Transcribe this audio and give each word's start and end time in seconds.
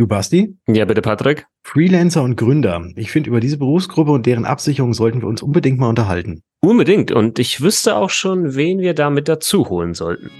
Du 0.00 0.06
Basti? 0.06 0.56
Ja, 0.66 0.86
bitte 0.86 1.02
Patrick. 1.02 1.46
Freelancer 1.62 2.22
und 2.22 2.36
Gründer. 2.36 2.88
Ich 2.96 3.10
finde, 3.10 3.28
über 3.28 3.38
diese 3.38 3.58
Berufsgruppe 3.58 4.12
und 4.12 4.24
deren 4.24 4.46
Absicherung 4.46 4.94
sollten 4.94 5.20
wir 5.20 5.28
uns 5.28 5.42
unbedingt 5.42 5.78
mal 5.78 5.90
unterhalten. 5.90 6.42
Unbedingt. 6.62 7.12
Und 7.12 7.38
ich 7.38 7.60
wüsste 7.60 7.96
auch 7.96 8.08
schon, 8.08 8.54
wen 8.54 8.78
wir 8.78 8.94
damit 8.94 9.28
dazu 9.28 9.68
holen 9.68 9.92
sollten. 9.92 10.30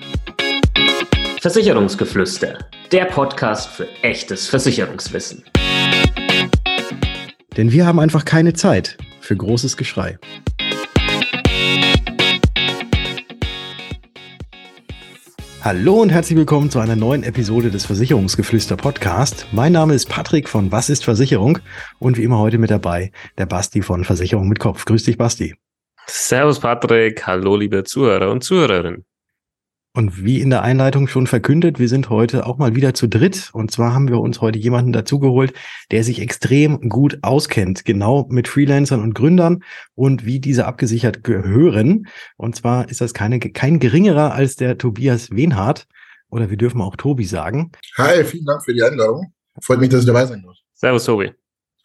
Versicherungsgeflüster. 1.42 2.56
Der 2.90 3.04
Podcast 3.04 3.68
für 3.68 3.86
echtes 4.00 4.48
Versicherungswissen. 4.48 5.44
Denn 7.58 7.70
wir 7.70 7.84
haben 7.84 8.00
einfach 8.00 8.24
keine 8.24 8.54
Zeit 8.54 8.96
für 9.20 9.36
großes 9.36 9.76
Geschrei. 9.76 10.18
Hallo 15.62 16.00
und 16.00 16.08
herzlich 16.08 16.38
willkommen 16.38 16.70
zu 16.70 16.78
einer 16.78 16.96
neuen 16.96 17.22
Episode 17.22 17.70
des 17.70 17.84
Versicherungsgeflüster 17.84 18.76
Podcast. 18.76 19.46
Mein 19.52 19.72
Name 19.72 19.92
ist 19.92 20.08
Patrick 20.08 20.48
von 20.48 20.72
Was 20.72 20.88
ist 20.88 21.04
Versicherung 21.04 21.58
und 21.98 22.16
wie 22.16 22.24
immer 22.24 22.38
heute 22.38 22.56
mit 22.56 22.70
dabei 22.70 23.12
der 23.36 23.44
Basti 23.44 23.82
von 23.82 24.04
Versicherung 24.04 24.48
mit 24.48 24.58
Kopf. 24.58 24.86
Grüß 24.86 25.04
dich, 25.04 25.18
Basti. 25.18 25.54
Servus, 26.06 26.60
Patrick. 26.60 27.26
Hallo, 27.26 27.56
liebe 27.56 27.84
Zuhörer 27.84 28.30
und 28.30 28.42
Zuhörerinnen. 28.42 29.04
Und 29.92 30.24
wie 30.24 30.40
in 30.40 30.50
der 30.50 30.62
Einleitung 30.62 31.08
schon 31.08 31.26
verkündet, 31.26 31.80
wir 31.80 31.88
sind 31.88 32.10
heute 32.10 32.46
auch 32.46 32.58
mal 32.58 32.76
wieder 32.76 32.94
zu 32.94 33.08
dritt. 33.08 33.50
Und 33.52 33.72
zwar 33.72 33.92
haben 33.92 34.08
wir 34.08 34.20
uns 34.20 34.40
heute 34.40 34.58
jemanden 34.58 34.92
dazugeholt, 34.92 35.52
der 35.90 36.04
sich 36.04 36.20
extrem 36.20 36.88
gut 36.88 37.18
auskennt, 37.22 37.84
genau 37.84 38.28
mit 38.30 38.46
Freelancern 38.46 39.02
und 39.02 39.14
Gründern 39.14 39.64
und 39.96 40.24
wie 40.24 40.38
diese 40.38 40.66
abgesichert 40.66 41.24
gehören. 41.24 42.06
Und 42.36 42.54
zwar 42.54 42.88
ist 42.88 43.00
das 43.00 43.14
keine, 43.14 43.40
kein 43.40 43.80
geringerer 43.80 44.32
als 44.32 44.54
der 44.54 44.78
Tobias 44.78 45.32
Wenhardt. 45.32 45.88
Oder 46.30 46.50
wir 46.50 46.56
dürfen 46.56 46.80
auch 46.80 46.94
Tobi 46.94 47.24
sagen. 47.24 47.72
Hi, 47.98 48.22
vielen 48.22 48.44
Dank 48.44 48.64
für 48.64 48.72
die 48.72 48.84
Einladung. 48.84 49.32
Freut 49.60 49.80
mich, 49.80 49.88
dass 49.88 50.00
ich 50.00 50.06
dabei 50.06 50.26
sein 50.26 50.42
darf. 50.42 50.56
Servus, 50.74 51.04
Tobi. 51.04 51.32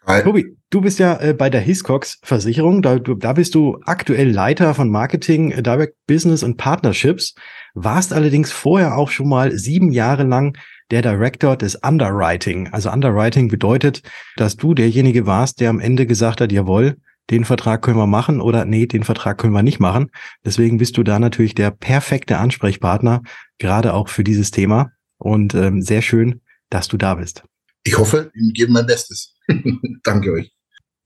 Hi. 0.07 0.21
Tobi, 0.21 0.55
du 0.69 0.81
bist 0.81 0.99
ja 0.99 1.19
äh, 1.19 1.33
bei 1.33 1.49
der 1.49 1.61
Hiscox 1.61 2.19
Versicherung. 2.21 2.83
Da, 2.83 2.99
da 2.99 3.33
bist 3.33 3.55
du 3.55 3.79
aktuell 3.85 4.29
Leiter 4.29 4.75
von 4.75 4.91
Marketing, 4.91 5.49
äh, 5.49 5.63
Direct 5.63 5.95
Business 6.05 6.43
und 6.43 6.57
Partnerships. 6.57 7.33
Warst 7.73 8.13
allerdings 8.13 8.51
vorher 8.51 8.97
auch 8.97 9.09
schon 9.09 9.27
mal 9.27 9.57
sieben 9.57 9.91
Jahre 9.91 10.23
lang 10.23 10.55
der 10.91 11.01
Director 11.01 11.57
des 11.57 11.75
Underwriting. 11.75 12.67
Also 12.71 12.91
Underwriting 12.91 13.47
bedeutet, 13.47 14.03
dass 14.35 14.55
du 14.57 14.75
derjenige 14.75 15.25
warst, 15.25 15.59
der 15.59 15.71
am 15.71 15.79
Ende 15.79 16.05
gesagt 16.05 16.39
hat, 16.39 16.51
jawohl, 16.51 16.97
den 17.31 17.43
Vertrag 17.43 17.81
können 17.81 17.97
wir 17.97 18.05
machen 18.05 18.41
oder 18.41 18.65
nee, 18.65 18.85
den 18.85 19.03
Vertrag 19.03 19.39
können 19.39 19.53
wir 19.53 19.63
nicht 19.63 19.79
machen. 19.79 20.11
Deswegen 20.45 20.77
bist 20.77 20.97
du 20.97 21.03
da 21.03 21.17
natürlich 21.17 21.55
der 21.55 21.71
perfekte 21.71 22.37
Ansprechpartner, 22.37 23.23
gerade 23.57 23.95
auch 23.95 24.09
für 24.09 24.23
dieses 24.23 24.51
Thema. 24.51 24.91
Und 25.17 25.55
ähm, 25.55 25.81
sehr 25.81 26.03
schön, 26.03 26.41
dass 26.69 26.87
du 26.87 26.97
da 26.97 27.15
bist. 27.15 27.43
Ich 27.85 27.97
hoffe, 27.97 28.31
ich 28.33 28.53
gebe 28.53 28.71
mein 28.71 28.87
Bestes. 28.87 29.35
Danke 30.03 30.31
euch. 30.31 30.51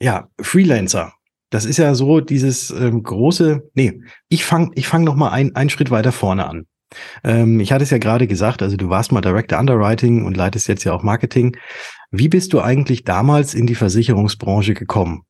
Ja, 0.01 0.29
Freelancer. 0.41 1.13
Das 1.51 1.65
ist 1.65 1.77
ja 1.77 1.93
so 1.93 2.21
dieses 2.21 2.69
ähm, 2.71 3.03
große, 3.03 3.69
nee, 3.73 4.01
ich 4.29 4.45
fange 4.45 4.71
ich 4.75 4.87
fang 4.87 5.03
noch 5.03 5.15
mal 5.15 5.29
ein, 5.29 5.55
einen 5.55 5.69
Schritt 5.69 5.91
weiter 5.91 6.11
vorne 6.11 6.47
an. 6.47 6.67
Ähm, 7.23 7.59
ich 7.59 7.71
hatte 7.71 7.83
es 7.83 7.89
ja 7.89 7.97
gerade 7.97 8.27
gesagt, 8.27 8.61
also 8.61 8.77
du 8.77 8.89
warst 8.89 9.11
mal 9.11 9.21
Director 9.21 9.59
Underwriting 9.59 10.25
und 10.25 10.37
leitest 10.37 10.67
jetzt 10.67 10.83
ja 10.85 10.93
auch 10.93 11.03
Marketing. 11.03 11.57
Wie 12.11 12.29
bist 12.29 12.53
du 12.53 12.61
eigentlich 12.61 13.03
damals 13.03 13.53
in 13.55 13.67
die 13.67 13.75
Versicherungsbranche 13.75 14.73
gekommen? 14.73 15.23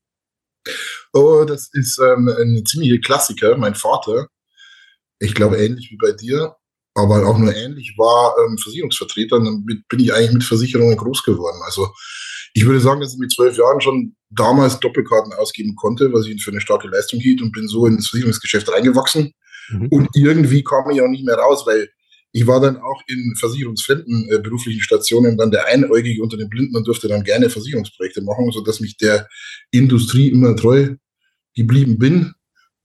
Oh, 1.14 1.46
das 1.48 1.70
ist 1.74 2.00
ähm, 2.00 2.30
ein 2.30 2.64
ziemlicher 2.66 3.00
Klassiker. 3.00 3.58
Mein 3.58 3.76
Vater, 3.76 4.28
ich 5.20 5.34
glaube 5.34 5.58
ähnlich 5.58 5.90
wie 5.90 5.98
bei 5.98 6.12
dir, 6.12 6.56
aber 6.96 7.28
auch 7.28 7.38
nur 7.38 7.56
ähnlich, 7.56 7.94
war 7.98 8.36
ähm, 8.46 8.58
Versicherungsvertreter. 8.58 9.40
Damit 9.40 9.88
bin 9.88 10.00
ich 10.00 10.14
eigentlich 10.14 10.34
mit 10.34 10.44
Versicherungen 10.44 10.98
groß 10.98 11.24
geworden. 11.24 11.60
Also 11.64 11.90
ich 12.54 12.66
würde 12.66 12.80
sagen, 12.80 13.02
dass 13.02 13.14
ich 13.14 13.20
mit 13.20 13.32
zwölf 13.32 13.58
Jahren 13.58 13.82
schon 13.82 14.16
damals 14.30 14.80
Doppelkarten 14.80 15.34
ausgeben 15.34 15.76
konnte, 15.76 16.12
was 16.14 16.26
ich 16.26 16.44
für 16.44 16.52
eine 16.52 16.62
starke 16.62 16.88
Leistung 16.88 17.20
hielt 17.20 17.42
und 17.42 17.52
bin 17.52 17.68
so 17.68 17.86
ins 17.86 18.10
Versicherungsgeschäft 18.10 18.72
reingewachsen. 18.72 19.34
Mhm. 19.70 19.88
Und 19.90 20.10
irgendwie 20.16 20.64
kam 20.64 20.90
ich 20.90 21.02
auch 21.02 21.08
nicht 21.08 21.26
mehr 21.26 21.36
raus, 21.36 21.66
weil 21.66 21.90
ich 22.32 22.46
war 22.46 22.60
dann 22.60 22.78
auch 22.78 23.02
in 23.08 23.36
versicherungsfremden 23.38 24.30
äh, 24.30 24.40
beruflichen 24.40 24.82
Stationen 24.82 25.38
dann 25.38 25.52
der 25.52 25.66
Einäugige 25.66 26.22
unter 26.22 26.38
den 26.38 26.50
Blinden 26.50 26.76
und 26.76 26.88
durfte 26.88 27.08
dann 27.08 27.24
gerne 27.24 27.50
Versicherungsprojekte 27.50 28.22
machen, 28.22 28.52
sodass 28.52 28.80
mich 28.80 28.98
der 28.98 29.28
Industrie 29.72 30.30
immer 30.30 30.56
treu 30.56 30.96
geblieben 31.56 31.98
bin. 31.98 32.34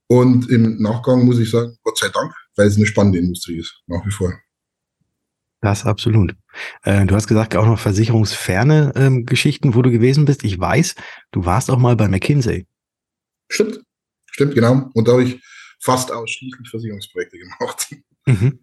Und 0.07 0.49
im 0.49 0.81
Nachgang 0.81 1.25
muss 1.25 1.39
ich 1.39 1.49
sagen, 1.49 1.77
Gott 1.83 1.97
sei 1.97 2.09
Dank, 2.09 2.33
weil 2.55 2.67
es 2.67 2.77
eine 2.77 2.85
spannende 2.85 3.19
Industrie 3.19 3.57
ist, 3.57 3.81
nach 3.87 4.05
wie 4.05 4.11
vor. 4.11 4.33
Das 5.61 5.85
absolut. 5.85 6.35
Äh, 6.83 7.05
du 7.05 7.15
hast 7.15 7.27
gesagt, 7.27 7.55
auch 7.55 7.65
noch 7.65 7.79
versicherungsferne 7.79 8.93
ähm, 8.95 9.25
Geschichten, 9.25 9.73
wo 9.73 9.81
du 9.81 9.89
gewesen 9.89 10.25
bist. 10.25 10.43
Ich 10.43 10.59
weiß, 10.59 10.95
du 11.31 11.45
warst 11.45 11.71
auch 11.71 11.79
mal 11.79 11.95
bei 11.95 12.07
McKinsey. 12.07 12.67
Stimmt, 13.49 13.81
stimmt, 14.27 14.53
genau. 14.53 14.89
Und 14.93 15.07
da 15.07 15.13
habe 15.13 15.23
ich 15.23 15.41
fast 15.79 16.11
ausschließlich 16.11 16.69
Versicherungsprojekte 16.69 17.37
gemacht. 17.59 17.95
Mhm. 18.27 18.59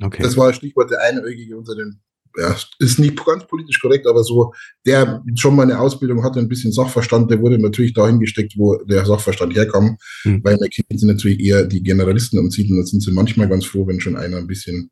Okay. 0.00 0.22
Das 0.22 0.36
war 0.36 0.52
Stichwort 0.52 0.90
der 0.90 1.02
Einäugige 1.02 1.56
unter 1.56 1.74
den, 1.74 2.00
ja, 2.36 2.56
ist 2.78 2.98
nicht 2.98 3.24
ganz 3.24 3.46
politisch 3.46 3.80
korrekt, 3.80 4.06
aber 4.06 4.24
so, 4.24 4.52
der 4.86 5.22
schon 5.36 5.56
mal 5.56 5.62
eine 5.62 5.78
Ausbildung 5.78 6.24
hatte, 6.24 6.40
ein 6.40 6.48
bisschen 6.48 6.72
Sachverstand, 6.72 7.30
der 7.30 7.40
wurde 7.40 7.58
natürlich 7.58 7.94
dahin 7.94 8.20
gesteckt, 8.20 8.54
wo 8.56 8.76
der 8.84 9.04
Sachverstand 9.04 9.54
herkam, 9.54 9.96
mhm. 10.24 10.42
weil 10.42 10.56
McKinsey 10.56 11.06
natürlich 11.06 11.40
eher 11.40 11.64
die 11.64 11.82
Generalisten 11.82 12.38
umzieht 12.38 12.70
und 12.70 12.78
da 12.78 12.84
sind 12.84 13.02
sie 13.02 13.12
manchmal 13.12 13.48
ganz 13.48 13.64
froh, 13.64 13.86
wenn 13.86 14.00
schon 14.00 14.16
einer 14.16 14.38
ein 14.38 14.46
bisschen 14.46 14.90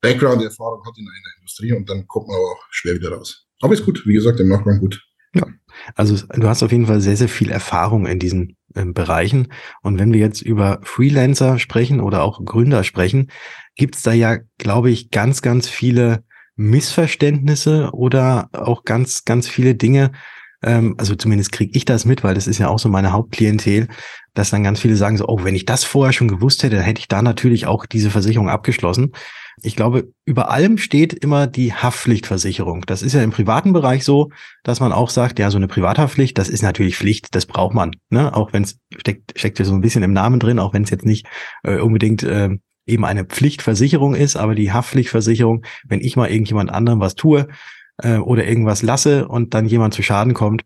Background-Erfahrung 0.00 0.84
hat 0.84 0.98
in 0.98 1.08
einer 1.08 1.36
Industrie 1.38 1.72
und 1.72 1.88
dann 1.88 2.06
kommt 2.06 2.28
man 2.28 2.36
auch 2.36 2.60
schwer 2.70 2.94
wieder 2.94 3.10
raus. 3.10 3.46
Aber 3.60 3.74
ist 3.74 3.84
gut, 3.84 4.06
wie 4.06 4.14
gesagt, 4.14 4.40
im 4.40 4.48
Nachgang 4.48 4.78
gut. 4.78 5.02
Ja, 5.34 5.46
also 5.94 6.16
du 6.34 6.48
hast 6.48 6.62
auf 6.62 6.72
jeden 6.72 6.86
Fall 6.86 7.00
sehr, 7.00 7.16
sehr 7.16 7.28
viel 7.28 7.50
Erfahrung 7.50 8.06
in 8.06 8.18
diesen 8.18 8.56
ähm, 8.74 8.94
Bereichen. 8.94 9.48
Und 9.82 9.98
wenn 9.98 10.12
wir 10.12 10.20
jetzt 10.20 10.42
über 10.42 10.80
Freelancer 10.82 11.58
sprechen 11.58 12.00
oder 12.00 12.22
auch 12.22 12.44
Gründer 12.44 12.84
sprechen, 12.84 13.30
gibt 13.74 13.96
es 13.96 14.02
da 14.02 14.12
ja, 14.12 14.38
glaube 14.58 14.90
ich, 14.90 15.10
ganz, 15.10 15.42
ganz 15.42 15.68
viele 15.68 16.24
Missverständnisse 16.56 17.90
oder 17.92 18.48
auch 18.52 18.84
ganz, 18.84 19.24
ganz 19.24 19.48
viele 19.48 19.74
Dinge, 19.74 20.12
ähm, 20.62 20.94
also 20.98 21.14
zumindest 21.14 21.52
kriege 21.52 21.76
ich 21.76 21.84
das 21.84 22.04
mit, 22.04 22.24
weil 22.24 22.34
das 22.34 22.46
ist 22.46 22.58
ja 22.58 22.68
auch 22.68 22.78
so 22.78 22.88
meine 22.88 23.12
Hauptklientel, 23.12 23.88
dass 24.34 24.50
dann 24.50 24.64
ganz 24.64 24.80
viele 24.80 24.96
sagen 24.96 25.16
so, 25.16 25.26
oh, 25.28 25.44
wenn 25.44 25.54
ich 25.54 25.64
das 25.64 25.84
vorher 25.84 26.12
schon 26.12 26.28
gewusst 26.28 26.62
hätte, 26.62 26.76
dann 26.76 26.84
hätte 26.84 27.00
ich 27.00 27.08
da 27.08 27.22
natürlich 27.22 27.66
auch 27.66 27.86
diese 27.86 28.10
Versicherung 28.10 28.48
abgeschlossen. 28.48 29.12
Ich 29.62 29.74
glaube, 29.74 30.12
über 30.26 30.50
allem 30.50 30.76
steht 30.76 31.14
immer 31.14 31.46
die 31.46 31.72
Haftpflichtversicherung. 31.72 32.84
Das 32.86 33.00
ist 33.00 33.14
ja 33.14 33.22
im 33.22 33.30
privaten 33.30 33.72
Bereich 33.72 34.04
so, 34.04 34.30
dass 34.64 34.80
man 34.80 34.92
auch 34.92 35.08
sagt, 35.08 35.38
ja, 35.38 35.50
so 35.50 35.56
eine 35.56 35.68
Privathaftpflicht, 35.68 36.36
das 36.36 36.50
ist 36.50 36.62
natürlich 36.62 36.98
Pflicht, 36.98 37.34
das 37.34 37.46
braucht 37.46 37.74
man. 37.74 37.92
Ne? 38.10 38.34
Auch 38.34 38.52
wenn 38.52 38.64
es 38.64 38.78
steckt, 38.98 39.38
steckt 39.38 39.58
ja 39.58 39.64
so 39.64 39.72
ein 39.72 39.80
bisschen 39.80 40.02
im 40.02 40.12
Namen 40.12 40.40
drin, 40.40 40.58
auch 40.58 40.74
wenn 40.74 40.82
es 40.82 40.90
jetzt 40.90 41.06
nicht 41.06 41.26
äh, 41.62 41.78
unbedingt 41.78 42.22
äh, 42.22 42.50
eben 42.86 43.04
eine 43.04 43.24
Pflichtversicherung 43.24 44.14
ist, 44.14 44.36
aber 44.36 44.54
die 44.54 44.72
Haftpflichtversicherung, 44.72 45.64
wenn 45.86 46.00
ich 46.00 46.16
mal 46.16 46.30
irgendjemand 46.30 46.70
anderem 46.70 47.00
was 47.00 47.16
tue 47.16 47.48
äh, 47.98 48.18
oder 48.18 48.46
irgendwas 48.46 48.82
lasse 48.82 49.28
und 49.28 49.54
dann 49.54 49.66
jemand 49.66 49.94
zu 49.94 50.02
Schaden 50.02 50.34
kommt, 50.34 50.62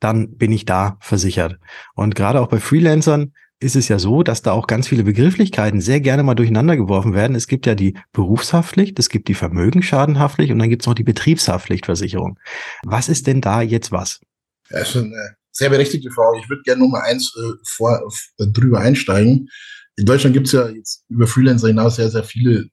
dann 0.00 0.36
bin 0.36 0.52
ich 0.52 0.64
da 0.64 0.98
versichert. 1.00 1.58
Und 1.94 2.14
gerade 2.14 2.40
auch 2.40 2.48
bei 2.48 2.58
Freelancern 2.58 3.32
ist 3.60 3.76
es 3.76 3.88
ja 3.88 3.98
so, 3.98 4.24
dass 4.24 4.42
da 4.42 4.52
auch 4.52 4.66
ganz 4.66 4.88
viele 4.88 5.04
Begrifflichkeiten 5.04 5.80
sehr 5.80 6.00
gerne 6.00 6.24
mal 6.24 6.34
durcheinander 6.34 6.76
geworfen 6.76 7.14
werden. 7.14 7.36
Es 7.36 7.46
gibt 7.46 7.64
ja 7.66 7.76
die 7.76 7.96
Berufshaftpflicht, 8.12 8.98
es 8.98 9.08
gibt 9.08 9.28
die 9.28 9.34
Vermögensschadenhaftpflicht 9.34 10.52
und 10.52 10.58
dann 10.58 10.68
gibt 10.68 10.82
es 10.82 10.88
noch 10.88 10.94
die 10.94 11.04
Betriebshaftpflichtversicherung. 11.04 12.38
Was 12.84 13.08
ist 13.08 13.28
denn 13.28 13.40
da 13.40 13.62
jetzt 13.62 13.92
was? 13.92 14.20
Das 14.68 14.90
ist 14.90 14.96
eine 14.96 15.36
sehr 15.52 15.70
berechtigte 15.70 16.10
Frage. 16.10 16.38
Ich 16.40 16.48
würde 16.48 16.62
gerne 16.62 16.80
Nummer 16.82 17.04
eins 17.04 17.32
äh, 17.36 17.52
vor, 17.64 18.02
äh, 18.38 18.46
drüber 18.48 18.80
einsteigen 18.80 19.48
in 19.96 20.06
Deutschland 20.06 20.32
gibt 20.32 20.46
es 20.46 20.52
ja 20.52 20.68
jetzt 20.68 21.04
über 21.08 21.26
Freelancer 21.26 21.68
hinaus 21.68 21.96
sehr, 21.96 22.10
sehr 22.10 22.24
viele 22.24 22.68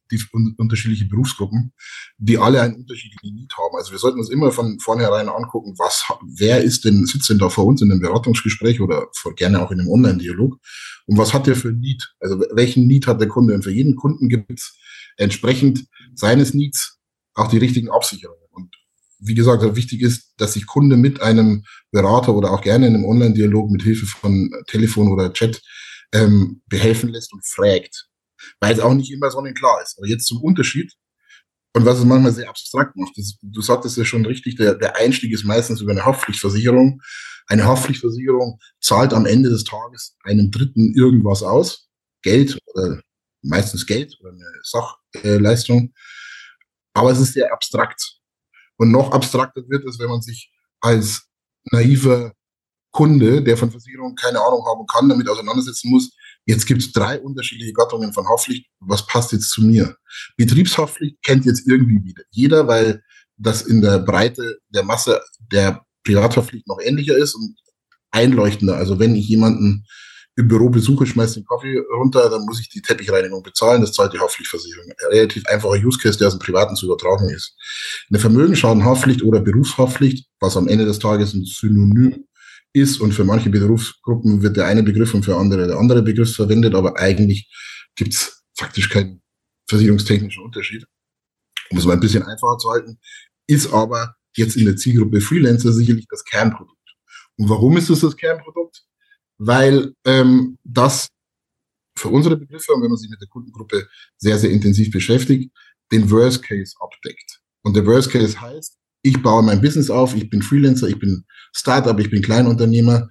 unterschiedliche 0.57 1.06
Berufsgruppen, 1.06 1.74
die 2.18 2.38
alle 2.38 2.62
einen 2.62 2.75
unterschiedlichen 2.75 3.35
Need 3.35 3.52
haben. 3.57 3.75
Also 3.75 3.91
wir 3.91 4.00
sollten 4.00 4.19
uns 4.19 4.30
immer 4.30 4.52
von 4.52 4.80
vornherein 4.80 5.28
angucken, 5.28 5.75
was, 5.77 6.06
wer 6.38 6.63
ist 6.63 6.86
denn, 6.86 7.06
sitzt 7.06 7.30
denn 7.30 7.38
da 7.38 7.50
vor 7.50 7.66
uns 7.66 7.81
in 7.81 7.92
einem 7.92 8.00
Beratungsgespräch 8.00 8.80
oder 8.80 9.07
vor, 9.16 9.36
gerne 9.36 9.62
auch 9.62 9.71
in 9.71 9.81
einem 9.81 9.89
Online-Dialog 9.89 10.60
und 11.07 11.18
was 11.18 11.33
hat 11.33 11.48
der 11.48 11.56
für 11.56 11.69
ein 11.69 11.80
Need? 11.80 12.07
Also 12.19 12.39
welchen 12.54 12.88
Need 12.88 13.07
hat 13.07 13.19
der 13.19 13.27
Kunde? 13.27 13.54
Und 13.56 13.63
für 13.63 13.71
jeden 13.71 13.95
Kunden 13.95 14.30
gibt 14.30 14.51
es 14.51 14.77
entsprechend 15.18 15.88
seines 16.13 16.54
Needs 16.54 17.00
auch 17.33 17.48
die 17.48 17.57
richtigen 17.57 17.89
Absicherungen. 17.89 18.44
Und 18.51 18.75
wie 19.19 19.33
gesagt, 19.33 19.63
wichtig 19.75 20.01
ist, 20.01 20.36
dass 20.38 20.54
sich 20.54 20.68
Kunde 20.68 20.98
mit 20.98 21.21
einem 21.21 21.63
Berater 21.92 22.36
oder 22.36 22.51
auch 22.51 22.62
gerne 22.62 22.88
in 22.88 22.95
einem 22.95 23.06
Online-Dialog 23.06 23.71
mit 23.71 23.81
Hilfe 23.81 24.06
von 24.06 24.51
Telefon 24.68 25.12
oder 25.12 25.33
Chat 25.33 25.62
ähm, 26.13 26.61
behelfen 26.67 27.09
lässt 27.09 27.33
und 27.33 27.45
fragt. 27.45 28.07
Weil 28.59 28.73
es 28.73 28.79
auch 28.79 28.94
nicht 28.94 29.11
immer 29.11 29.31
sonnenklar 29.31 29.81
ist. 29.81 29.97
Aber 29.97 30.07
jetzt 30.07 30.27
zum 30.27 30.41
Unterschied 30.41 30.94
und 31.73 31.85
was 31.85 32.00
es 32.00 32.06
manchmal 32.06 32.33
sehr 32.33 32.50
abstrakt 32.50 32.95
macht. 32.95 33.13
Das, 33.17 33.38
du 33.41 33.61
sagtest 33.61 33.97
ja 33.97 34.06
schon 34.06 34.25
richtig, 34.25 34.56
der, 34.56 34.75
der 34.75 34.95
Einstieg 34.95 35.31
ist 35.31 35.44
meistens 35.44 35.81
über 35.81 35.91
eine 35.91 36.06
Haftpflichtversicherung. 36.06 37.01
Eine 37.47 37.65
Haftpflichtversicherung 37.65 38.59
zahlt 38.79 39.13
am 39.13 39.25
Ende 39.25 39.50
des 39.50 39.63
Tages 39.63 40.15
einem 40.23 40.51
Dritten 40.51 40.94
irgendwas 40.95 41.44
aus. 41.44 41.89
Geld 42.21 42.57
oder 42.65 43.01
meistens 43.41 43.85
Geld 43.85 44.17
oder 44.19 44.31
eine 44.31 44.45
Sachleistung. 44.63 45.94
Aber 46.94 47.11
es 47.11 47.19
ist 47.19 47.33
sehr 47.33 47.53
abstrakt. 47.53 48.19
Und 48.77 48.91
noch 48.91 49.11
abstrakter 49.11 49.61
wird 49.67 49.85
es, 49.85 50.00
wenn 50.00 50.09
man 50.09 50.21
sich 50.21 50.51
als 50.81 51.27
naiver 51.71 52.33
Kunde, 52.91 53.44
der 53.44 53.57
von 53.57 53.71
Versicherungen 53.71 54.15
keine 54.15 54.39
Ahnung 54.39 54.65
haben 54.65 54.86
kann, 54.88 55.09
damit 55.09 55.30
auseinandersetzen 55.30 55.89
muss. 55.89 56.12
Jetzt 56.45 56.65
gibt 56.65 56.81
es 56.81 56.91
drei 56.91 57.19
unterschiedliche 57.19 57.74
Gattungen 57.74 58.13
von 58.13 58.27
Haftpflicht. 58.27 58.65
Was 58.80 59.06
passt 59.06 59.31
jetzt 59.31 59.51
zu 59.51 59.62
mir? 59.62 59.95
Betriebshaftpflicht 60.38 61.21
kennt 61.21 61.45
jetzt 61.45 61.68
irgendwie 61.68 62.03
wieder 62.03 62.24
jeder, 62.31 62.68
weil 62.68 63.03
das 63.38 63.62
in 63.62 63.81
der 63.81 64.00
Breite 64.00 64.57
der 64.69 64.83
Masse 64.83 65.21
der 65.51 65.86
Privathaftpflicht 66.03 66.68
noch 66.68 66.80
ähnlicher 66.81 67.18
ist 67.18 67.36
und 67.36 67.56
einleuchtender. 68.12 68.75
Also 68.75 69.00
wenn 69.00 69.15
ich 69.15 69.27
jemanden 69.27 69.85
im 70.35 70.47
Büro 70.47 70.69
besuche, 70.69 71.06
schmeiße 71.06 71.35
den 71.35 71.45
Kaffee 71.45 71.77
runter, 71.97 72.30
dann 72.30 72.45
muss 72.45 72.62
ich 72.62 72.69
die 72.69 72.81
Teppichreinigung 72.81 73.44
bezahlen, 73.44 73.81
das 73.81 73.92
zahlt 73.92 74.13
die 74.13 74.19
Haftpflichtversicherung. 74.19 74.85
Ein 74.89 75.07
relativ 75.12 75.45
einfacher 75.47 75.74
Use 75.74 76.00
Case, 76.00 76.18
der 76.18 76.27
aus 76.27 76.33
dem 76.33 76.39
Privaten 76.39 76.75
zu 76.75 76.85
übertragen 76.85 77.30
ist. 77.30 77.56
Eine 78.09 78.19
Vermögensschadenhaftpflicht 78.19 79.21
oder 79.24 79.42
Berufshaftpflicht, 79.42 80.30
was 80.39 80.56
am 80.56 80.68
Ende 80.68 80.85
des 80.85 81.00
Tages 81.00 81.33
ein 81.33 81.44
Synonym 81.44 82.25
ist 82.74 83.00
und 83.00 83.13
für 83.13 83.24
manche 83.24 83.50
Berufsgruppen 83.50 84.42
wird 84.42 84.57
der 84.57 84.66
eine 84.66 84.83
Begriff 84.83 85.13
und 85.13 85.24
für 85.24 85.36
andere 85.36 85.68
der 85.68 85.77
andere 85.77 86.01
Begriff 86.01 86.36
verwendet, 86.36 86.75
aber 86.75 86.98
eigentlich 86.98 87.50
gibt 87.95 88.13
es 88.13 88.44
faktisch 88.57 88.89
keinen 88.89 89.21
versicherungstechnischen 89.68 90.44
Unterschied. 90.44 90.86
Um 91.71 91.77
es 91.77 91.86
mal 91.86 91.94
ein 91.94 92.00
bisschen 92.00 92.24
einfacher 92.24 92.57
zu 92.57 92.69
halten, 92.71 93.00
ist 93.48 93.71
aber 93.71 94.16
jetzt 94.36 94.56
in 94.56 94.66
der 94.66 94.75
Zielgruppe 94.75 95.21
Freelancer 95.21 95.71
sicherlich 95.71 96.06
das 96.10 96.24
Kernprodukt. 96.24 96.77
Und 97.38 97.50
warum 97.50 97.77
ist 97.77 97.89
es 97.89 98.01
das 98.01 98.16
Kernprodukt? 98.16 98.83
Weil 99.38 99.94
ähm, 100.06 100.57
das 100.63 101.10
für 101.98 102.10
unsere 102.10 102.38
Begriffe, 102.38 102.74
und 102.74 102.81
wenn 102.81 102.89
man 102.89 102.98
sich 102.98 103.10
mit 103.10 103.21
der 103.21 103.27
Kundengruppe 103.27 103.88
sehr, 104.18 104.38
sehr 104.39 104.51
intensiv 104.51 104.92
beschäftigt, 104.92 105.51
den 105.92 106.10
Worst 106.10 106.44
Case 106.44 106.74
abdeckt. 106.80 107.42
Und 107.62 107.75
der 107.75 107.86
Worst 107.86 108.10
Case 108.10 108.39
heißt, 108.39 108.79
ich 109.01 109.22
baue 109.22 109.44
mein 109.44 109.62
Business 109.62 109.90
auf, 109.90 110.16
ich 110.16 110.30
bin 110.30 110.42
Freelancer, 110.42 110.88
ich 110.88 111.00
bin 111.00 111.25
Startup, 111.54 111.98
ich 112.00 112.10
bin 112.10 112.22
Kleinunternehmer 112.22 113.10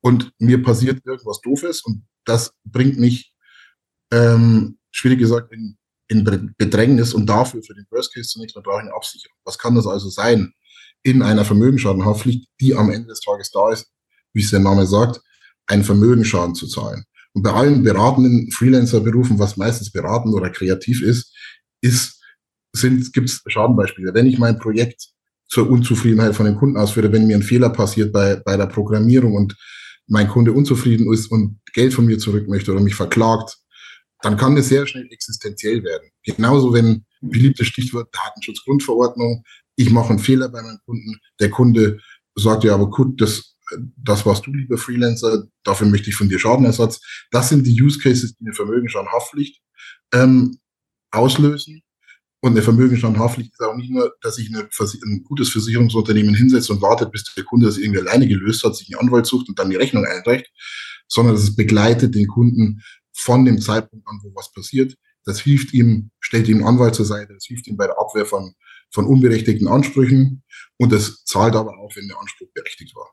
und 0.00 0.32
mir 0.38 0.62
passiert 0.62 1.04
irgendwas 1.04 1.40
Doofes 1.40 1.82
und 1.82 2.06
das 2.24 2.52
bringt 2.64 2.98
mich, 2.98 3.32
ähm, 4.12 4.78
schwierig 4.90 5.18
gesagt, 5.18 5.52
in, 5.52 5.76
in 6.08 6.24
Bedrängnis 6.56 7.14
und 7.14 7.26
dafür 7.26 7.62
für 7.62 7.74
den 7.74 7.86
Worst 7.90 8.14
Case 8.14 8.28
zunächst 8.28 8.54
mal 8.56 8.62
brauche 8.62 8.78
ich 8.78 8.86
eine 8.86 8.94
Absicherung. 8.94 9.36
Was 9.44 9.58
kann 9.58 9.74
das 9.74 9.86
also 9.86 10.08
sein 10.08 10.52
in 11.02 11.22
einer 11.22 11.44
Vermögensschadenhaftpflicht, 11.44 12.48
die 12.60 12.74
am 12.74 12.90
Ende 12.90 13.08
des 13.08 13.20
Tages 13.20 13.50
da 13.50 13.70
ist, 13.70 13.86
wie 14.32 14.42
es 14.42 14.50
der 14.50 14.60
Name 14.60 14.86
sagt, 14.86 15.20
einen 15.66 15.84
Vermögensschaden 15.84 16.54
zu 16.54 16.66
zahlen? 16.66 17.04
Und 17.32 17.42
bei 17.42 17.52
allen 17.52 17.82
beratenden 17.82 18.50
Freelancer-Berufen, 18.50 19.38
was 19.38 19.56
meistens 19.56 19.90
beratend 19.90 20.34
oder 20.34 20.50
kreativ 20.50 21.02
ist, 21.02 21.34
ist 21.80 22.15
gibt 22.82 23.28
es 23.28 23.42
Schadenbeispiele. 23.46 24.14
Wenn 24.14 24.26
ich 24.26 24.38
mein 24.38 24.58
Projekt 24.58 25.08
zur 25.48 25.70
Unzufriedenheit 25.70 26.34
von 26.34 26.46
den 26.46 26.56
Kunden 26.56 26.76
ausführe, 26.76 27.12
wenn 27.12 27.26
mir 27.26 27.36
ein 27.36 27.42
Fehler 27.42 27.70
passiert 27.70 28.12
bei, 28.12 28.36
bei 28.36 28.56
der 28.56 28.66
Programmierung 28.66 29.34
und 29.34 29.56
mein 30.08 30.28
Kunde 30.28 30.52
unzufrieden 30.52 31.12
ist 31.12 31.30
und 31.30 31.60
Geld 31.72 31.94
von 31.94 32.06
mir 32.06 32.18
zurück 32.18 32.48
möchte 32.48 32.72
oder 32.72 32.80
mich 32.80 32.94
verklagt, 32.94 33.56
dann 34.22 34.36
kann 34.36 34.56
das 34.56 34.68
sehr 34.68 34.86
schnell 34.86 35.06
existenziell 35.10 35.82
werden. 35.84 36.08
Genauso 36.22 36.72
wenn 36.72 37.04
beliebtes 37.20 37.66
Stichwort 37.68 38.14
Datenschutzgrundverordnung, 38.14 39.44
ich 39.76 39.90
mache 39.90 40.10
einen 40.10 40.18
Fehler 40.18 40.48
bei 40.48 40.62
meinem 40.62 40.78
Kunden, 40.84 41.20
der 41.38 41.50
Kunde 41.50 42.00
sagt 42.34 42.64
ja, 42.64 42.74
aber 42.74 42.90
gut, 42.90 43.20
das, 43.20 43.56
das 43.96 44.24
warst 44.24 44.46
du, 44.46 44.52
lieber 44.52 44.78
Freelancer, 44.78 45.44
dafür 45.64 45.86
möchte 45.86 46.10
ich 46.10 46.16
von 46.16 46.28
dir 46.28 46.38
Schadenersatz. 46.38 47.00
Das 47.30 47.48
sind 47.48 47.66
die 47.66 47.80
Use 47.80 47.98
Cases, 47.98 48.34
die 48.36 48.44
eine 48.44 48.54
Vermögensschadenhaftpflicht 48.54 49.60
ähm, 50.12 50.58
auslösen. 51.10 51.82
Und 52.40 52.52
eine 52.52 52.62
Vermögensschadenhaftpflicht 52.62 53.52
ist 53.52 53.60
auch 53.60 53.76
nicht 53.76 53.90
nur, 53.90 54.14
dass 54.20 54.36
sich 54.36 54.50
ein 54.52 55.24
gutes 55.24 55.48
Versicherungsunternehmen 55.50 56.34
hinsetzt 56.34 56.70
und 56.70 56.82
wartet, 56.82 57.10
bis 57.10 57.24
der 57.34 57.44
Kunde 57.44 57.66
das 57.66 57.78
irgendwie 57.78 58.00
alleine 58.00 58.28
gelöst 58.28 58.62
hat, 58.62 58.76
sich 58.76 58.94
einen 58.94 59.08
Anwalt 59.08 59.26
sucht 59.26 59.48
und 59.48 59.58
dann 59.58 59.70
die 59.70 59.76
Rechnung 59.76 60.04
einreicht, 60.04 60.46
sondern 61.08 61.34
es 61.34 61.56
begleitet 61.56 62.14
den 62.14 62.26
Kunden 62.26 62.82
von 63.14 63.44
dem 63.44 63.60
Zeitpunkt 63.60 64.06
an, 64.06 64.20
wo 64.22 64.34
was 64.34 64.52
passiert. 64.52 64.94
Das 65.24 65.40
hilft 65.40 65.72
ihm, 65.72 66.10
stellt 66.20 66.46
ihm 66.48 66.58
einen 66.58 66.66
Anwalt 66.66 66.94
zur 66.94 67.06
Seite, 67.06 67.34
das 67.34 67.46
hilft 67.46 67.66
ihm 67.66 67.76
bei 67.76 67.86
der 67.86 67.98
Abwehr 67.98 68.26
von, 68.26 68.54
von 68.92 69.06
unberechtigten 69.06 69.66
Ansprüchen 69.66 70.44
und 70.76 70.92
das 70.92 71.24
zahlt 71.24 71.56
aber 71.56 71.76
auch, 71.78 71.96
wenn 71.96 72.06
der 72.06 72.20
Anspruch 72.20 72.48
berechtigt 72.54 72.94
war. 72.94 73.10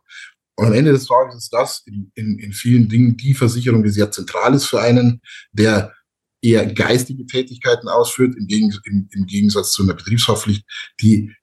Und 0.56 0.68
am 0.68 0.74
Ende 0.74 0.92
des 0.92 1.08
Tages 1.08 1.36
ist 1.36 1.54
das 1.54 1.82
in, 1.88 2.12
in, 2.14 2.38
in 2.38 2.54
vielen 2.54 2.88
Dingen 2.88 3.18
die 3.18 3.34
Versicherung, 3.34 3.84
die 3.84 3.90
sehr 3.90 4.12
zentral 4.12 4.54
ist 4.54 4.66
für 4.66 4.82
einen, 4.82 5.22
der 5.52 5.94
eher 6.44 6.72
geistige 6.72 7.26
Tätigkeiten 7.26 7.88
ausführt, 7.88 8.36
im, 8.38 8.48
Gegen, 8.48 8.72
im, 8.86 9.08
im 9.12 9.26
Gegensatz 9.26 9.72
zu 9.72 9.84
einer 9.84 9.94
Betriebshaftpflicht, 9.94 10.66
die 11.02 11.34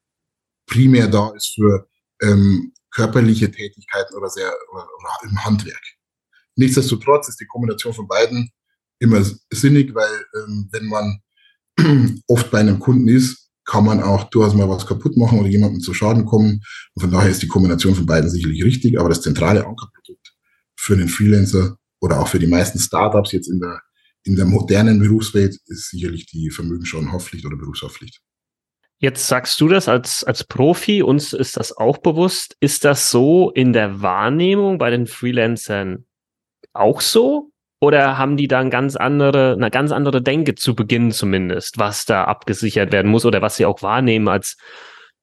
primär 0.67 1.08
da 1.08 1.31
ist 1.31 1.55
für 1.55 1.88
ähm, 2.23 2.73
körperliche 2.93 3.50
Tätigkeiten 3.50 4.14
oder 4.14 4.29
sehr 4.29 4.52
oder, 4.73 4.87
oder 4.99 5.31
im 5.31 5.44
Handwerk. 5.44 5.82
Nichtsdestotrotz 6.56 7.29
ist 7.29 7.41
die 7.41 7.47
Kombination 7.47 7.94
von 7.94 8.06
beiden 8.06 8.50
immer 8.99 9.25
sinnig, 9.50 9.94
weil 9.94 10.12
ähm, 10.37 10.69
wenn 10.70 10.87
man 10.87 11.20
oft 12.26 12.50
bei 12.50 12.61
einem 12.61 12.79
Kunden 12.79 13.08
ist, 13.08 13.50
kann 13.64 13.85
man 13.85 14.03
auch 14.03 14.25
durchaus 14.25 14.55
mal 14.55 14.69
was 14.69 14.87
kaputt 14.87 15.17
machen 15.17 15.38
oder 15.38 15.49
jemandem 15.49 15.81
zu 15.81 15.94
Schaden 15.94 16.26
kommen. 16.26 16.61
Und 16.94 17.03
von 17.03 17.11
daher 17.11 17.31
ist 17.31 17.43
die 17.43 17.49
Kombination 17.49 17.94
von 17.94 18.05
beiden 18.05 18.29
sicherlich 18.29 18.64
richtig. 18.64 18.99
Aber 18.99 19.08
das 19.08 19.23
zentrale 19.23 19.64
Ankerprodukt 19.64 20.35
für 20.76 20.96
den 20.96 21.08
Freelancer 21.08 21.76
oder 22.00 22.20
auch 22.20 22.29
für 22.29 22.38
die 22.38 22.49
meisten 22.49 22.79
Startups 22.79 23.32
jetzt 23.32 23.49
in 23.49 23.61
der 23.61 23.81
in 24.25 24.37
der 24.37 24.44
modernen 24.44 24.99
Berufswelt 24.99 25.56
ist 25.67 25.90
sicherlich 25.90 26.26
die 26.26 26.50
Vermögensschadenhaftpflicht 26.50 27.46
oder 27.46 27.56
Berufshaftpflicht. 27.56 28.20
Jetzt 28.99 29.28
sagst 29.28 29.58
du 29.61 29.69
das 29.69 29.88
als, 29.88 30.25
als 30.25 30.44
Profi, 30.44 31.02
uns 31.02 31.32
ist 31.32 31.56
das 31.56 31.75
auch 31.75 31.99
bewusst. 31.99 32.55
Ist 32.61 32.84
das 32.84 33.11
so 33.11 33.50
in 33.50 33.72
der 33.72 34.02
Wahrnehmung 34.02 34.76
bei 34.76 34.90
den 34.90 35.06
Freelancern 35.06 36.05
auch 36.75 37.00
so? 37.00 37.50
Oder 37.81 38.19
haben 38.19 38.37
die 38.37 38.46
da 38.46 38.61
eine 38.61 38.69
ganz 38.69 38.96
andere, 38.96 39.55
eine 39.55 39.70
ganz 39.70 39.90
andere 39.90 40.20
Denke 40.20 40.55
zu 40.55 40.75
Beginn 40.75 41.12
zumindest, 41.12 41.78
was 41.78 42.05
da 42.05 42.25
abgesichert 42.25 42.93
werden 42.93 43.11
muss 43.11 43.25
oder 43.25 43.40
was 43.40 43.56
sie 43.56 43.64
auch 43.64 43.81
wahrnehmen 43.81 44.28
als, 44.28 44.58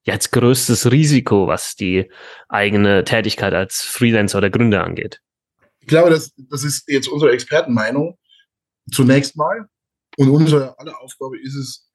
ja, 0.08 0.16
als 0.16 0.32
größtes 0.32 0.92
Risiko, 0.92 1.46
was 1.46 1.76
die 1.76 2.10
eigene 2.50 3.04
Tätigkeit 3.04 3.54
als 3.54 3.84
Freelancer 3.84 4.40
oder 4.40 4.50
Gründer 4.50 4.84
angeht? 4.84 5.22
Ich 5.82 5.88
glaube, 5.88 6.10
das, 6.10 6.34
das 6.50 6.64
ist 6.64 6.90
jetzt 6.90 7.08
unsere 7.08 7.32
Expertenmeinung 7.32 8.18
zunächst 8.92 9.36
mal. 9.36 9.68
Und 10.18 10.30
unsere 10.30 10.78
aller 10.80 11.00
Aufgabe 11.02 11.40
ist 11.40 11.56
es, 11.56 11.90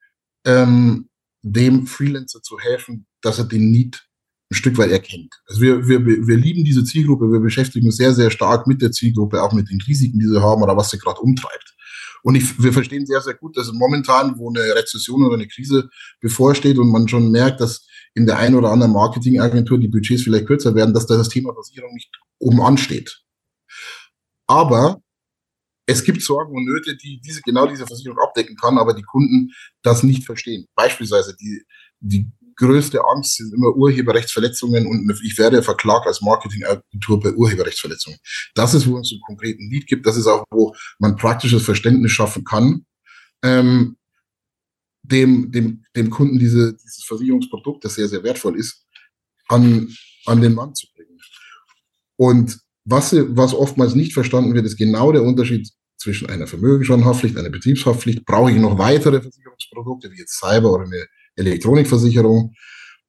ähm, 0.45 1.09
dem 1.41 1.87
Freelancer 1.87 2.41
zu 2.41 2.57
helfen, 2.59 3.05
dass 3.21 3.37
er 3.37 3.45
den 3.45 3.71
Need 3.71 4.07
ein 4.49 4.55
Stück 4.55 4.77
weit 4.77 4.91
erkennt. 4.91 5.33
Also 5.47 5.61
wir, 5.61 5.87
wir, 5.87 6.05
wir 6.05 6.37
lieben 6.37 6.63
diese 6.63 6.83
Zielgruppe, 6.83 7.31
wir 7.31 7.39
beschäftigen 7.39 7.87
uns 7.87 7.97
sehr, 7.97 8.13
sehr 8.13 8.31
stark 8.31 8.67
mit 8.67 8.81
der 8.81 8.91
Zielgruppe, 8.91 9.41
auch 9.41 9.51
mit 9.51 9.69
den 9.69 9.81
Risiken, 9.81 10.19
die 10.19 10.27
sie 10.27 10.41
haben 10.41 10.61
oder 10.61 10.77
was 10.77 10.89
sie 10.89 10.97
gerade 10.97 11.19
umtreibt. 11.19 11.75
Und 12.23 12.35
ich, 12.35 12.61
wir 12.61 12.71
verstehen 12.71 13.05
sehr, 13.05 13.19
sehr 13.21 13.33
gut, 13.33 13.57
dass 13.57 13.71
momentan, 13.73 14.37
wo 14.37 14.49
eine 14.49 14.61
Rezession 14.75 15.25
oder 15.25 15.35
eine 15.35 15.47
Krise 15.47 15.89
bevorsteht 16.21 16.77
und 16.77 16.89
man 16.89 17.07
schon 17.09 17.31
merkt, 17.31 17.59
dass 17.59 17.85
in 18.13 18.25
der 18.25 18.37
einen 18.37 18.55
oder 18.55 18.71
anderen 18.71 18.93
Marketingagentur 18.93 19.77
die 19.77 19.89
Budgets 19.89 20.23
vielleicht 20.23 20.47
kürzer 20.47 20.73
werden, 20.73 20.93
dass 20.93 21.05
da 21.05 21.17
das 21.17 21.27
Thema 21.27 21.53
Versicherung 21.53 21.93
nicht 21.93 22.09
oben 22.39 22.61
ansteht. 22.61 23.23
Aber 24.47 25.02
es 25.85 26.03
gibt 26.03 26.21
Sorgen 26.21 26.55
und 26.55 26.65
Nöte, 26.65 26.95
die 26.95 27.19
diese, 27.19 27.41
genau 27.41 27.67
diese 27.67 27.85
Versicherung 27.85 28.19
abdecken 28.19 28.55
kann, 28.55 28.77
aber 28.77 28.93
die 28.93 29.03
Kunden 29.03 29.51
das 29.81 30.03
nicht 30.03 30.25
verstehen. 30.25 30.65
Beispielsweise 30.75 31.35
die, 31.35 31.63
die 31.99 32.31
größte 32.55 33.01
Angst 33.03 33.37
sind 33.37 33.53
immer 33.53 33.75
Urheberrechtsverletzungen 33.75 34.85
und 34.87 35.11
ich 35.23 35.37
werde 35.37 35.63
verklagt 35.63 36.07
als 36.07 36.21
Marketingagentur 36.21 37.19
bei 37.19 37.33
Urheberrechtsverletzungen. 37.33 38.19
Das 38.53 38.73
ist, 38.73 38.87
wo 38.87 38.99
es 38.99 39.11
einen 39.11 39.21
konkreten 39.21 39.69
Lied 39.69 39.87
gibt. 39.87 40.05
Das 40.05 40.17
ist 40.17 40.27
auch, 40.27 40.45
wo 40.51 40.73
man 40.99 41.15
praktisches 41.15 41.63
Verständnis 41.63 42.11
schaffen 42.11 42.43
kann, 42.43 42.85
ähm, 43.43 43.97
dem, 45.01 45.51
dem, 45.51 45.83
dem 45.95 46.09
Kunden 46.09 46.39
diese, 46.39 46.73
dieses 46.73 47.03
Versicherungsprodukt, 47.03 47.83
das 47.83 47.95
sehr, 47.95 48.07
sehr 48.07 48.23
wertvoll 48.23 48.57
ist, 48.57 48.85
an, 49.49 49.93
an 50.25 50.41
den 50.41 50.53
Mann 50.53 50.73
zu 50.75 50.87
bringen. 50.95 51.19
Und 52.15 52.59
was, 52.85 53.13
was 53.13 53.53
oftmals 53.53 53.95
nicht 53.95 54.13
verstanden 54.13 54.53
wird, 54.53 54.65
ist 54.65 54.77
genau 54.77 55.11
der 55.11 55.23
Unterschied 55.23 55.69
zwischen 55.97 56.29
einer 56.29 56.47
Vermögensschadenhaftpflicht, 56.47 57.37
einer 57.37 57.49
Betriebshaftpflicht. 57.49 58.25
Brauche 58.25 58.51
ich 58.51 58.57
noch 58.57 58.77
weitere 58.77 59.21
Versicherungsprodukte, 59.21 60.11
wie 60.11 60.19
jetzt 60.19 60.37
Cyber 60.37 60.73
oder 60.73 60.85
eine 60.85 61.05
Elektronikversicherung? 61.35 62.53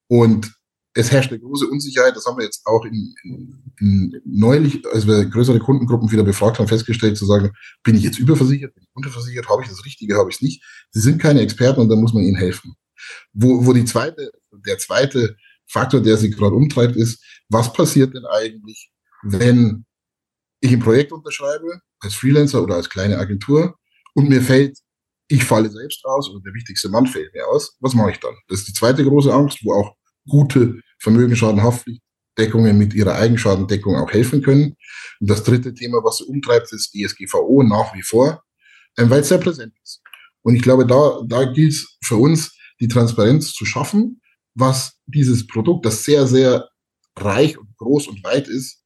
Und 0.07 0.53
es 0.95 1.11
herrscht 1.11 1.33
eine 1.33 1.41
große 1.41 1.67
Unsicherheit. 1.67 2.17
Das 2.17 2.25
haben 2.25 2.39
wir 2.39 2.45
jetzt 2.45 2.65
auch 2.67 2.85
in, 2.85 3.15
in, 3.25 3.73
in 3.81 4.21
neulich, 4.25 4.87
als 4.93 5.07
wir 5.07 5.25
größere 5.25 5.59
Kundengruppen 5.59 6.11
wieder 6.13 6.23
befragt 6.23 6.59
haben, 6.59 6.69
festgestellt, 6.69 7.17
zu 7.17 7.27
sagen, 7.27 7.51
bin 7.83 7.97
ich 7.97 8.05
jetzt 8.05 8.19
überversichert, 8.19 8.75
bin 8.75 8.85
ich 8.85 8.91
unterversichert, 8.95 9.49
habe 9.49 9.63
ich 9.63 9.69
das 9.69 9.85
Richtige, 9.85 10.17
habe 10.17 10.31
ich 10.31 10.37
es 10.37 10.43
nicht. 10.43 10.63
Sie 10.91 11.01
sind 11.01 11.21
keine 11.21 11.41
Experten 11.41 11.81
und 11.81 11.89
da 11.89 11.97
muss 11.97 12.15
man 12.15 12.23
ihnen 12.23 12.37
helfen. 12.37 12.75
Wo, 13.33 13.67
wo 13.67 13.73
die 13.73 13.85
zweite, 13.85 14.31
der 14.53 14.79
zweite 14.79 15.37
Faktor, 15.67 16.01
der 16.01 16.17
sie 16.17 16.31
gerade 16.31 16.55
umtreibt, 16.55 16.95
ist, 16.95 17.25
was 17.49 17.73
passiert 17.73 18.15
denn 18.15 18.25
eigentlich, 18.25 18.93
wenn 19.25 19.85
ich 20.61 20.73
ein 20.73 20.81
Projekt 20.81 21.13
unterschreibe, 21.13 21.81
als 22.01 22.15
Freelancer 22.15 22.63
oder 22.63 22.77
als 22.77 22.89
kleine 22.89 23.19
Agentur, 23.19 23.77
und 24.15 24.29
mir 24.29 24.41
fällt, 24.41 24.79
ich 25.29 25.45
falle 25.45 25.71
selbst 25.71 26.05
aus 26.05 26.31
oder 26.31 26.41
der 26.45 26.55
wichtigste 26.55 26.89
Mann 26.89 27.07
fällt 27.07 27.35
mir 27.35 27.47
aus, 27.49 27.77
was 27.81 27.95
mache 27.95 28.13
ich 28.13 28.21
dann? 28.21 28.35
Das 28.49 28.61
ist 28.61 28.69
die 28.69 28.73
zweite 28.73 29.05
große 29.05 29.33
Angst, 29.33 29.59
wo 29.65 29.73
auch 29.75 29.97
gute 30.29 30.81
Vermögensschadenhaftpflichtdeckungen 31.01 32.79
mit 32.79 32.95
ihrer 32.95 33.15
Eigenschadendeckung 33.15 33.97
auch 33.97 34.13
helfen 34.13 34.43
können. 34.43 34.77
Und 35.21 35.31
das 35.31 35.43
dritte 35.43 35.75
Thema, 35.75 36.05
was 36.05 36.19
sie 36.19 36.25
umtreibt, 36.25 36.73
ist 36.73 36.93
DSGVO 36.93 37.63
nach 37.63 37.95
wie 37.95 38.03
vor, 38.03 38.43
ähm, 38.99 39.11
weil 39.11 39.21
es 39.21 39.29
sehr 39.29 39.39
präsent 39.39 39.75
ist. 39.83 40.01
Und 40.43 40.55
ich 40.55 40.63
glaube, 40.63 40.87
da, 40.87 41.21
da 41.27 41.45
gilt 41.45 41.73
es 41.73 41.99
für 42.05 42.17
uns, 42.17 42.57
die 42.81 42.89
Transparenz 42.89 43.53
zu 43.53 43.65
schaffen, 43.65 44.21
was 44.55 44.99
dieses 45.07 45.47
Produkt, 45.47 45.87
das 45.87 46.05
sehr, 46.05 46.27
sehr 46.27 46.69
reich 47.17 47.59
und 47.59 47.77
groß 47.77 48.09
und 48.09 48.23
weit 48.25 48.49
ist, 48.49 48.84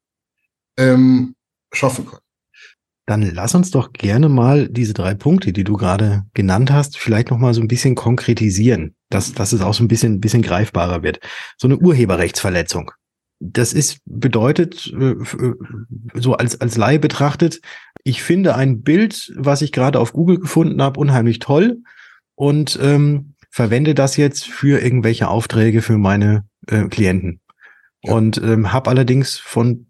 ähm, 0.79 1.35
schaffen 1.73 2.07
kann. 2.07 2.21
Dann 3.07 3.23
lass 3.23 3.55
uns 3.55 3.71
doch 3.71 3.95
gerne 3.95 4.29
mal 4.29 4.69
diese 4.69 4.93
drei 4.93 5.15
Punkte, 5.15 5.55
die 5.55 5.65
du 5.65 5.79
gerade 5.79 6.25
genannt 6.35 6.71
hast, 6.71 6.99
vielleicht 6.99 7.31
noch 7.31 7.39
mal 7.39 7.55
so 7.55 7.63
ein 7.63 7.69
bisschen 7.69 7.95
konkretisieren, 7.95 8.95
dass, 9.09 9.33
dass 9.33 9.55
es 9.55 9.63
auch 9.63 9.73
so 9.73 9.83
ein 9.83 9.89
bisschen, 9.89 10.15
ein 10.15 10.21
bisschen 10.21 10.43
greifbarer 10.43 11.03
wird. 11.03 11.21
So 11.57 11.69
eine 11.69 11.79
Urheberrechtsverletzung. 11.79 12.91
Das 13.41 13.73
ist, 13.73 14.01
bedeutet, 14.05 14.93
äh, 14.93 15.13
äh, 15.13 15.55
so 16.15 16.35
als, 16.35 16.61
als 16.61 16.77
Laie 16.77 16.99
betrachtet, 16.99 17.61
ich 18.05 18.23
finde 18.23 18.57
ein 18.57 18.83
Bild, 18.83 19.33
was 19.37 19.63
ich 19.63 19.73
gerade 19.73 20.01
auf 20.01 20.13
Google 20.13 20.39
gefunden 20.39 20.83
habe, 20.83 21.01
unheimlich 21.01 21.39
toll 21.39 21.79
und 22.35 22.79
ähm, 22.83 23.35
verwende 23.51 23.95
das 23.95 24.19
jetzt 24.19 24.47
für 24.47 24.83
irgendwelche 24.83 25.29
Aufträge 25.29 25.81
für 25.81 25.97
meine 25.97 26.45
äh, 26.67 26.85
Klienten. 26.89 27.41
Ja. 28.03 28.13
Und 28.13 28.37
ähm, 28.39 28.73
habe 28.73 28.91
allerdings 28.91 29.39
von 29.39 29.88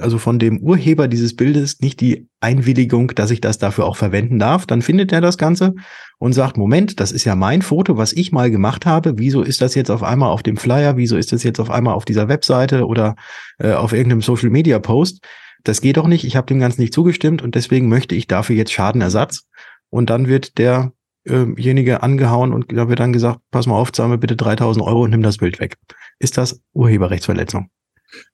also 0.00 0.18
von 0.18 0.38
dem 0.38 0.58
Urheber 0.58 1.08
dieses 1.08 1.36
Bildes 1.36 1.80
nicht 1.80 2.00
die 2.00 2.28
Einwilligung, 2.40 3.08
dass 3.14 3.30
ich 3.30 3.40
das 3.40 3.58
dafür 3.58 3.86
auch 3.86 3.96
verwenden 3.96 4.38
darf, 4.38 4.66
dann 4.66 4.82
findet 4.82 5.12
er 5.12 5.20
das 5.20 5.38
Ganze 5.38 5.74
und 6.18 6.32
sagt, 6.32 6.56
Moment, 6.56 7.00
das 7.00 7.12
ist 7.12 7.24
ja 7.24 7.34
mein 7.34 7.62
Foto, 7.62 7.96
was 7.96 8.12
ich 8.12 8.32
mal 8.32 8.50
gemacht 8.50 8.86
habe. 8.86 9.18
Wieso 9.18 9.42
ist 9.42 9.60
das 9.60 9.74
jetzt 9.74 9.90
auf 9.90 10.02
einmal 10.02 10.30
auf 10.30 10.42
dem 10.42 10.56
Flyer? 10.56 10.96
Wieso 10.96 11.16
ist 11.16 11.32
das 11.32 11.44
jetzt 11.44 11.60
auf 11.60 11.70
einmal 11.70 11.94
auf 11.94 12.04
dieser 12.04 12.28
Webseite 12.28 12.86
oder 12.86 13.16
äh, 13.58 13.72
auf 13.72 13.92
irgendeinem 13.92 14.22
Social 14.22 14.50
Media 14.50 14.78
Post? 14.78 15.24
Das 15.62 15.80
geht 15.80 15.96
doch 15.96 16.08
nicht. 16.08 16.24
Ich 16.24 16.36
habe 16.36 16.46
dem 16.46 16.60
Ganzen 16.60 16.80
nicht 16.80 16.92
zugestimmt 16.92 17.42
und 17.42 17.54
deswegen 17.54 17.88
möchte 17.88 18.14
ich 18.14 18.26
dafür 18.26 18.56
jetzt 18.56 18.72
Schadenersatz. 18.72 19.46
Und 19.90 20.10
dann 20.10 20.26
wird 20.26 20.58
derjenige 20.58 21.92
äh 21.92 21.98
angehauen 21.98 22.52
und 22.52 22.72
da 22.72 22.88
wird 22.88 22.98
dann 22.98 23.12
gesagt, 23.12 23.40
pass 23.50 23.66
mal 23.66 23.76
auf, 23.76 23.92
zahl 23.92 24.08
mir 24.08 24.18
bitte 24.18 24.36
3000 24.36 24.84
Euro 24.84 25.04
und 25.04 25.10
nimm 25.10 25.22
das 25.22 25.38
Bild 25.38 25.60
weg. 25.60 25.76
Ist 26.18 26.36
das 26.36 26.60
Urheberrechtsverletzung? 26.72 27.70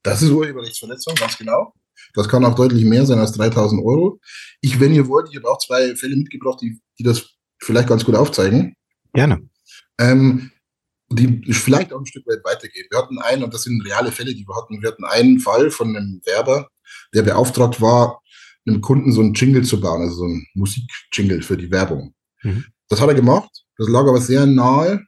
Das 0.02 0.22
ist 0.22 0.30
Urheberrechtsverletzung, 0.30 1.14
ganz 1.14 1.37
genau. 1.37 1.75
Das 2.14 2.28
kann 2.28 2.44
auch 2.44 2.54
deutlich 2.54 2.84
mehr 2.84 3.06
sein 3.06 3.18
als 3.18 3.32
3000 3.32 3.84
Euro. 3.84 4.20
Ich, 4.60 4.80
wenn 4.80 4.94
ihr 4.94 5.06
wollt, 5.08 5.28
ich 5.30 5.37
habe 5.37 5.49
auch 5.49 5.58
zwei 5.58 5.94
Fälle 5.96 6.16
mitgebracht, 6.16 6.60
die, 6.60 6.80
die 6.99 7.02
das 7.02 7.30
vielleicht 7.62 7.88
ganz 7.88 8.04
gut 8.04 8.14
aufzeigen. 8.14 8.75
Gerne. 9.12 9.49
Ähm, 9.99 10.50
die 11.10 11.52
vielleicht 11.52 11.92
auch 11.92 12.00
ein 12.00 12.06
Stück 12.06 12.26
weit 12.26 12.44
weitergehen. 12.44 12.87
Wir 12.90 12.99
hatten 12.99 13.18
einen, 13.18 13.42
und 13.42 13.52
das 13.52 13.62
sind 13.62 13.84
reale 13.84 14.12
Fälle, 14.12 14.34
die 14.34 14.46
wir 14.46 14.56
hatten. 14.56 14.80
Wir 14.80 14.90
hatten 14.90 15.04
einen 15.04 15.40
Fall 15.40 15.70
von 15.70 15.96
einem 15.96 16.20
Werber, 16.25 16.68
der 17.12 17.22
beauftragt 17.22 17.80
war, 17.80 18.22
einem 18.66 18.80
Kunden 18.80 19.12
so 19.12 19.20
einen 19.20 19.34
Jingle 19.34 19.64
zu 19.64 19.80
bauen, 19.80 20.02
also 20.02 20.16
so 20.16 20.25
einen 20.25 20.46
Musikjingle 20.54 21.42
für 21.42 21.56
die 21.56 21.70
Werbung. 21.70 22.14
Mhm. 22.42 22.64
Das 22.88 23.00
hat 23.00 23.08
er 23.08 23.14
gemacht. 23.14 23.50
Das 23.76 23.88
lag 23.88 24.02
aber 24.02 24.20
sehr 24.20 24.46
nahe 24.46 25.04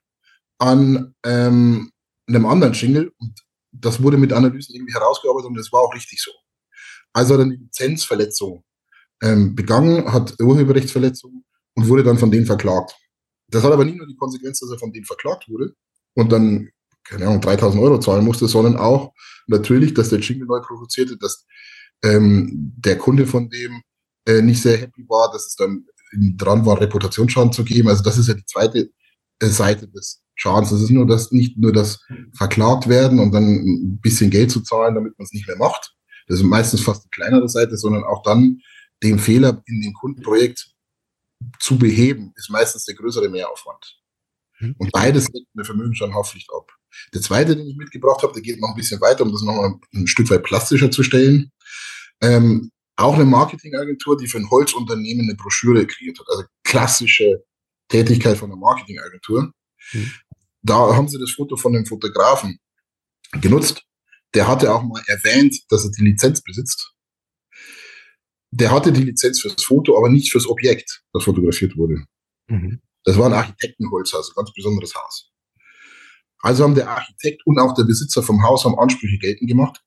an 0.58 1.14
ähm, 1.24 1.90
einem 2.26 2.46
anderen 2.46 2.72
Jingle 2.72 3.12
und 3.18 3.40
das 3.72 4.02
wurde 4.02 4.18
mit 4.18 4.32
Analysen 4.32 4.74
irgendwie 4.74 4.94
herausgearbeitet 4.94 5.48
und 5.48 5.56
das 5.56 5.72
war 5.72 5.80
auch 5.80 5.94
richtig 5.94 6.20
so. 6.22 6.30
Also 7.12 7.34
hat 7.34 7.40
er 7.40 7.44
eine 7.44 7.54
Lizenzverletzung 7.56 8.64
ähm, 9.22 9.54
begangen, 9.54 10.12
hat 10.12 10.38
Urheberrechtsverletzung 10.40 11.44
und 11.74 11.88
wurde 11.88 12.04
dann 12.04 12.18
von 12.18 12.30
denen 12.30 12.46
verklagt. 12.46 12.94
Das 13.48 13.62
hat 13.62 13.72
aber 13.72 13.84
nicht 13.84 13.98
nur 13.98 14.06
die 14.06 14.16
Konsequenz, 14.16 14.60
dass 14.60 14.70
er 14.70 14.78
von 14.78 14.92
denen 14.92 15.04
verklagt 15.04 15.48
wurde 15.48 15.74
und 16.14 16.32
dann, 16.32 16.70
keine 17.04 17.26
Ahnung, 17.26 17.40
3000 17.40 17.82
Euro 17.82 17.98
zahlen 17.98 18.24
musste, 18.24 18.46
sondern 18.48 18.76
auch 18.76 19.12
natürlich, 19.46 19.94
dass 19.94 20.10
der 20.10 20.20
Jingle 20.20 20.46
neu 20.46 20.60
produzierte, 20.60 21.16
dass 21.16 21.44
ähm, 22.02 22.72
der 22.76 22.98
Kunde 22.98 23.26
von 23.26 23.48
dem 23.48 23.82
äh, 24.26 24.42
nicht 24.42 24.62
sehr 24.62 24.78
happy 24.78 25.04
war, 25.08 25.30
dass 25.32 25.46
es 25.46 25.56
dann 25.56 25.86
dran 26.36 26.64
war, 26.66 26.80
Reputationsschaden 26.80 27.52
zu 27.52 27.64
geben. 27.64 27.88
Also 27.88 28.02
das 28.02 28.18
ist 28.18 28.28
ja 28.28 28.34
die 28.34 28.44
zweite 28.44 28.90
äh, 29.40 29.46
Seite 29.46 29.88
des 29.88 30.21
Schadens. 30.34 30.72
Es 30.72 30.82
ist 30.82 30.90
nur 30.90 31.06
das, 31.06 31.32
nicht 31.32 31.58
nur 31.58 31.72
das 31.72 32.00
verklagt 32.34 32.88
werden 32.88 33.18
und 33.18 33.32
dann 33.32 33.44
ein 33.44 34.00
bisschen 34.00 34.30
Geld 34.30 34.50
zu 34.50 34.60
zahlen, 34.62 34.94
damit 34.94 35.18
man 35.18 35.24
es 35.24 35.32
nicht 35.32 35.46
mehr 35.46 35.56
macht. 35.56 35.94
Das 36.26 36.38
ist 36.38 36.44
meistens 36.44 36.80
fast 36.80 37.04
die 37.04 37.10
kleinere 37.10 37.48
Seite, 37.48 37.76
sondern 37.76 38.04
auch 38.04 38.22
dann 38.22 38.60
den 39.02 39.18
Fehler 39.18 39.62
in 39.66 39.80
dem 39.82 39.92
Kundenprojekt 39.92 40.72
zu 41.58 41.78
beheben, 41.78 42.32
ist 42.36 42.50
meistens 42.50 42.84
der 42.84 42.94
größere 42.94 43.28
Mehraufwand. 43.28 43.98
Mhm. 44.60 44.74
Und 44.78 44.92
beides 44.92 45.26
deckt 45.26 45.48
eine 45.54 45.64
Vermögensschadenhaftpflicht 45.64 46.48
ab. 46.54 46.70
Der 47.14 47.20
zweite, 47.20 47.56
den 47.56 47.66
ich 47.66 47.76
mitgebracht 47.76 48.22
habe, 48.22 48.32
der 48.32 48.42
geht 48.42 48.60
noch 48.60 48.70
ein 48.70 48.76
bisschen 48.76 49.00
weiter, 49.00 49.24
um 49.24 49.32
das 49.32 49.42
nochmal 49.42 49.74
ein 49.94 50.06
Stück 50.06 50.30
weit 50.30 50.42
plastischer 50.42 50.90
zu 50.90 51.02
stellen. 51.02 51.50
Ähm, 52.20 52.70
auch 52.96 53.14
eine 53.14 53.24
Marketingagentur, 53.24 54.16
die 54.16 54.28
für 54.28 54.38
ein 54.38 54.50
Holzunternehmen 54.50 55.26
eine 55.26 55.36
Broschüre 55.36 55.86
kreiert 55.86 56.18
hat. 56.20 56.26
Also 56.28 56.44
klassische 56.62 57.42
Tätigkeit 57.88 58.36
von 58.36 58.50
einer 58.50 58.60
Marketingagentur. 58.60 59.52
Mhm. 59.92 60.12
Da 60.62 60.94
haben 60.94 61.08
sie 61.08 61.18
das 61.18 61.32
Foto 61.32 61.56
von 61.56 61.72
dem 61.72 61.86
Fotografen 61.86 62.58
genutzt. 63.40 63.82
Der 64.34 64.46
hatte 64.46 64.72
auch 64.72 64.82
mal 64.82 65.02
erwähnt, 65.06 65.60
dass 65.68 65.84
er 65.84 65.90
die 65.90 66.04
Lizenz 66.04 66.42
besitzt. 66.42 66.92
Der 68.50 68.70
hatte 68.70 68.92
die 68.92 69.02
Lizenz 69.02 69.40
fürs 69.40 69.62
Foto, 69.62 69.96
aber 69.96 70.08
nicht 70.08 70.30
fürs 70.30 70.46
Objekt, 70.46 71.02
das 71.12 71.24
fotografiert 71.24 71.76
wurde. 71.76 72.04
Mhm. 72.48 72.80
Das 73.04 73.18
war 73.18 73.26
ein 73.26 73.32
Architektenholz, 73.32 74.14
also 74.14 74.30
ein 74.32 74.36
ganz 74.36 74.52
besonderes 74.52 74.94
Haus. 74.94 75.30
Also 76.38 76.64
haben 76.64 76.74
der 76.74 76.90
Architekt 76.90 77.42
und 77.46 77.58
auch 77.58 77.74
der 77.74 77.84
Besitzer 77.84 78.22
vom 78.22 78.42
Haus 78.42 78.64
haben 78.64 78.78
Ansprüche 78.78 79.18
geltend 79.18 79.48
gemacht. 79.48 79.80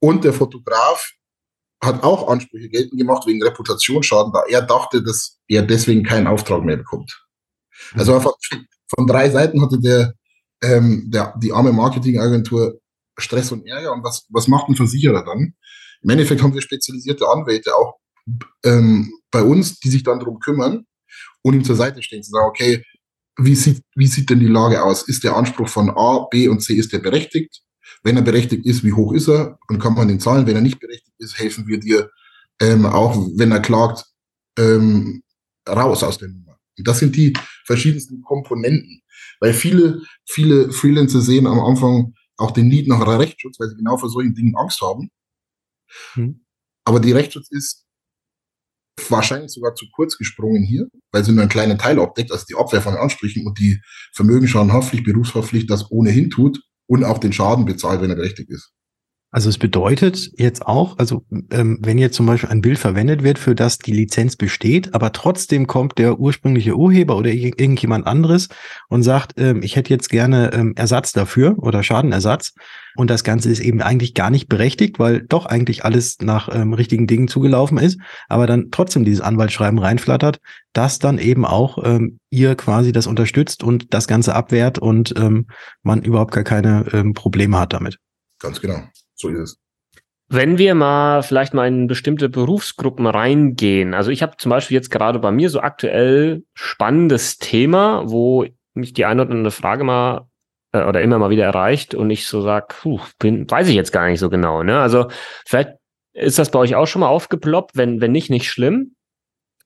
Und 0.00 0.24
der 0.24 0.32
Fotograf 0.32 1.12
hat 1.82 2.02
auch 2.02 2.28
Ansprüche 2.28 2.68
geltend 2.68 2.98
gemacht 2.98 3.26
wegen 3.26 3.42
Reputationsschaden, 3.42 4.32
da 4.32 4.42
er 4.48 4.62
dachte, 4.62 5.02
dass 5.02 5.40
er 5.48 5.62
deswegen 5.62 6.04
keinen 6.04 6.26
Auftrag 6.26 6.62
mehr 6.64 6.76
bekommt. 6.76 7.26
Also 7.94 8.18
von, 8.20 8.32
von 8.88 9.06
drei 9.06 9.30
Seiten 9.30 9.60
hatte 9.62 9.78
der, 9.78 10.14
ähm, 10.62 11.10
der, 11.10 11.34
die 11.42 11.52
arme 11.52 11.72
Marketingagentur 11.72 12.78
Stress 13.18 13.52
und 13.52 13.66
Ärger. 13.66 13.92
Und 13.92 14.04
was, 14.04 14.26
was 14.30 14.48
macht 14.48 14.68
ein 14.68 14.76
Versicherer 14.76 15.24
dann? 15.24 15.54
Im 16.02 16.10
Endeffekt 16.10 16.42
haben 16.42 16.54
wir 16.54 16.62
spezialisierte 16.62 17.28
Anwälte 17.28 17.74
auch 17.74 17.98
ähm, 18.64 19.12
bei 19.30 19.42
uns, 19.42 19.78
die 19.78 19.90
sich 19.90 20.02
dann 20.02 20.18
darum 20.18 20.38
kümmern 20.38 20.86
und 21.42 21.54
ihm 21.54 21.64
zur 21.64 21.76
Seite 21.76 22.02
stehen, 22.02 22.22
zu 22.22 22.30
sagen, 22.30 22.46
okay, 22.46 22.82
wie 23.38 23.54
sieht, 23.54 23.82
wie 23.94 24.06
sieht 24.06 24.30
denn 24.30 24.40
die 24.40 24.46
Lage 24.46 24.82
aus? 24.82 25.02
Ist 25.02 25.24
der 25.24 25.36
Anspruch 25.36 25.68
von 25.68 25.90
A, 25.90 26.26
B 26.30 26.48
und 26.48 26.60
C, 26.60 26.74
ist 26.74 26.92
der 26.92 26.98
berechtigt? 26.98 27.62
Wenn 28.02 28.16
er 28.16 28.22
berechtigt 28.22 28.66
ist, 28.66 28.84
wie 28.84 28.92
hoch 28.92 29.12
ist 29.12 29.28
er? 29.28 29.58
Und 29.68 29.78
kann 29.78 29.94
man 29.94 30.08
den 30.08 30.20
zahlen? 30.20 30.46
Wenn 30.46 30.56
er 30.56 30.62
nicht 30.62 30.80
berechtigt 30.80 31.14
ist, 31.18 31.38
helfen 31.38 31.66
wir 31.66 31.78
dir 31.78 32.10
ähm, 32.60 32.84
auch, 32.84 33.16
wenn 33.36 33.52
er 33.52 33.60
klagt, 33.60 34.04
ähm, 34.58 35.22
raus 35.68 36.02
aus 36.02 36.18
der 36.18 36.28
Nummer. 36.28 36.51
Und 36.78 36.88
das 36.88 36.98
sind 36.98 37.16
die 37.16 37.32
verschiedensten 37.64 38.22
Komponenten. 38.22 39.02
Weil 39.40 39.54
viele, 39.54 40.02
viele 40.24 40.72
Freelancer 40.72 41.20
sehen 41.20 41.46
am 41.46 41.60
Anfang 41.60 42.14
auch 42.36 42.50
den 42.50 42.68
Need 42.68 42.88
nach 42.88 43.06
Rechtsschutz, 43.06 43.58
weil 43.60 43.68
sie 43.68 43.76
genau 43.76 43.96
vor 43.96 44.08
solchen 44.08 44.34
Dingen 44.34 44.56
Angst 44.56 44.80
haben. 44.80 45.10
Hm. 46.14 46.44
Aber 46.84 47.00
die 47.00 47.12
Rechtsschutz 47.12 47.48
ist 47.50 47.86
wahrscheinlich 49.08 49.52
sogar 49.52 49.74
zu 49.74 49.86
kurz 49.92 50.16
gesprungen 50.16 50.64
hier, 50.64 50.88
weil 51.12 51.24
sie 51.24 51.32
nur 51.32 51.42
einen 51.42 51.50
kleinen 51.50 51.78
Teil 51.78 51.98
abdeckt, 52.00 52.32
also 52.32 52.44
die 52.48 52.54
Abwehr 52.54 52.82
von 52.82 52.94
Ansprüchen 52.94 53.46
und 53.46 53.58
die 53.58 53.80
Vermögensschadenhaftpflicht, 54.12 55.04
Berufshaftpflicht 55.04 55.70
das 55.70 55.90
ohnehin 55.90 56.30
tut 56.30 56.62
und 56.86 57.04
auch 57.04 57.18
den 57.18 57.32
Schaden 57.32 57.64
bezahlt, 57.64 58.00
wenn 58.00 58.10
er 58.10 58.16
berechtigt 58.16 58.50
ist. 58.50 58.72
Also 59.34 59.48
es 59.48 59.56
bedeutet 59.56 60.30
jetzt 60.36 60.66
auch, 60.66 60.98
also 60.98 61.24
ähm, 61.50 61.78
wenn 61.80 61.96
jetzt 61.96 62.16
zum 62.16 62.26
Beispiel 62.26 62.50
ein 62.50 62.60
Bild 62.60 62.78
verwendet 62.78 63.22
wird, 63.22 63.38
für 63.38 63.54
das 63.54 63.78
die 63.78 63.94
Lizenz 63.94 64.36
besteht, 64.36 64.94
aber 64.94 65.10
trotzdem 65.12 65.66
kommt 65.66 65.96
der 65.96 66.20
ursprüngliche 66.20 66.76
Urheber 66.76 67.16
oder 67.16 67.30
irgendjemand 67.30 68.06
anderes 68.06 68.50
und 68.88 69.02
sagt, 69.02 69.32
ähm, 69.38 69.62
ich 69.62 69.74
hätte 69.74 69.88
jetzt 69.88 70.10
gerne 70.10 70.52
ähm, 70.52 70.74
Ersatz 70.76 71.12
dafür 71.12 71.54
oder 71.56 71.82
Schadenersatz 71.82 72.52
und 72.94 73.08
das 73.08 73.24
Ganze 73.24 73.50
ist 73.50 73.60
eben 73.60 73.80
eigentlich 73.80 74.12
gar 74.12 74.28
nicht 74.28 74.50
berechtigt, 74.50 74.98
weil 74.98 75.22
doch 75.22 75.46
eigentlich 75.46 75.82
alles 75.82 76.18
nach 76.20 76.54
ähm, 76.54 76.74
richtigen 76.74 77.06
Dingen 77.06 77.26
zugelaufen 77.26 77.78
ist, 77.78 77.98
aber 78.28 78.46
dann 78.46 78.68
trotzdem 78.70 79.06
dieses 79.06 79.22
Anwaltsschreiben 79.22 79.78
reinflattert, 79.78 80.40
dass 80.74 80.98
dann 80.98 81.16
eben 81.16 81.46
auch 81.46 81.78
ähm, 81.82 82.18
ihr 82.28 82.54
quasi 82.54 82.92
das 82.92 83.06
unterstützt 83.06 83.64
und 83.64 83.94
das 83.94 84.06
Ganze 84.06 84.34
abwehrt 84.34 84.78
und 84.78 85.14
ähm, 85.16 85.46
man 85.82 86.02
überhaupt 86.02 86.34
gar 86.34 86.44
keine 86.44 87.12
Probleme 87.14 87.58
hat 87.58 87.72
damit. 87.72 87.98
Ganz 88.38 88.60
genau. 88.60 88.82
So 89.22 89.28
ist 89.28 89.38
es. 89.38 89.58
Wenn 90.28 90.58
wir 90.58 90.74
mal 90.74 91.22
vielleicht 91.22 91.52
mal 91.54 91.68
in 91.68 91.86
bestimmte 91.86 92.28
Berufsgruppen 92.28 93.06
reingehen. 93.06 93.92
Also 93.92 94.10
ich 94.10 94.22
habe 94.22 94.36
zum 94.38 94.50
Beispiel 94.50 94.74
jetzt 94.74 94.90
gerade 94.90 95.18
bei 95.18 95.30
mir 95.30 95.50
so 95.50 95.60
aktuell 95.60 96.44
spannendes 96.54 97.38
Thema, 97.38 98.04
wo 98.06 98.46
mich 98.74 98.94
die 98.94 99.04
andere 99.04 99.50
Frage 99.50 99.84
mal 99.84 100.26
äh, 100.72 100.84
oder 100.84 101.02
immer 101.02 101.18
mal 101.18 101.30
wieder 101.30 101.44
erreicht 101.44 101.94
und 101.94 102.10
ich 102.10 102.26
so 102.26 102.40
sag, 102.40 102.80
puh, 102.80 103.00
bin, 103.18 103.50
weiß 103.50 103.68
ich 103.68 103.74
jetzt 103.74 103.92
gar 103.92 104.08
nicht 104.08 104.20
so 104.20 104.30
genau. 104.30 104.62
Ne? 104.62 104.80
Also 104.80 105.08
vielleicht 105.46 105.70
ist 106.14 106.38
das 106.38 106.50
bei 106.50 106.58
euch 106.58 106.74
auch 106.74 106.86
schon 106.86 107.00
mal 107.00 107.08
aufgeploppt, 107.08 107.76
wenn, 107.76 108.00
wenn 108.00 108.12
nicht, 108.12 108.30
nicht 108.30 108.50
schlimm. 108.50 108.94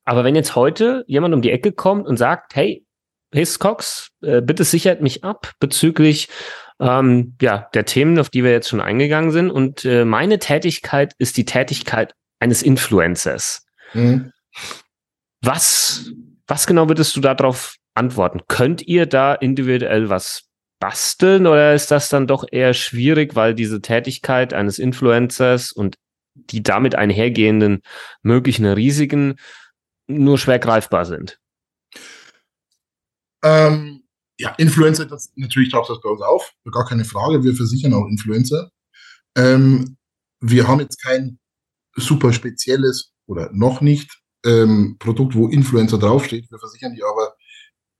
Aber 0.05 0.25
wenn 0.25 0.35
jetzt 0.37 0.55
heute 0.55 1.05
jemand 1.07 1.35
um 1.35 1.43
die 1.43 1.51
Ecke 1.51 1.73
kommt 1.73 2.07
und 2.07 2.17
sagt, 2.17 2.55
hey, 2.55 2.85
Hiscox, 3.33 4.11
äh, 4.23 4.41
bitte 4.41 4.65
sichert 4.65 5.01
mich 5.01 5.25
ab 5.25 5.53
bezüglich 5.59 6.29
ähm, 6.81 7.37
ja, 7.41 7.69
der 7.75 7.85
Themen, 7.85 8.19
auf 8.19 8.31
die 8.31 8.45
wir 8.45 8.51
jetzt 8.51 8.69
schon 8.69 8.81
eingegangen 8.81 9.31
sind. 9.31 9.51
Und 9.51 9.85
äh, 9.85 10.05
meine 10.05 10.39
Tätigkeit 10.39 11.15
ist 11.19 11.37
die 11.37 11.45
Tätigkeit 11.45 12.15
eines 12.41 12.63
Influencers. 12.63 13.67
Mhm. 13.95 14.33
Was, 15.43 16.11
was 16.47 16.67
genau 16.67 16.89
würdest 16.89 17.17
du 17.17 17.21
darauf 17.21 17.77
antworten? 17.95 18.43
Könnt 18.49 18.83
ihr 18.83 19.07
da 19.07 19.35
individuell 19.35 20.09
was 20.09 20.45
basteln 20.79 21.47
oder 21.47 21.75
ist 21.75 21.91
das 21.91 22.09
dann 22.09 22.27
doch 22.27 22.45
eher 22.51 22.75
schwierig, 22.75 23.35
weil 23.35 23.55
diese 23.55 23.81
Tätigkeit 23.81 24.53
eines 24.53 24.79
Influencers 24.79 25.73
und 25.73 25.97
die 26.35 26.63
damit 26.63 26.95
einhergehenden 26.95 27.81
möglichen 28.23 28.67
Risiken 28.67 29.37
nur 30.07 30.39
schwer 30.39 30.59
greifbar 30.59 31.07
sind? 31.07 31.39
Ähm, 33.43 33.96
ja, 34.39 34.51
Influencer, 34.59 35.07
das, 35.07 35.33
natürlich 35.37 35.71
taucht 35.71 35.91
das 35.91 36.01
bei 36.01 36.11
uns 36.11 36.23
auf, 36.23 36.53
gar 36.71 36.87
keine 36.87 37.05
Frage. 37.05 37.43
Wir 37.43 37.55
versichern 37.55 37.95
auch 37.95 38.07
Influencer. 38.07 38.71
Ähm, 39.37 39.97
wir 40.41 40.69
haben 40.69 40.81
jetzt 40.81 41.03
kein 41.03 41.39
super 41.97 42.33
spezielles 42.33 43.13
oder 43.27 43.51
noch 43.53 43.81
nicht 43.81 44.11
ähm, 44.45 44.97
Produkt, 44.99 45.35
wo 45.35 45.49
Influencer 45.49 45.99
draufsteht. 45.99 46.51
Wir 46.51 46.59
versichern 46.59 46.95
die 46.95 47.03
aber 47.03 47.35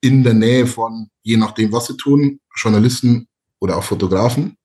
in 0.01 0.23
der 0.23 0.35
Nähe 0.35 0.67
von, 0.67 1.09
je 1.23 1.37
nachdem, 1.37 1.73
was 1.73 1.87
sie 1.87 1.97
tun, 1.97 2.41
Journalisten 2.55 3.27
oder 3.61 3.77
auch 3.77 3.85
Fotografen. 3.85 4.57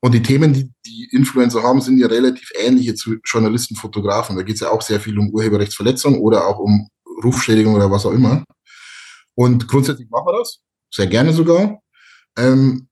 Und 0.00 0.12
die 0.12 0.22
Themen, 0.22 0.52
die 0.52 0.70
die 0.84 1.08
Influencer 1.12 1.62
haben, 1.62 1.80
sind 1.80 1.98
ja 1.98 2.08
relativ 2.08 2.50
ähnliche 2.56 2.94
zu 2.94 3.16
Journalisten, 3.24 3.76
Fotografen. 3.76 4.36
Da 4.36 4.42
geht 4.42 4.56
es 4.56 4.60
ja 4.60 4.70
auch 4.70 4.82
sehr 4.82 5.00
viel 5.00 5.18
um 5.18 5.30
Urheberrechtsverletzung 5.30 6.20
oder 6.20 6.46
auch 6.46 6.58
um 6.58 6.88
Rufschädigung 7.24 7.74
oder 7.74 7.90
was 7.90 8.04
auch 8.04 8.12
immer. 8.12 8.44
Und 9.34 9.68
grundsätzlich 9.68 10.10
machen 10.10 10.26
wir 10.26 10.38
das, 10.38 10.60
sehr 10.92 11.06
gerne 11.06 11.32
sogar. 11.32 11.80
Ähm, 12.36 12.88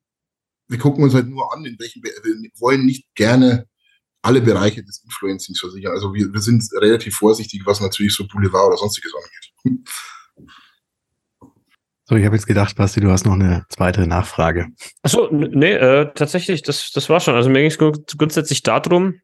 wir 0.68 0.78
gucken 0.78 1.04
uns 1.04 1.14
halt 1.14 1.28
nur 1.28 1.52
an, 1.54 1.64
in 1.64 1.76
welchen, 1.78 2.02
wir 2.02 2.12
wollen 2.58 2.86
nicht 2.86 3.06
gerne 3.14 3.66
alle 4.22 4.40
Bereiche 4.40 4.82
des 4.84 5.02
Influencings 5.04 5.60
versichern. 5.60 5.92
Also 5.92 6.14
wir, 6.14 6.32
wir 6.32 6.40
sind 6.40 6.62
relativ 6.74 7.16
vorsichtig, 7.16 7.62
was 7.64 7.80
natürlich 7.80 8.14
so 8.14 8.26
Boulevard 8.26 8.68
oder 8.68 8.76
sonstiges 8.76 9.12
angeht. 9.14 9.88
So, 12.10 12.16
ich 12.16 12.24
habe 12.26 12.34
jetzt 12.34 12.48
gedacht, 12.48 12.74
Basti, 12.74 12.98
du 12.98 13.12
hast 13.12 13.24
noch 13.24 13.34
eine 13.34 13.64
zweite 13.68 14.04
Nachfrage. 14.04 14.66
Achso, 15.02 15.28
nee, 15.30 15.74
äh, 15.74 16.12
tatsächlich, 16.12 16.62
das, 16.62 16.90
das 16.90 17.08
war 17.08 17.20
schon. 17.20 17.36
Also 17.36 17.48
mir 17.48 17.60
ging 17.60 17.70
es 17.70 17.78
grundsätzlich 18.18 18.64
darum, 18.64 19.20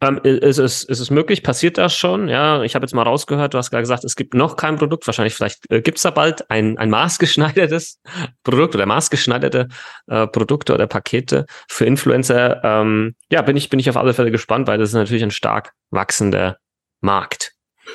ähm, 0.00 0.20
ist, 0.22 0.58
es, 0.58 0.84
ist 0.84 1.00
es 1.00 1.10
möglich? 1.10 1.42
Passiert 1.42 1.78
das 1.78 1.96
schon? 1.96 2.28
Ja, 2.28 2.62
ich 2.62 2.74
habe 2.74 2.84
jetzt 2.84 2.94
mal 2.94 3.02
rausgehört, 3.02 3.54
du 3.54 3.58
hast 3.58 3.70
gerade 3.70 3.82
gesagt, 3.82 4.04
es 4.04 4.14
gibt 4.14 4.34
noch 4.34 4.56
kein 4.56 4.76
Produkt. 4.76 5.06
Wahrscheinlich, 5.06 5.34
vielleicht 5.34 5.68
äh, 5.70 5.80
gibt 5.80 5.98
es 5.98 6.02
da 6.02 6.10
bald 6.10 6.50
ein, 6.50 6.78
ein 6.78 6.90
maßgeschneidertes 6.90 8.00
Produkt 8.44 8.74
oder 8.74 8.86
maßgeschneiderte 8.86 9.68
äh, 10.06 10.26
Produkte 10.28 10.74
oder 10.74 10.86
Pakete 10.86 11.46
für 11.68 11.86
Influencer. 11.86 12.62
Ähm, 12.62 13.14
ja, 13.30 13.42
bin 13.42 13.56
ich, 13.56 13.68
bin 13.68 13.80
ich 13.80 13.90
auf 13.90 13.96
alle 13.96 14.14
Fälle 14.14 14.30
gespannt, 14.30 14.68
weil 14.68 14.78
das 14.78 14.90
ist 14.90 14.94
natürlich 14.94 15.24
ein 15.24 15.30
stark 15.30 15.72
wachsender 15.90 16.58
Markt. 17.00 17.52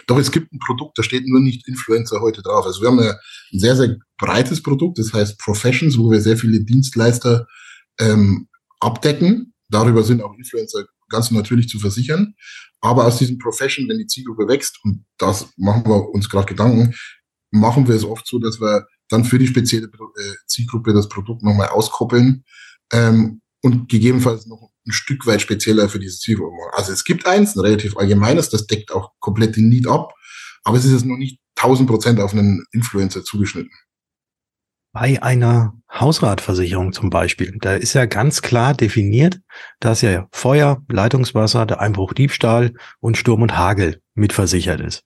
Doch 0.08 0.18
es 0.18 0.32
gibt 0.32 0.54
ein 0.54 0.60
Produkt, 0.60 0.98
da 0.98 1.04
steht 1.04 1.28
nur 1.28 1.40
nicht 1.40 1.68
Influencer 1.68 2.22
heute 2.22 2.42
drauf. 2.42 2.66
Also 2.66 2.82
wir 2.82 2.90
haben 2.90 3.00
ein 3.00 3.16
sehr, 3.52 3.76
sehr 3.76 3.96
breites 4.18 4.62
Produkt, 4.62 5.00
das 5.00 5.14
heißt 5.14 5.40
Professions, 5.40 5.98
wo 5.98 6.12
wir 6.12 6.22
sehr 6.22 6.38
viele 6.38 6.60
Dienstleister 6.60 7.48
ähm, 8.00 8.48
abdecken. 8.80 9.54
Darüber 9.70 10.04
sind 10.04 10.22
auch 10.22 10.36
Influencer 10.36 10.86
ganz 11.10 11.32
natürlich 11.32 11.70
zu 11.70 11.80
versichern. 11.80 12.36
Aber 12.82 13.06
aus 13.06 13.18
diesem 13.18 13.38
Profession, 13.38 13.88
wenn 13.90 13.98
die 13.98 14.08
Zielgruppe 14.08 14.48
wächst, 14.48 14.80
und 14.84 15.06
das 15.18 15.52
machen 15.58 15.86
wir 15.86 16.10
uns 16.10 16.30
gerade 16.30 16.48
Gedanken, 16.48 16.96
machen 17.52 17.88
wir 17.88 17.96
es 17.96 18.06
oft 18.06 18.26
so, 18.28 18.40
dass 18.40 18.62
wir 18.62 18.86
dann 19.10 19.26
für 19.26 19.40
die 19.40 19.48
spezielle 19.48 19.88
äh, 19.88 20.34
Zielgruppe 20.48 20.94
das 20.94 21.10
Produkt 21.10 21.44
nochmal 21.44 21.70
auskoppeln 21.70 22.44
ähm, 22.94 23.42
und 23.62 23.90
gegebenenfalls 23.90 24.46
noch 24.46 24.70
ein 24.88 24.92
Stück 24.92 25.26
weit 25.26 25.42
spezieller 25.42 25.90
für 25.90 26.00
diese 26.00 26.20
Zielgruppe 26.20 26.56
machen. 26.56 26.72
Also 26.74 26.94
es 26.94 27.04
gibt 27.04 27.26
eins, 27.26 27.56
ein 27.56 27.62
relativ 27.62 27.98
allgemeines, 27.98 28.50
das 28.50 28.68
deckt 28.68 28.92
auch 28.92 29.12
komplett 29.20 29.56
den 29.56 29.70
Need 29.70 29.88
ab, 29.88 30.14
aber 30.64 30.78
es 30.78 30.86
ist 30.86 30.94
jetzt 30.94 31.06
noch 31.06 31.18
nicht 31.18 31.40
1000 31.56 31.90
Prozent 31.90 32.20
auf 32.20 32.34
einen 32.34 32.66
Influencer 32.72 33.24
zugeschnitten. 33.24 33.72
Bei 34.92 35.22
einer 35.22 35.74
Hausratversicherung 35.92 36.94
zum 36.94 37.10
Beispiel, 37.10 37.58
da 37.62 37.76
ist 37.76 37.94
ja 37.94 38.06
ganz 38.06 38.42
klar 38.42 38.74
definiert, 38.74 39.40
dass 39.80 40.02
ja 40.02 40.28
Feuer, 40.32 40.82
Leitungswasser, 40.90 41.66
der 41.66 41.80
Einbruch, 41.80 42.14
Diebstahl 42.14 42.74
und 43.00 43.18
Sturm 43.18 43.44
und 43.44 43.58
Hagel 43.58 44.02
mitversichert 44.16 44.82
ist. 44.82 45.04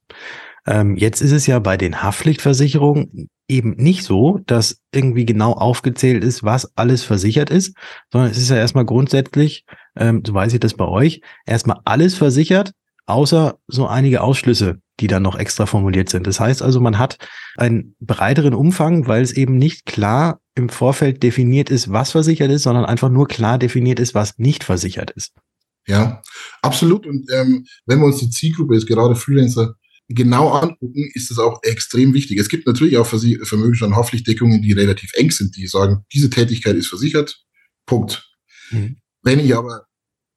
Ähm, 0.66 0.96
jetzt 0.96 1.22
ist 1.22 1.32
es 1.34 1.48
ja 1.48 1.60
bei 1.60 1.76
den 1.76 2.02
Haftpflichtversicherungen 2.02 3.30
eben 3.50 3.76
nicht 3.76 4.04
so, 4.04 4.40
dass 4.46 4.82
irgendwie 4.94 5.26
genau 5.26 5.52
aufgezählt 5.52 6.24
ist, 6.24 6.44
was 6.44 6.78
alles 6.78 7.04
versichert 7.04 7.50
ist, 7.50 7.76
sondern 8.12 8.32
es 8.32 8.38
ist 8.38 8.50
ja 8.50 8.56
erstmal 8.56 8.86
grundsätzlich, 8.86 9.66
ähm, 9.98 10.24
so 10.26 10.34
weiß 10.34 10.54
ich 10.54 10.62
das 10.62 10.76
bei 10.76 10.88
euch, 10.88 11.22
erstmal 11.46 11.80
alles 11.84 12.16
versichert, 12.16 12.72
außer 13.06 13.58
so 13.68 13.88
einige 13.88 14.22
Ausschlüsse, 14.22 14.80
die 15.00 15.08
dann 15.08 15.24
noch 15.24 15.38
extra 15.38 15.66
formuliert 15.66 16.10
sind. 16.10 16.28
Das 16.28 16.40
heißt 16.40 16.62
also, 16.62 16.80
man 16.80 17.00
hat 17.00 17.18
einen 17.58 17.96
breiteren 18.00 18.54
Umfang, 18.54 19.08
weil 19.08 19.24
es 19.24 19.32
eben 19.32 19.58
nicht 19.58 19.86
klar 19.86 20.40
im 20.56 20.70
Vorfeld 20.70 21.24
definiert 21.24 21.70
ist, 21.70 21.92
was 21.92 22.12
versichert 22.12 22.52
ist, 22.52 22.64
sondern 22.64 22.86
einfach 22.86 23.10
nur 23.10 23.28
klar 23.28 23.58
definiert 23.58 24.00
ist, 24.00 24.14
was 24.14 24.38
nicht 24.38 24.64
versichert 24.64 25.12
ist. 25.12 25.34
Ja, 25.88 26.22
absolut. 26.62 27.06
Und 27.06 27.30
ähm, 27.34 27.66
wenn 27.86 28.00
wir 28.00 28.06
uns 28.06 28.20
die 28.20 28.30
Zielgruppe 28.30 28.76
ist, 28.76 28.88
gerade 28.88 29.16
Freelancer, 29.16 29.76
genau 30.08 30.50
angucken, 30.50 31.10
ist 31.14 31.32
das 31.32 31.40
auch 31.40 31.62
extrem 31.64 32.14
wichtig. 32.14 32.38
Es 32.38 32.50
gibt 32.50 32.68
natürlich 32.68 32.98
auch 32.98 33.08
Vermögens- 33.08 33.82
und 33.82 33.96
Haftpflichtdeckungen, 33.96 34.62
die 34.62 34.74
relativ 34.74 35.12
eng 35.16 35.32
sind, 35.32 35.56
die 35.56 35.68
sagen, 35.68 36.06
diese 36.14 36.30
Tätigkeit 36.30 36.76
ist 36.76 36.88
versichert. 36.88 37.44
Punkt. 37.86 38.30
Mhm. 38.72 38.98
Wenn 39.24 39.40
ich 39.40 39.56
aber 39.56 39.86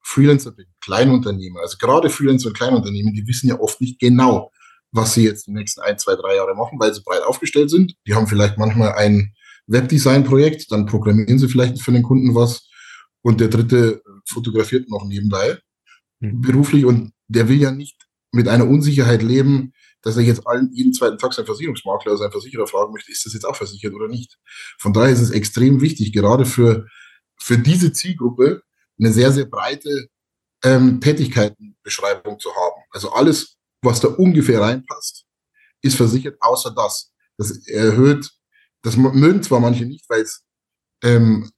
Freelancer 0.03 0.53
bin, 0.53 0.67
Kleinunternehmer, 0.87 1.61
also 1.61 1.79
gerade 1.79 2.11
Freelancer 2.11 2.49
und 2.49 2.57
Kleinunternehmen, 2.57 3.13
die 3.13 3.27
wissen 3.27 3.49
ja 3.49 3.59
oft 3.59 3.81
nicht 3.81 3.99
genau, 3.99 4.53
was 4.93 5.15
sie 5.15 5.25
jetzt 5.25 5.49
die 5.49 5.53
nächsten 5.53 5.81
ein, 5.81 5.99
zwei, 5.99 6.15
drei 6.15 6.37
Jahre 6.37 6.55
machen, 6.55 6.79
weil 6.79 6.95
sie 6.95 7.03
breit 7.05 7.23
aufgestellt 7.23 7.71
sind. 7.71 7.95
Die 8.07 8.15
haben 8.15 8.29
vielleicht 8.29 8.57
manchmal 8.57 8.93
ein 8.93 9.35
Webdesign-Projekt, 9.67 10.71
dann 10.71 10.87
programmieren 10.87 11.41
sie 11.41 11.49
vielleicht 11.49 11.83
für 11.83 11.91
den 11.91 12.05
Kunden 12.05 12.37
was 12.37 12.69
und 13.23 13.41
der 13.41 13.49
dritte 13.49 14.01
fotografiert 14.29 14.89
noch 14.89 15.05
nebenbei 15.05 15.59
mhm. 16.21 16.41
beruflich 16.41 16.85
und 16.85 17.13
der 17.27 17.49
will 17.49 17.61
ja 17.61 17.73
nicht 17.73 18.07
mit 18.31 18.47
einer 18.47 18.69
Unsicherheit 18.69 19.25
leben, 19.25 19.73
dass 20.03 20.17
er 20.17 20.23
jetzt 20.23 20.47
allen, 20.47 20.71
jeden 20.73 20.93
zweiten 20.93 21.19
Tag 21.19 21.33
seinen 21.33 21.47
Versicherungsmakler 21.47 22.13
oder 22.13 22.19
seinen 22.19 22.31
Versicherer 22.31 22.69
fragen 22.69 22.93
möchte, 22.93 23.11
ist 23.11 23.27
das 23.27 23.33
jetzt 23.33 23.45
auch 23.45 23.57
versichert 23.57 23.93
oder 23.93 24.07
nicht. 24.07 24.39
Von 24.79 24.93
daher 24.93 25.11
ist 25.11 25.21
es 25.21 25.33
extrem 25.33 25.81
wichtig, 25.81 26.13
gerade 26.13 26.47
für, 26.47 26.87
für 27.37 27.59
diese 27.59 27.93
Zielgruppe, 27.93 28.63
eine 29.01 29.13
sehr, 29.13 29.33
sehr 29.33 29.47
breite 29.47 30.09
ähm, 30.65 31.01
Tätigkeitenbeschreibung 31.01 32.39
zu 32.39 32.51
haben. 32.55 32.83
Also 32.91 33.13
alles, 33.13 33.57
was 33.83 34.01
da 34.01 34.09
ungefähr 34.09 34.61
reinpasst, 34.61 35.25
ist 35.83 35.97
versichert, 35.97 36.37
außer 36.41 36.73
das. 36.75 37.13
Das 37.39 37.67
erhöht, 37.69 38.31
das 38.83 38.97
mögen 38.97 39.43
zwar 39.43 39.61
manche 39.61 39.85
nicht, 39.85 40.09
weil 40.09 40.23
es 40.23 40.43
ähm, 41.05 41.51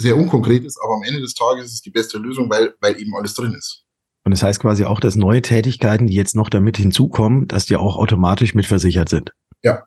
sehr 0.00 0.16
unkonkret 0.16 0.64
ist, 0.64 0.78
aber 0.82 0.94
am 0.94 1.02
Ende 1.02 1.20
des 1.20 1.34
Tages 1.34 1.66
ist 1.66 1.74
es 1.74 1.80
die 1.82 1.90
beste 1.90 2.18
Lösung, 2.18 2.50
weil, 2.50 2.74
weil 2.80 3.00
eben 3.00 3.14
alles 3.14 3.34
drin 3.34 3.54
ist. 3.54 3.84
Und 4.24 4.32
das 4.32 4.42
heißt 4.42 4.60
quasi 4.60 4.84
auch, 4.84 5.00
dass 5.00 5.16
neue 5.16 5.42
Tätigkeiten, 5.42 6.06
die 6.06 6.14
jetzt 6.14 6.36
noch 6.36 6.48
damit 6.48 6.76
hinzukommen, 6.76 7.48
dass 7.48 7.66
die 7.66 7.76
auch 7.76 7.96
automatisch 7.96 8.54
mitversichert 8.54 9.08
sind. 9.08 9.32
Ja. 9.62 9.84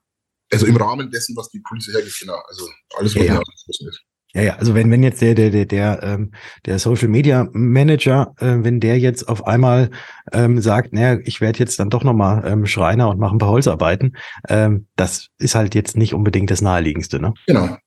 Also 0.51 0.67
im 0.67 0.77
Rahmen 0.77 1.09
dessen, 1.09 1.35
was 1.35 1.49
die 1.49 1.59
Polizei 1.59 1.93
hergibt, 1.93 2.19
genau. 2.19 2.39
Also 2.47 2.69
alles, 2.97 3.15
was 3.15 3.25
ja, 3.25 3.33
ja. 3.35 3.41
ist. 3.67 4.03
Ja, 4.35 4.41
ja, 4.41 4.55
also 4.57 4.75
wenn, 4.75 4.91
wenn 4.91 5.01
jetzt 5.01 5.21
der, 5.21 5.33
der, 5.33 5.49
der, 5.49 5.65
der, 5.65 6.03
ähm, 6.03 6.31
der 6.65 6.77
Social 6.77 7.07
Media 7.07 7.47
Manager, 7.53 8.33
äh, 8.39 8.57
wenn 8.59 8.81
der 8.81 8.99
jetzt 8.99 9.29
auf 9.29 9.47
einmal 9.47 9.89
ähm, 10.33 10.59
sagt, 10.59 10.91
naja, 10.91 11.17
ich 11.23 11.39
werde 11.39 11.59
jetzt 11.59 11.79
dann 11.79 11.89
doch 11.89 12.03
nochmal 12.03 12.43
ähm, 12.45 12.65
Schreiner 12.65 13.07
und 13.07 13.17
mache 13.17 13.33
ein 13.33 13.37
paar 13.39 13.49
Holzarbeiten, 13.49 14.17
ähm, 14.49 14.87
das 14.97 15.29
ist 15.37 15.55
halt 15.55 15.73
jetzt 15.73 15.95
nicht 15.95 16.13
unbedingt 16.13 16.51
das 16.51 16.61
Naheliegendste, 16.61 17.21
ne? 17.21 17.33
Genau. 17.47 17.77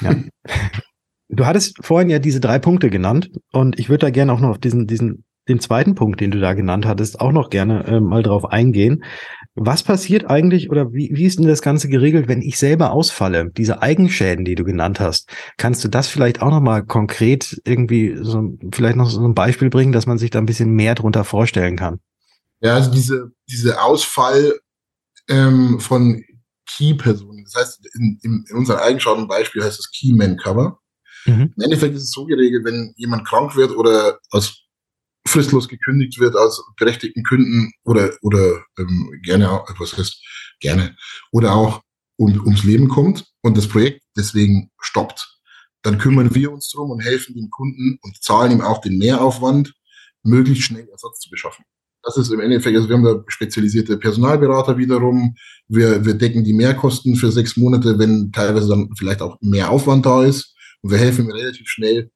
Ja. 0.00 0.14
Du 1.28 1.44
hattest 1.44 1.84
vorhin 1.84 2.08
ja 2.08 2.18
diese 2.18 2.40
drei 2.40 2.58
Punkte 2.58 2.88
genannt 2.88 3.30
und 3.52 3.78
ich 3.78 3.90
würde 3.90 4.06
da 4.06 4.10
gerne 4.10 4.32
auch 4.32 4.40
noch 4.40 4.48
auf 4.48 4.58
diesen, 4.58 4.86
diesen, 4.86 5.24
den 5.46 5.60
zweiten 5.60 5.94
Punkt, 5.94 6.22
den 6.22 6.30
du 6.30 6.40
da 6.40 6.54
genannt 6.54 6.86
hattest, 6.86 7.20
auch 7.20 7.32
noch 7.32 7.50
gerne 7.50 7.84
äh, 7.84 8.00
mal 8.00 8.22
drauf 8.22 8.46
eingehen. 8.46 9.04
Was 9.60 9.82
passiert 9.82 10.30
eigentlich 10.30 10.70
oder 10.70 10.92
wie, 10.92 11.10
wie 11.12 11.24
ist 11.24 11.38
denn 11.38 11.46
das 11.46 11.62
Ganze 11.62 11.88
geregelt, 11.88 12.28
wenn 12.28 12.42
ich 12.42 12.58
selber 12.58 12.92
ausfalle? 12.92 13.50
Diese 13.50 13.82
Eigenschäden, 13.82 14.44
die 14.44 14.54
du 14.54 14.64
genannt 14.64 15.00
hast, 15.00 15.30
kannst 15.56 15.82
du 15.84 15.88
das 15.88 16.06
vielleicht 16.06 16.42
auch 16.42 16.50
nochmal 16.50 16.84
konkret 16.84 17.60
irgendwie 17.64 18.16
so, 18.20 18.56
vielleicht 18.72 18.96
noch 18.96 19.10
so 19.10 19.26
ein 19.26 19.34
Beispiel 19.34 19.68
bringen, 19.68 19.92
dass 19.92 20.06
man 20.06 20.18
sich 20.18 20.30
da 20.30 20.38
ein 20.38 20.46
bisschen 20.46 20.70
mehr 20.70 20.94
drunter 20.94 21.24
vorstellen 21.24 21.76
kann? 21.76 21.98
Ja, 22.60 22.74
also 22.74 22.90
diese, 22.90 23.32
diese 23.50 23.80
Ausfall 23.82 24.58
ähm, 25.28 25.80
von 25.80 26.22
Key-Personen, 26.66 27.44
das 27.44 27.54
heißt, 27.60 27.80
in, 27.94 28.18
in, 28.22 28.44
in 28.48 28.56
unserem 28.56 28.80
Eigenschadenbeispiel 28.80 29.64
heißt 29.64 29.78
es 29.78 29.90
Key-Man-Cover. 29.90 30.78
Mhm. 31.26 31.52
Im 31.56 31.62
Endeffekt 31.62 31.94
ist 31.94 32.04
es 32.04 32.12
so 32.12 32.26
geregelt, 32.26 32.64
wenn 32.64 32.92
jemand 32.96 33.26
krank 33.26 33.56
wird 33.56 33.72
oder 33.72 34.18
aus 34.30 34.67
fristlos 35.28 35.68
gekündigt 35.68 36.18
wird 36.18 36.36
als 36.36 36.62
berechtigten 36.76 37.22
Kunden 37.24 37.72
oder, 37.84 38.12
oder 38.22 38.62
ähm, 38.78 39.10
gerne 39.22 39.50
auch, 39.50 39.68
was 39.78 39.96
heißt 39.96 40.22
gerne, 40.60 40.96
oder 41.32 41.54
auch 41.54 41.82
um, 42.16 42.40
ums 42.44 42.64
Leben 42.64 42.88
kommt 42.88 43.26
und 43.42 43.56
das 43.56 43.68
Projekt 43.68 44.02
deswegen 44.16 44.70
stoppt, 44.80 45.38
dann 45.82 45.98
kümmern 45.98 46.34
wir 46.34 46.52
uns 46.52 46.70
drum 46.70 46.90
und 46.90 47.00
helfen 47.00 47.34
dem 47.34 47.50
Kunden 47.50 47.98
und 48.02 48.22
zahlen 48.22 48.52
ihm 48.52 48.60
auch 48.60 48.80
den 48.80 48.98
Mehraufwand, 48.98 49.74
möglichst 50.24 50.64
schnell 50.64 50.88
Ersatz 50.88 51.20
zu 51.20 51.30
beschaffen. 51.30 51.64
Das 52.02 52.16
ist 52.16 52.30
im 52.30 52.40
Endeffekt, 52.40 52.76
also 52.76 52.88
wir 52.88 52.96
haben 52.96 53.04
da 53.04 53.22
spezialisierte 53.26 53.98
Personalberater 53.98 54.78
wiederum. 54.78 55.34
Wir, 55.66 56.04
wir 56.04 56.14
decken 56.14 56.44
die 56.44 56.52
Mehrkosten 56.52 57.16
für 57.16 57.30
sechs 57.30 57.56
Monate, 57.56 57.98
wenn 57.98 58.32
teilweise 58.32 58.68
dann 58.68 58.90
vielleicht 58.96 59.20
auch 59.20 59.36
mehr 59.40 59.70
Aufwand 59.70 60.06
da 60.06 60.24
ist. 60.24 60.54
Und 60.80 60.90
wir 60.90 60.98
helfen 60.98 61.26
ihm 61.26 61.32
relativ 61.32 61.68
schnell, 61.68 62.10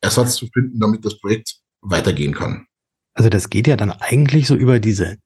Ersatz 0.00 0.36
zu 0.36 0.46
finden, 0.52 0.80
damit 0.80 1.04
das 1.04 1.18
Projekt 1.18 1.56
weitergehen 1.90 2.34
kann. 2.34 2.66
Also 3.14 3.30
das 3.30 3.50
geht 3.50 3.66
ja 3.66 3.76
dann 3.76 3.90
eigentlich 3.92 4.46
so 4.46 4.54
über 4.54 4.78
diese 4.78 5.16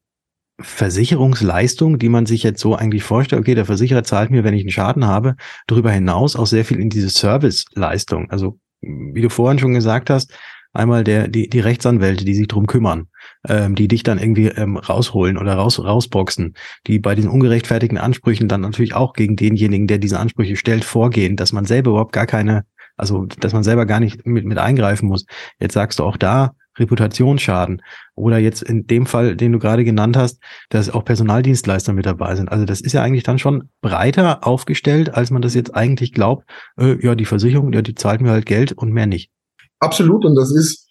Versicherungsleistung, 0.60 1.98
die 1.98 2.08
man 2.08 2.26
sich 2.26 2.42
jetzt 2.42 2.60
so 2.60 2.76
eigentlich 2.76 3.02
vorstellt, 3.02 3.40
okay, 3.40 3.54
der 3.54 3.64
Versicherer 3.64 4.04
zahlt 4.04 4.30
mir, 4.30 4.44
wenn 4.44 4.54
ich 4.54 4.62
einen 4.62 4.70
Schaden 4.70 5.06
habe, 5.06 5.36
darüber 5.66 5.90
hinaus 5.90 6.36
auch 6.36 6.46
sehr 6.46 6.64
viel 6.64 6.78
in 6.78 6.90
diese 6.90 7.08
Serviceleistung. 7.08 8.30
Also 8.30 8.58
wie 8.82 9.22
du 9.22 9.30
vorhin 9.30 9.58
schon 9.58 9.74
gesagt 9.74 10.10
hast, 10.10 10.32
einmal 10.72 11.04
der, 11.04 11.28
die, 11.28 11.48
die 11.48 11.60
Rechtsanwälte, 11.60 12.24
die 12.24 12.34
sich 12.34 12.46
drum 12.46 12.66
kümmern, 12.66 13.08
ähm, 13.48 13.74
die 13.74 13.88
dich 13.88 14.02
dann 14.02 14.18
irgendwie 14.18 14.48
ähm, 14.48 14.76
rausholen 14.76 15.36
oder 15.36 15.54
raus, 15.54 15.78
rausboxen, 15.82 16.54
die 16.86 16.98
bei 16.98 17.14
diesen 17.14 17.30
ungerechtfertigten 17.30 17.98
Ansprüchen 17.98 18.48
dann 18.48 18.60
natürlich 18.60 18.94
auch 18.94 19.14
gegen 19.14 19.36
denjenigen, 19.36 19.86
der 19.86 19.98
diese 19.98 20.20
Ansprüche 20.20 20.56
stellt, 20.56 20.84
vorgehen, 20.84 21.36
dass 21.36 21.52
man 21.52 21.64
selber 21.64 21.90
überhaupt 21.90 22.12
gar 22.12 22.26
keine, 22.26 22.64
also 23.00 23.26
dass 23.26 23.52
man 23.52 23.64
selber 23.64 23.86
gar 23.86 24.00
nicht 24.00 24.26
mit, 24.26 24.44
mit 24.44 24.58
eingreifen 24.58 25.08
muss. 25.08 25.26
Jetzt 25.58 25.74
sagst 25.74 25.98
du 25.98 26.04
auch 26.04 26.16
da, 26.16 26.54
Reputationsschaden. 26.78 27.82
Oder 28.14 28.38
jetzt 28.38 28.62
in 28.62 28.86
dem 28.86 29.06
Fall, 29.06 29.36
den 29.36 29.52
du 29.52 29.58
gerade 29.58 29.84
genannt 29.84 30.16
hast, 30.16 30.40
dass 30.68 30.90
auch 30.90 31.04
Personaldienstleister 31.04 31.92
mit 31.92 32.06
dabei 32.06 32.36
sind. 32.36 32.50
Also 32.50 32.64
das 32.64 32.80
ist 32.80 32.92
ja 32.92 33.02
eigentlich 33.02 33.24
dann 33.24 33.38
schon 33.38 33.70
breiter 33.80 34.46
aufgestellt, 34.46 35.14
als 35.14 35.30
man 35.30 35.42
das 35.42 35.54
jetzt 35.54 35.74
eigentlich 35.74 36.12
glaubt. 36.12 36.48
Äh, 36.76 37.04
ja, 37.04 37.14
die 37.14 37.26
Versicherung, 37.26 37.72
ja, 37.72 37.82
die 37.82 37.94
zahlt 37.94 38.20
mir 38.20 38.30
halt 38.30 38.46
Geld 38.46 38.72
und 38.72 38.92
mehr 38.92 39.06
nicht. 39.06 39.30
Absolut. 39.78 40.24
Und 40.24 40.34
das 40.34 40.52
ist, 40.52 40.88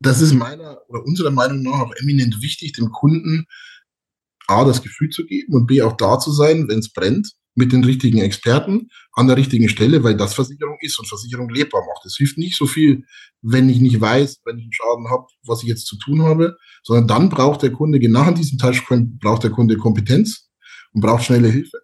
das 0.00 0.20
ist 0.20 0.34
meiner 0.34 0.78
oder 0.88 1.04
unserer 1.04 1.30
Meinung 1.30 1.62
nach 1.62 1.80
auch 1.80 1.92
eminent 2.00 2.42
wichtig, 2.42 2.72
dem 2.72 2.90
Kunden 2.90 3.46
A, 4.48 4.64
das 4.64 4.82
Gefühl 4.82 5.10
zu 5.10 5.24
geben 5.24 5.54
und 5.54 5.66
B, 5.66 5.82
auch 5.82 5.96
da 5.96 6.18
zu 6.18 6.30
sein, 6.30 6.68
wenn 6.68 6.78
es 6.78 6.92
brennt, 6.92 7.32
mit 7.56 7.72
den 7.72 7.82
richtigen 7.84 8.18
Experten 8.18 8.90
an 9.12 9.26
der 9.26 9.36
richtigen 9.36 9.68
Stelle, 9.68 10.04
weil 10.04 10.16
das 10.16 10.34
Versicherung 10.34 10.76
ist 10.80 10.98
und 10.98 11.08
Versicherung 11.08 11.48
lebbar 11.48 11.80
macht. 11.86 12.04
Es 12.04 12.16
hilft 12.16 12.36
nicht 12.36 12.56
so 12.56 12.66
viel, 12.66 13.04
wenn 13.40 13.68
ich 13.68 13.80
nicht 13.80 14.00
weiß, 14.00 14.42
wenn 14.44 14.58
ich 14.58 14.64
einen 14.64 14.72
Schaden 14.72 15.10
habe, 15.10 15.26
was 15.44 15.62
ich 15.62 15.68
jetzt 15.68 15.86
zu 15.86 15.96
tun 15.98 16.22
habe, 16.22 16.56
sondern 16.84 17.08
dann 17.08 17.28
braucht 17.30 17.62
der 17.62 17.72
Kunde, 17.72 17.98
genau 17.98 18.20
an 18.20 18.34
diesem 18.34 18.58
Touchpoint, 18.58 19.18
braucht 19.18 19.42
der 19.42 19.50
Kunde 19.50 19.78
Kompetenz 19.78 20.50
und 20.92 21.00
braucht 21.00 21.24
schnelle 21.24 21.48
Hilfe. 21.48 21.78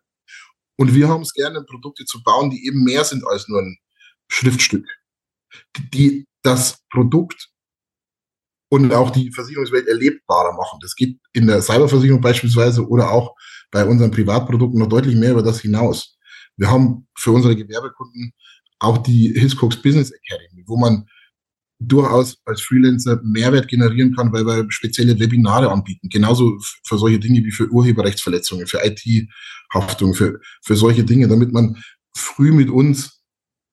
Und 0.76 0.94
wir 0.94 1.08
haben 1.08 1.22
es 1.22 1.32
gerne, 1.32 1.64
Produkte 1.64 2.04
zu 2.04 2.22
bauen, 2.22 2.50
die 2.50 2.66
eben 2.66 2.84
mehr 2.84 3.04
sind 3.04 3.26
als 3.26 3.48
nur 3.48 3.60
ein 3.60 3.78
Schriftstück, 4.28 4.86
die 5.94 6.26
das 6.42 6.82
Produkt 6.90 7.48
und 8.68 8.92
auch 8.92 9.10
die 9.10 9.30
Versicherungswelt 9.32 9.86
erlebbarer 9.86 10.54
machen. 10.54 10.78
Das 10.82 10.94
geht 10.96 11.18
in 11.32 11.46
der 11.46 11.62
Cyberversicherung 11.62 12.20
beispielsweise 12.20 12.86
oder 12.86 13.10
auch 13.10 13.34
bei 13.72 13.84
unseren 13.84 14.12
Privatprodukten 14.12 14.78
noch 14.78 14.88
deutlich 14.88 15.16
mehr 15.16 15.32
über 15.32 15.42
das 15.42 15.60
hinaus. 15.60 16.16
Wir 16.56 16.70
haben 16.70 17.08
für 17.18 17.32
unsere 17.32 17.56
Gewerbekunden 17.56 18.32
auch 18.78 18.98
die 18.98 19.32
Hiscox 19.32 19.76
Business 19.76 20.12
Academy, 20.12 20.62
wo 20.66 20.76
man 20.76 21.06
durchaus 21.80 22.38
als 22.44 22.60
Freelancer 22.60 23.20
Mehrwert 23.24 23.66
generieren 23.66 24.14
kann, 24.14 24.32
weil 24.32 24.46
wir 24.46 24.66
spezielle 24.70 25.18
Webinare 25.18 25.70
anbieten. 25.70 26.08
Genauso 26.08 26.56
für 26.84 26.98
solche 26.98 27.18
Dinge 27.18 27.42
wie 27.44 27.50
für 27.50 27.68
Urheberrechtsverletzungen, 27.68 28.66
für 28.66 28.84
IT-Haftung, 28.84 30.14
für, 30.14 30.40
für 30.62 30.76
solche 30.76 31.02
Dinge, 31.02 31.26
damit 31.26 31.50
man 31.52 31.82
früh 32.16 32.52
mit 32.52 32.70
uns 32.70 33.22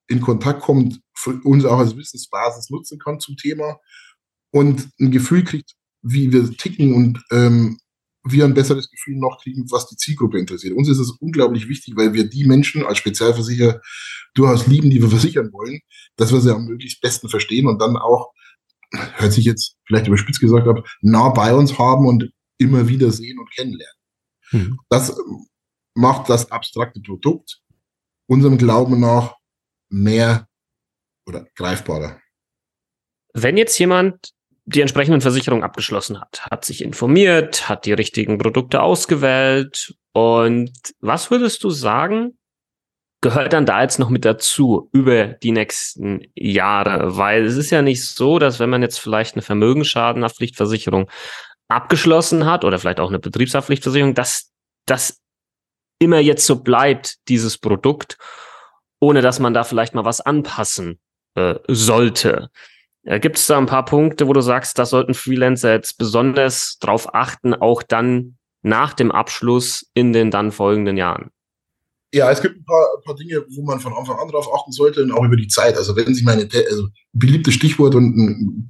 in 0.08 0.22
Kontakt 0.22 0.62
kommt, 0.62 1.00
uns 1.44 1.66
auch 1.66 1.78
als 1.78 1.96
Wissensbasis 1.96 2.70
nutzen 2.70 2.98
kann 2.98 3.20
zum 3.20 3.38
Thema 3.38 3.78
und 4.52 4.90
ein 5.00 5.12
Gefühl 5.12 5.44
kriegt, 5.44 5.76
wie 6.02 6.32
wir 6.32 6.50
ticken 6.58 6.94
und 6.94 7.22
ähm, 7.32 7.78
wir 8.24 8.46
ein 8.46 8.54
besseres 8.54 8.90
Gefühl 8.90 9.18
noch 9.18 9.42
kriegen, 9.42 9.70
was 9.72 9.88
die 9.88 9.96
Zielgruppe 9.96 10.40
interessiert. 10.40 10.76
Uns 10.76 10.90
ist 10.90 11.00
es 11.00 11.12
unglaublich 11.12 11.68
wichtig, 11.68 11.96
weil 11.96 12.14
wir 12.14 12.30
die 12.30 12.46
Menschen 12.46 12.86
als 12.86 12.98
Spezialversicherer 12.98 13.82
durchaus 14.34 14.68
lieben, 14.68 14.90
die 14.90 15.02
wir 15.02 15.10
versichern 15.10 15.52
wollen, 15.54 15.80
dass 16.16 16.32
wir 16.32 16.42
sie 16.42 16.54
am 16.54 16.66
möglichst 16.66 17.02
besten 17.02 17.30
verstehen 17.30 17.68
und 17.68 17.82
dann 17.82 17.98
auch, 17.98 18.34
hört 18.92 19.34
sich 19.34 19.46
jetzt 19.46 19.78
vielleicht 19.86 20.08
überspitzt 20.08 20.40
gesagt 20.40 20.68
ab, 20.68 20.86
nah 21.02 21.30
bei 21.30 21.54
uns 21.54 21.78
haben 21.78 22.08
und 22.08 22.32
immer 22.58 22.88
wieder 22.88 23.12
sehen 23.12 23.40
und 23.40 23.50
kennenlernen. 23.52 23.96
Mhm. 24.52 24.80
Das 24.90 25.16
macht 25.94 26.30
das 26.30 26.52
abstrakte 26.52 27.00
Produkt 27.02 27.62
unserem 28.28 28.58
Glauben 28.58 29.00
nach 29.00 29.36
mehr 29.90 30.48
oder 31.26 31.48
greifbarer. 31.56 32.20
Wenn 33.34 33.58
jetzt 33.58 33.78
jemand 33.80 34.32
die 34.70 34.82
entsprechenden 34.82 35.22
Versicherungen 35.22 35.64
abgeschlossen 35.64 36.22
hat, 36.22 36.46
hat 36.50 36.64
sich 36.64 36.84
informiert, 36.84 37.68
hat 37.68 37.86
die 37.86 37.94
richtigen 37.94 38.38
Produkte 38.38 38.82
ausgewählt. 38.82 39.96
Und 40.14 40.72
was 41.00 41.32
würdest 41.32 41.64
du 41.64 41.72
sagen, 41.72 42.38
gehört 43.22 43.54
dann 43.54 43.66
da 43.66 43.82
jetzt 43.82 43.98
noch 43.98 44.10
mit 44.10 44.26
dazu 44.26 44.88
über 44.94 45.26
die 45.26 45.52
nächsten 45.52 46.22
Jahre? 46.36 47.18
Weil 47.18 47.46
es 47.46 47.58
ist 47.58 47.72
ja 47.72 47.82
nicht 47.82 48.06
so, 48.06 48.38
dass 48.38 48.60
wenn 48.60 48.70
man 48.70 48.84
jetzt 48.84 49.00
vielleicht 49.00 49.34
eine 49.34 49.42
Vermögensschadenhaftpflichtversicherung 49.42 51.10
abgeschlossen 51.68 52.46
hat 52.46 52.64
oder 52.64 52.78
vielleicht 52.78 53.00
auch 53.00 53.10
eine 53.10 53.20
Betriebshaftpflichtversicherung, 53.20 54.14
dass 54.14 54.52
das 54.86 55.20
immer 55.98 56.20
jetzt 56.20 56.46
so 56.46 56.62
bleibt, 56.62 57.28
dieses 57.28 57.58
Produkt, 57.58 58.18
ohne 59.00 59.22
dass 59.22 59.40
man 59.40 59.56
da 59.56 59.64
vielleicht 59.64 59.96
mal 59.96 60.06
was 60.06 60.22
anpassen 60.22 61.00
äh, 61.34 61.56
sollte. 61.68 62.52
Äh, 63.10 63.20
Gibt 63.20 63.38
es 63.38 63.48
da 63.48 63.58
ein 63.58 63.66
paar 63.66 63.86
Punkte, 63.86 64.28
wo 64.28 64.34
du 64.34 64.42
sagst, 64.42 64.78
da 64.78 64.86
sollten 64.86 65.16
Freelancer 65.16 65.74
jetzt 65.74 65.98
besonders 65.98 66.78
drauf 66.80 67.14
achten, 67.16 67.56
auch 67.56 67.82
dann 67.82 68.38
nach 68.62 68.94
dem 68.94 69.12
Abschluss 69.12 69.90
in 69.96 70.14
den 70.14 70.30
dann 70.30 70.52
folgenden 70.52 70.96
Jahren? 70.96 71.32
Ja, 72.14 72.30
es 72.32 72.42
gibt 72.42 72.58
ein 72.58 72.66
paar, 72.66 72.88
ein 72.98 73.04
paar 73.04 73.16
Dinge, 73.16 73.44
wo 73.50 73.64
man 73.64 73.80
von 73.80 73.94
Anfang 73.94 74.18
an 74.20 74.28
drauf 74.28 74.48
achten 74.54 74.72
sollte 74.72 75.02
und 75.02 75.12
auch 75.12 75.24
über 75.24 75.38
die 75.38 75.48
Zeit. 75.48 75.76
Also 75.76 75.96
wenn 75.96 76.14
sich 76.14 76.24
meine, 76.24 76.48
also 76.70 76.88
beliebtes 77.12 77.56
Stichwort 77.56 77.96
und 77.96 78.16
ein, 78.16 78.68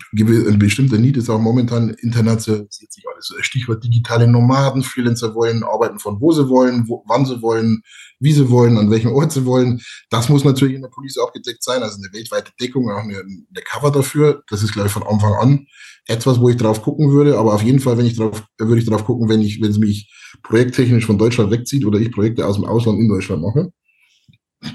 bestimmter 0.57 0.97
Need 0.97 1.17
ist 1.17 1.29
auch 1.29 1.39
momentan 1.39 1.89
internationalisiert 1.89 2.91
sich 2.91 3.03
alles. 3.11 3.33
Stichwort 3.41 3.83
digitale 3.83 4.27
Nomaden, 4.27 4.81
Freelancer 4.81 5.35
wollen 5.35 5.63
arbeiten 5.63 5.99
von 5.99 6.21
wo 6.21 6.31
sie 6.31 6.47
wollen, 6.47 6.87
wo, 6.87 7.03
wann 7.07 7.25
sie 7.25 7.41
wollen, 7.41 7.81
wie 8.19 8.31
sie 8.31 8.49
wollen, 8.49 8.77
an 8.77 8.91
welchem 8.91 9.11
Ort 9.11 9.33
sie 9.33 9.45
wollen. 9.45 9.81
Das 10.09 10.29
muss 10.29 10.45
natürlich 10.45 10.75
in 10.75 10.81
der 10.81 10.89
Police 10.89 11.17
abgedeckt 11.17 11.63
sein, 11.63 11.83
also 11.83 11.97
eine 11.97 12.13
weltweite 12.13 12.51
Deckung, 12.59 12.89
auch 12.89 13.03
eine, 13.03 13.17
eine 13.17 13.63
Cover 13.65 13.91
dafür. 13.91 14.43
Das 14.49 14.63
ist, 14.63 14.71
glaube 14.71 14.87
ich, 14.87 14.93
von 14.93 15.03
Anfang 15.03 15.33
an 15.33 15.67
etwas, 16.07 16.39
wo 16.39 16.49
ich 16.49 16.57
drauf 16.57 16.81
gucken 16.81 17.11
würde. 17.11 17.37
Aber 17.37 17.53
auf 17.53 17.61
jeden 17.61 17.79
Fall, 17.79 17.97
wenn 17.97 18.05
ich 18.05 18.15
drauf, 18.15 18.43
würde 18.57 18.79
ich 18.81 18.87
drauf 18.87 19.03
gucken, 19.05 19.27
wenn 19.27 19.41
ich, 19.41 19.61
wenn 19.61 19.71
es 19.71 19.77
mich 19.77 20.13
projekttechnisch 20.43 21.05
von 21.05 21.17
Deutschland 21.17 21.51
wegzieht 21.51 21.85
oder 21.85 21.99
ich 21.99 22.11
Projekte 22.11 22.47
aus 22.47 22.55
dem 22.55 22.65
Ausland 22.65 22.99
in 22.99 23.09
Deutschland 23.09 23.41
mache. 23.41 23.71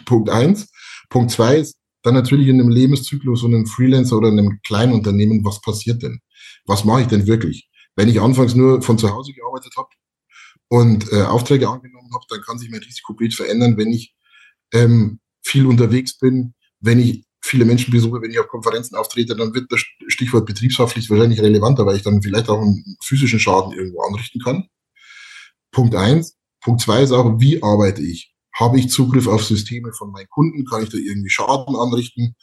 Punkt 0.05 0.29
eins. 0.29 0.70
Punkt 1.09 1.31
zwei 1.31 1.57
ist 1.57 1.77
dann 2.05 2.14
natürlich 2.14 2.49
in 2.49 2.61
einem 2.61 2.69
Lebenszyklus 2.69 3.40
von 3.40 3.55
einem 3.55 3.67
Freelancer 3.67 4.19
oder 4.19 4.29
einem 4.29 4.61
kleinen 4.62 4.93
Unternehmen, 4.93 5.45
was 5.45 5.61
passiert 5.62 6.03
denn? 6.03 6.21
Was 6.67 6.85
mache 6.85 7.01
ich 7.01 7.07
denn 7.09 7.27
wirklich? 7.27 7.69
Wenn 7.97 8.09
ich 8.09 8.21
anfangs 8.21 8.55
nur 8.55 8.83
von 8.83 8.99
zu 8.99 9.11
Hause 9.11 9.33
gearbeitet 9.33 9.73
habe 9.77 9.88
und 10.69 11.11
äh, 11.12 11.23
Aufträge 11.23 11.69
angenommen 11.69 12.11
habe, 12.12 12.25
dann 12.29 12.43
kann 12.43 12.59
sich 12.59 12.71
mein 12.71 12.83
Risikobild 12.83 13.35
verändern, 13.35 13.79
wenn 13.79 13.90
ich 13.90 14.14
ähm, 14.75 15.19
viel 15.43 15.67
unterwegs 15.67 16.19
bin, 16.19 16.55
wenn 16.81 17.01
ich 17.01 17.25
viele 17.43 17.64
Menschen 17.64 17.90
besuche, 17.90 18.21
wenn 18.21 18.31
ich 18.31 18.38
auf 18.38 18.49
Konferenzen 18.49 18.97
auftrete, 18.97 19.35
dann 19.35 19.55
wird 19.55 19.73
das 19.73 19.83
Stichwort 20.09 20.45
Betriebshaftpflicht 20.45 21.09
wahrscheinlich 21.09 21.40
relevanter, 21.40 21.87
weil 21.87 21.97
ich 21.97 22.03
dann 22.03 22.23
vielleicht 22.23 22.51
auch 22.51 22.61
einen 22.61 22.97
physischen 23.03 23.40
Schaden 23.40 23.73
irgendwo 23.73 24.03
anrichten 24.03 24.43
kann. 24.43 24.69
Punkt 25.71 25.95
eins. 25.95 26.37
Punkt 26.61 26.83
zwei 26.83 27.03
ist 27.03 27.12
auch, 27.12 27.40
wie 27.40 27.62
arbeite 27.62 28.03
ich? 28.03 28.34
Habe 28.55 28.79
ich 28.79 28.90
Zugriff 28.90 29.27
auf 29.27 29.45
Systeme 29.45 29.93
von 29.93 30.11
meinen 30.12 30.29
Kunden? 30.29 30.64
Kann 30.64 30.83
ich 30.83 30.90
da 30.90 30.97
irgendwie 30.97 31.31
Schaden 31.31 31.77
anrichten? 31.77 32.37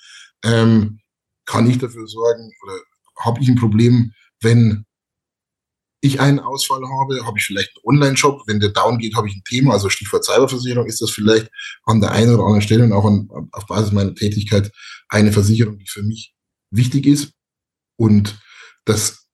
Ähm, 0.44 1.00
kann 1.46 1.70
ich 1.70 1.78
dafür 1.78 2.08
sorgen 2.08 2.52
oder 2.64 2.74
habe 3.20 3.42
ich 3.42 3.50
ein 3.50 3.56
Problem, 3.56 4.14
wenn 4.42 4.86
ich 6.02 6.20
einen 6.20 6.40
Ausfall 6.40 6.82
habe, 6.82 7.26
habe 7.26 7.38
ich 7.38 7.46
vielleicht 7.46 7.72
einen 7.76 7.96
Online-Shop. 7.96 8.44
Wenn 8.48 8.60
der 8.60 8.70
down 8.70 8.98
geht, 8.98 9.16
habe 9.16 9.28
ich 9.28 9.36
ein 9.36 9.44
Thema. 9.48 9.74
Also 9.74 9.90
Stichwort 9.90 10.26
Cyberversicherung 10.26 10.88
ist 10.88 11.02
das 11.02 11.12
vielleicht 11.12 11.50
an 11.84 12.02
der 12.02 12.12
einen 12.12 12.34
oder 12.34 12.44
anderen 12.44 12.64
Stelle 12.64 12.84
und 12.84 12.94
auch 12.94 13.06
an, 13.06 13.30
auf 13.52 13.68
Basis 13.68 13.92
meiner 13.92 14.16
Tätigkeit 14.16 14.72
eine 15.10 15.32
Versicherung, 15.32 15.78
die 15.78 15.88
für 15.88 16.02
mich 16.02 16.34
wichtig 16.72 17.06
ist. 17.06 17.34
Und 17.98 18.40
das 18.86 19.28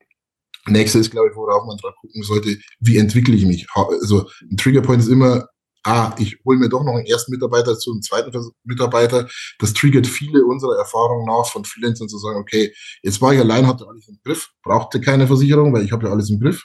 nächste 0.67 0.99
ist, 0.99 1.11
glaube 1.11 1.29
ich, 1.29 1.35
worauf 1.35 1.65
man 1.65 1.77
drauf 1.77 1.95
gucken 2.01 2.21
sollte, 2.23 2.57
wie 2.79 2.97
entwickle 2.97 3.35
ich 3.35 3.45
mich? 3.45 3.65
Also 3.73 4.29
ein 4.41 4.57
Triggerpoint 4.57 5.01
ist 5.01 5.07
immer, 5.07 5.47
ah, 5.87 6.13
ich 6.17 6.37
hole 6.43 6.57
mir 6.57 6.69
doch 6.69 6.83
noch 6.83 6.95
einen 6.95 7.05
ersten 7.05 7.31
Mitarbeiter 7.31 7.77
zu 7.79 7.91
einem 7.91 8.01
zweiten 8.01 8.31
Mitarbeiter. 8.65 9.27
Das 9.59 9.73
triggert 9.73 10.05
viele 10.05 10.43
unserer 10.45 10.77
Erfahrungen 10.77 11.25
nach 11.25 11.45
von 11.49 11.63
Freelancern 11.63 12.09
zu 12.09 12.17
sagen, 12.17 12.39
okay, 12.39 12.73
jetzt 13.03 13.21
war 13.21 13.33
ich 13.33 13.39
allein, 13.39 13.65
hatte 13.65 13.87
alles 13.87 14.07
im 14.09 14.19
Griff, 14.23 14.49
brauchte 14.63 14.99
keine 14.99 15.27
Versicherung, 15.27 15.73
weil 15.73 15.83
ich 15.83 15.91
habe 15.91 16.07
ja 16.07 16.11
alles 16.11 16.29
im 16.29 16.39
Griff. 16.39 16.63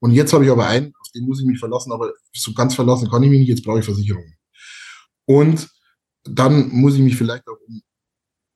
Und 0.00 0.12
jetzt 0.12 0.32
habe 0.32 0.44
ich 0.44 0.50
aber 0.50 0.66
einen, 0.66 0.92
auf 1.00 1.08
den 1.14 1.24
muss 1.24 1.40
ich 1.40 1.46
mich 1.46 1.58
verlassen, 1.58 1.92
aber 1.92 2.12
so 2.32 2.52
ganz 2.52 2.74
verlassen 2.74 3.08
kann 3.08 3.22
ich 3.22 3.30
mich 3.30 3.40
nicht, 3.40 3.48
jetzt 3.48 3.64
brauche 3.64 3.78
ich 3.78 3.84
Versicherungen. 3.84 4.34
Und 5.24 5.68
dann 6.24 6.68
muss 6.70 6.94
ich 6.94 7.00
mich 7.00 7.16
vielleicht 7.16 7.46
auch 7.46 7.58
um 7.66 7.80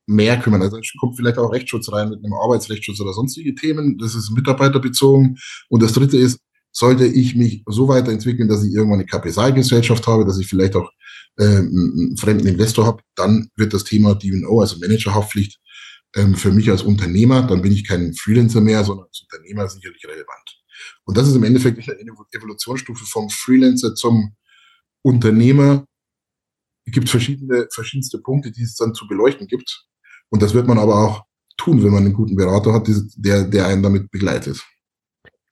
mehr 0.05 0.37
kümmern. 0.37 0.61
Also 0.61 0.79
kommt 0.99 1.15
vielleicht 1.15 1.37
auch 1.37 1.51
Rechtsschutz 1.51 1.91
rein 1.91 2.09
mit 2.09 2.19
einem 2.23 2.33
Arbeitsrechtsschutz 2.33 2.99
oder 2.99 3.13
sonstige 3.13 3.55
Themen. 3.55 3.97
Das 3.97 4.15
ist 4.15 4.31
mitarbeiterbezogen. 4.31 5.37
Und 5.69 5.81
das 5.81 5.93
dritte 5.93 6.17
ist, 6.17 6.39
sollte 6.73 7.05
ich 7.05 7.35
mich 7.35 7.63
so 7.67 7.87
weiterentwickeln, 7.87 8.49
dass 8.49 8.63
ich 8.63 8.73
irgendwann 8.73 8.99
eine 8.99 9.05
Kapitalgesellschaft 9.05 10.07
habe, 10.07 10.25
dass 10.25 10.39
ich 10.39 10.47
vielleicht 10.47 10.75
auch 10.75 10.89
äh, 11.37 11.45
einen 11.45 12.17
fremden 12.17 12.47
Investor 12.47 12.85
habe, 12.85 13.03
dann 13.15 13.49
wird 13.55 13.73
das 13.73 13.83
Thema 13.83 14.15
D&O, 14.15 14.59
also 14.59 14.79
Managerhaftpflicht, 14.79 15.59
ähm, 16.15 16.35
für 16.35 16.51
mich 16.51 16.69
als 16.69 16.81
Unternehmer, 16.81 17.43
dann 17.43 17.61
bin 17.61 17.71
ich 17.71 17.87
kein 17.87 18.13
Freelancer 18.13 18.59
mehr, 18.59 18.83
sondern 18.83 19.05
als 19.05 19.21
Unternehmer 19.21 19.69
sicherlich 19.69 20.03
relevant. 20.05 20.63
Und 21.05 21.17
das 21.17 21.27
ist 21.27 21.35
im 21.35 21.43
Endeffekt 21.43 21.77
eine 21.87 22.11
Evolutionsstufe 22.31 23.05
vom 23.05 23.29
Freelancer 23.29 23.93
zum 23.95 24.35
Unternehmer. 25.03 25.85
Es 26.85 26.93
gibt 26.93 27.09
verschiedene, 27.09 27.67
verschiedenste 27.71 28.19
Punkte, 28.19 28.51
die 28.51 28.63
es 28.63 28.75
dann 28.75 28.93
zu 28.93 29.07
beleuchten 29.07 29.47
gibt. 29.47 29.85
Und 30.29 30.41
das 30.41 30.53
wird 30.53 30.67
man 30.67 30.79
aber 30.79 30.95
auch 30.95 31.23
tun, 31.57 31.83
wenn 31.83 31.91
man 31.91 32.05
einen 32.05 32.13
guten 32.13 32.35
Berater 32.35 32.73
hat, 32.73 32.89
der, 33.15 33.43
der 33.43 33.67
einen 33.67 33.83
damit 33.83 34.09
begleitet. 34.09 34.61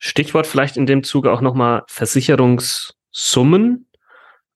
Stichwort 0.04 0.48
vielleicht 0.48 0.78
in 0.78 0.88
dem 0.88 1.04
Zuge 1.04 1.32
auch 1.32 1.42
nochmal 1.42 1.84
Versicherungssummen. 1.88 3.86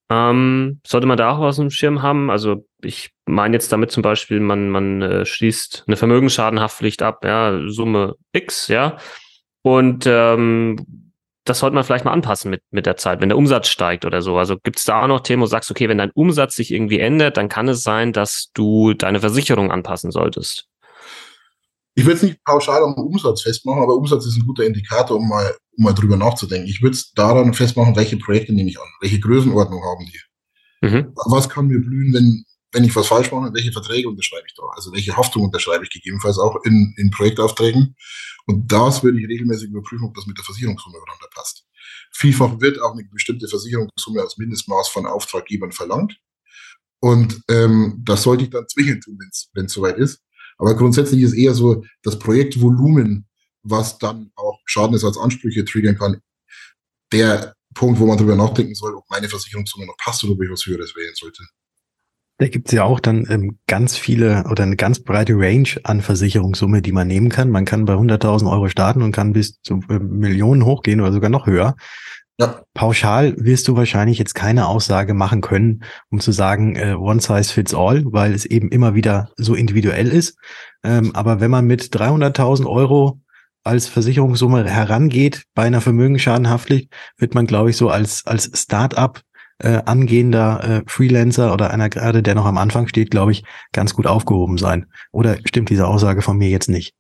Ähm, 0.10 0.82
sollte 0.86 1.06
man 1.06 1.18
da 1.18 1.32
auch 1.32 1.40
was 1.40 1.60
im 1.60 1.70
Schirm 1.70 2.02
haben? 2.02 2.32
Also 2.32 2.66
ich 2.82 3.12
meine 3.26 3.56
jetzt 3.56 3.72
damit 3.72 3.92
zum 3.92 4.02
Beispiel, 4.02 4.40
man, 4.40 4.70
man 4.70 5.04
äh, 5.04 5.26
schließt 5.26 5.84
eine 5.86 5.98
Vermögensschadenhaftpflicht 5.98 7.04
ab, 7.04 7.24
ja, 7.24 7.60
Summe 7.68 8.16
X, 8.34 8.70
ja. 8.70 8.98
Und 9.62 10.06
ähm, 10.08 11.12
das 11.44 11.60
sollte 11.60 11.76
man 11.76 11.84
vielleicht 11.84 12.06
mal 12.06 12.12
anpassen 12.12 12.50
mit, 12.50 12.64
mit 12.72 12.88
der 12.88 12.98
Zeit, 12.98 13.22
wenn 13.22 13.30
der 13.30 13.38
Umsatz 13.38 13.68
steigt 13.68 14.04
oder 14.04 14.24
so. 14.24 14.40
Also 14.40 14.58
gibt 14.58 14.80
es 14.80 14.86
da 14.86 15.04
auch 15.04 15.08
noch 15.08 15.20
Themen, 15.20 15.42
wo 15.42 15.46
du 15.46 15.52
sagst, 15.52 15.70
okay, 15.70 15.88
wenn 15.88 16.00
dein 16.00 16.12
Umsatz 16.12 16.56
sich 16.56 16.72
irgendwie 16.72 17.00
ändert, 17.00 17.38
dann 17.38 17.50
kann 17.50 17.68
es 17.68 17.84
sein, 17.84 18.14
dass 18.14 18.50
du 18.56 18.96
deine 18.96 19.20
Versicherung 19.20 19.72
anpassen 19.72 20.10
solltest. 20.10 20.68
Ich 21.96 22.04
würde 22.04 22.18
es 22.18 22.24
nicht 22.24 22.44
pauschal 22.44 22.84
am 22.84 22.94
Umsatz 22.94 23.42
festmachen, 23.42 23.82
aber 23.82 23.96
Umsatz 23.96 24.26
ist 24.26 24.36
ein 24.36 24.46
guter 24.46 24.66
Indikator, 24.66 25.18
um 25.18 25.30
mal, 25.30 25.56
um 25.78 25.86
mal 25.86 25.94
drüber 25.94 26.18
nachzudenken. 26.18 26.68
Ich 26.68 26.82
würde 26.82 26.96
es 26.96 27.14
daran 27.14 27.54
festmachen, 27.54 27.96
welche 27.96 28.18
Projekte 28.18 28.54
nehme 28.54 28.70
ich 28.70 28.80
an, 28.80 28.88
welche 29.00 29.20
Größenordnung 29.20 29.82
haben 29.82 30.06
die. 30.06 30.88
Mhm. 30.88 31.14
Was 31.16 31.48
kann 31.48 31.68
mir 31.68 31.80
blühen, 31.80 32.14
wenn, 32.14 32.44
wenn 32.74 32.84
ich 32.84 32.94
was 32.96 33.08
falsch 33.08 33.32
mache, 33.32 33.54
welche 33.54 33.72
Verträge 33.72 34.10
unterschreibe 34.10 34.44
ich 34.46 34.54
da? 34.56 34.64
Also 34.76 34.92
welche 34.92 35.16
Haftung 35.16 35.44
unterschreibe 35.44 35.86
ich 35.86 35.90
gegebenenfalls 35.90 36.38
auch 36.38 36.58
in, 36.66 36.94
in 36.98 37.12
Projektaufträgen? 37.12 37.96
Und 38.46 38.70
das 38.70 39.02
würde 39.02 39.20
ich 39.20 39.28
regelmäßig 39.30 39.70
überprüfen, 39.70 40.06
ob 40.06 40.14
das 40.16 40.28
mit 40.28 40.38
der 40.38 40.44
Versicherungssumme 40.44 40.98
übereinander 40.98 41.30
passt. 41.34 41.66
Vielfach 42.12 42.60
wird 42.60 42.82
auch 42.82 42.92
eine 42.92 43.06
bestimmte 43.06 43.48
Versicherungssumme 43.48 44.22
als 44.22 44.38
Mindestmaß 44.38 44.90
von 44.90 45.06
Auftraggebern 45.06 45.72
verlangt. 45.72 46.18
Und 47.00 47.42
ähm, 47.50 48.02
das 48.04 48.24
sollte 48.24 48.44
ich 48.44 48.50
dann 48.50 48.68
zwingend 48.68 49.04
tun, 49.04 49.18
wenn 49.54 49.66
es 49.66 49.74
soweit 49.74 49.98
ist. 49.98 50.25
Aber 50.58 50.76
grundsätzlich 50.76 51.22
ist 51.22 51.34
eher 51.34 51.54
so 51.54 51.84
das 52.04 52.20
Projektvolumen, 52.20 53.28
was 53.64 53.98
dann 53.98 54.32
auch 54.36 54.60
Schadenersatzansprüche 54.66 55.66
triggern 55.66 55.98
kann, 55.98 56.22
der 57.12 57.56
Punkt, 57.74 58.00
wo 58.00 58.06
man 58.06 58.18
darüber 58.18 58.36
nachdenken 58.36 58.76
soll, 58.76 58.96
ob 58.96 59.04
meine 59.10 59.28
Versicherungssumme 59.28 59.86
noch 59.86 59.98
passt 59.98 60.24
oder 60.24 60.34
ob 60.34 60.42
ich 60.42 60.50
was 60.50 60.66
Höheres 60.66 60.96
wählen 60.96 61.14
sollte. 61.16 61.44
Da 62.38 62.50
gibt's 62.50 62.74
ja 62.74 62.84
auch 62.84 63.00
dann 63.00 63.26
ähm, 63.30 63.60
ganz 63.66 63.96
viele 63.98 64.44
oder 64.50 64.64
eine 64.64 64.76
ganz 64.76 65.00
breite 65.00 65.34
Range 65.36 65.70
an 65.84 66.02
Versicherungssumme, 66.02 66.82
die 66.82 66.92
man 66.92 67.08
nehmen 67.08 67.30
kann. 67.30 67.50
Man 67.50 67.64
kann 67.64 67.86
bei 67.86 67.94
100.000 67.94 68.52
Euro 68.52 68.68
starten 68.68 69.02
und 69.04 69.14
kann 69.14 69.32
bis 69.32 69.62
zu 69.62 69.80
äh, 69.90 70.00
Millionen 70.00 70.66
hochgehen 70.66 71.00
oder 71.00 71.14
sogar 71.14 71.30
noch 71.30 71.48
höher. 71.48 71.76
Ja. 72.38 72.62
Pauschal 72.74 73.34
wirst 73.38 73.68
du 73.68 73.78
wahrscheinlich 73.78 74.18
jetzt 74.18 74.36
keine 74.36 74.68
Aussage 74.68 75.14
machen 75.14 75.40
können, 75.40 75.84
um 76.10 76.20
zu 76.20 76.34
sagen, 76.34 76.76
äh, 76.76 76.96
one 76.98 77.22
size 77.22 77.54
fits 77.54 77.74
all, 77.74 78.04
weil 78.06 78.34
es 78.34 78.46
eben 78.46 78.70
immer 78.70 78.94
wieder 78.94 79.30
so 79.38 79.56
individuell 79.56 80.10
ist. 80.10 80.38
Ähm, 80.84 81.16
aber 81.16 81.40
wenn 81.40 81.52
man 81.52 81.66
mit 81.66 81.96
300.000 81.96 82.66
Euro 82.68 83.22
als 83.64 83.88
Versicherungssumme 83.88 84.70
herangeht 84.70 85.44
bei 85.54 85.64
einer 85.64 85.82
Vermögensschadenhaftpflicht, 85.82 86.94
wird 87.18 87.36
man, 87.36 87.48
glaube 87.48 87.70
ich, 87.70 87.78
so 87.78 87.90
als, 87.90 88.26
als 88.26 88.52
Start-up 88.54 89.22
äh, 89.60 89.82
angehender 89.86 90.64
äh, 90.64 90.84
Freelancer 90.88 91.54
oder 91.54 91.72
einer 91.72 91.90
gerade, 91.90 92.22
der 92.22 92.36
noch 92.36 92.46
am 92.46 92.58
Anfang 92.58 92.88
steht, 92.88 93.12
glaube 93.12 93.32
ich, 93.32 93.44
ganz 93.72 93.94
gut 93.94 94.08
aufgehoben 94.08 94.58
sein. 94.58 94.88
Oder 95.14 95.38
stimmt 95.46 95.70
diese 95.70 95.88
Aussage 95.88 96.22
von 96.22 96.38
mir 96.38 96.50
jetzt 96.50 96.68
nicht? 96.68 96.94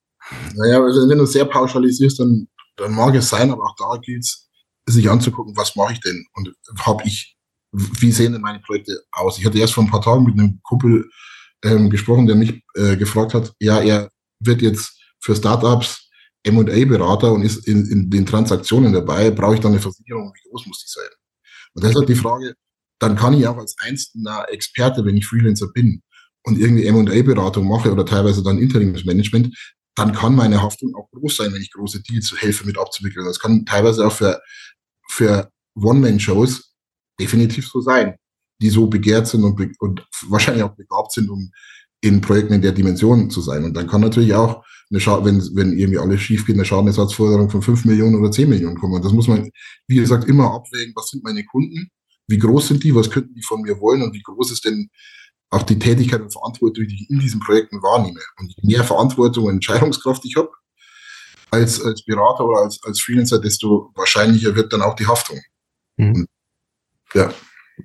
Naja, 0.56 0.82
also 0.82 1.10
wenn 1.10 1.17
du 1.17 1.26
sehr 1.26 1.45
pauschalisierst, 1.45 2.19
dann, 2.19 2.48
dann 2.78 2.93
mag 2.93 3.13
es 3.15 3.30
sein, 3.30 3.52
aber 3.52 3.63
auch 3.63 3.76
da 3.78 4.00
gilt 4.02 4.24
es, 4.24 4.44
sich 4.88 5.10
anzugucken, 5.10 5.56
was 5.58 5.76
mache 5.76 5.93
ich 5.93 6.00
denn 6.02 6.26
und 6.34 6.54
habe 6.80 7.04
ich, 7.06 7.36
wie 7.71 8.12
sehen 8.12 8.34
denn 8.34 8.41
meine 8.41 8.60
Projekte 8.60 9.02
aus? 9.12 9.38
Ich 9.38 9.45
hatte 9.45 9.58
erst 9.58 9.74
vor 9.74 9.84
ein 9.84 9.89
paar 9.89 10.02
Tagen 10.02 10.26
mit 10.26 10.38
einem 10.38 10.60
Kumpel 10.63 11.10
ähm, 11.63 11.89
gesprochen, 11.89 12.28
der 12.28 12.36
mich 12.36 12.63
äh, 12.76 12.95
gefragt 12.95 13.34
hat, 13.34 13.54
ja, 13.60 13.80
er 13.80 14.10
wird 14.39 14.62
jetzt 14.62 15.00
für 15.19 15.36
Startups 15.36 16.10
M&A-Berater 16.43 17.34
und 17.34 17.41
ist 17.41 17.67
in, 17.67 17.86
in 17.88 18.10
den 18.10 18.26
Transaktionen 18.26 18.93
dabei, 18.93 19.32
brauche 19.32 19.56
ich 19.56 19.60
dann 19.60 19.71
eine 19.71 19.82
Versicherung, 19.82 20.32
wie 20.36 20.50
groß 20.50 20.67
muss 20.67 20.84
die 20.84 20.89
sein? 20.89 21.10
Und 21.74 21.84
deshalb 21.84 22.06
die 22.06 22.15
Frage, 22.15 22.54
dann 23.00 23.15
kann 23.15 23.34
ich 23.34 23.48
auch 23.48 23.58
als 23.58 23.76
einzelner 23.80 24.45
Experte, 24.50 25.04
wenn 25.04 25.17
ich 25.17 25.26
Freelancer 25.26 25.67
bin 25.74 26.02
und 26.43 26.60
irgendwie 26.60 26.86
M&A-Beratung 26.86 27.67
mache 27.67 27.91
oder 27.91 28.06
teilweise 28.06 28.43
dann 28.43 28.60
Interimsmanagement, 28.60 29.56
dann 29.95 30.13
kann 30.13 30.36
meine 30.36 30.62
Haftung 30.62 30.93
auch 30.95 31.10
groß 31.12 31.38
sein, 31.38 31.54
wenn 31.54 31.62
ich 31.62 31.71
große 31.71 32.04
Deals 32.04 32.34
helfe 32.38 32.65
mit 32.65 32.78
abzuwickeln. 32.78 33.26
Das 33.26 33.39
kann 33.39 33.65
teilweise 33.65 34.06
auch 34.06 34.12
für 34.12 34.39
für 35.15 35.49
One-Man-Shows 35.75 36.73
definitiv 37.19 37.67
so 37.67 37.80
sein, 37.82 38.15
die 38.62 38.69
so 38.69 38.88
begehrt 38.88 39.28
sind 39.28 39.43
und, 39.43 39.60
und 39.80 40.06
wahrscheinlich 40.28 40.63
auch 40.63 40.75
begabt 40.75 41.13
sind, 41.13 41.30
um 41.30 41.51
in 42.01 42.21
Projekten 42.21 42.54
in 42.54 42.62
der 42.62 42.73
Dimension 42.73 43.30
zu 43.30 43.41
sein. 43.41 43.63
Und 43.63 43.73
dann 43.73 43.88
kann 43.88 44.01
natürlich 44.01 44.34
auch, 44.34 44.63
eine 44.91 44.99
wenn, 45.25 45.41
wenn 45.56 45.78
irgendwie 45.78 45.97
alles 45.97 46.21
schief 46.21 46.45
geht, 46.45 46.56
eine 46.56 46.65
Schadenersatzforderung 46.65 47.49
von 47.49 47.62
5 47.62 47.86
Millionen 47.86 48.15
oder 48.15 48.30
10 48.30 48.47
Millionen 48.49 48.78
kommen. 48.78 48.93
Und 48.95 49.06
das 49.06 49.13
muss 49.13 49.28
man, 49.28 49.49
wie 49.88 49.95
gesagt, 49.95 50.28
immer 50.28 50.54
abwägen, 50.54 50.93
was 50.95 51.08
sind 51.08 51.23
meine 51.23 51.43
Kunden, 51.45 51.89
wie 52.28 52.38
groß 52.38 52.67
sind 52.67 52.84
die, 52.84 52.93
was 52.93 53.10
könnten 53.10 53.34
die 53.34 53.41
von 53.41 53.62
mir 53.62 53.80
wollen 53.80 54.04
und 54.04 54.13
wie 54.13 54.21
groß 54.21 54.51
ist 54.51 54.65
denn 54.65 54.89
auch 55.49 55.63
die 55.63 55.80
Tätigkeit 55.80 56.21
und 56.21 56.32
Verantwortung, 56.32 56.86
die 56.88 56.95
ich 56.95 57.10
in 57.10 57.19
diesen 57.19 57.39
Projekten 57.39 57.82
wahrnehme. 57.82 58.19
Und 58.39 58.54
je 58.56 58.67
mehr 58.67 58.84
Verantwortung 58.84 59.45
und 59.45 59.54
Entscheidungskraft 59.54 60.23
ich 60.25 60.36
habe, 60.36 60.49
als, 61.56 61.84
als 61.84 62.04
Berater 62.04 62.46
oder 62.46 62.62
als, 62.62 62.80
als 62.84 63.02
Freelancer, 63.02 63.39
desto 63.39 63.91
wahrscheinlicher 63.96 64.56
wird 64.56 64.74
dann 64.74 64.82
auch 64.82 64.96
die 64.96 65.08
Haftung. 65.08 65.39
Mhm. 65.98 66.28
Ja. 67.13 67.34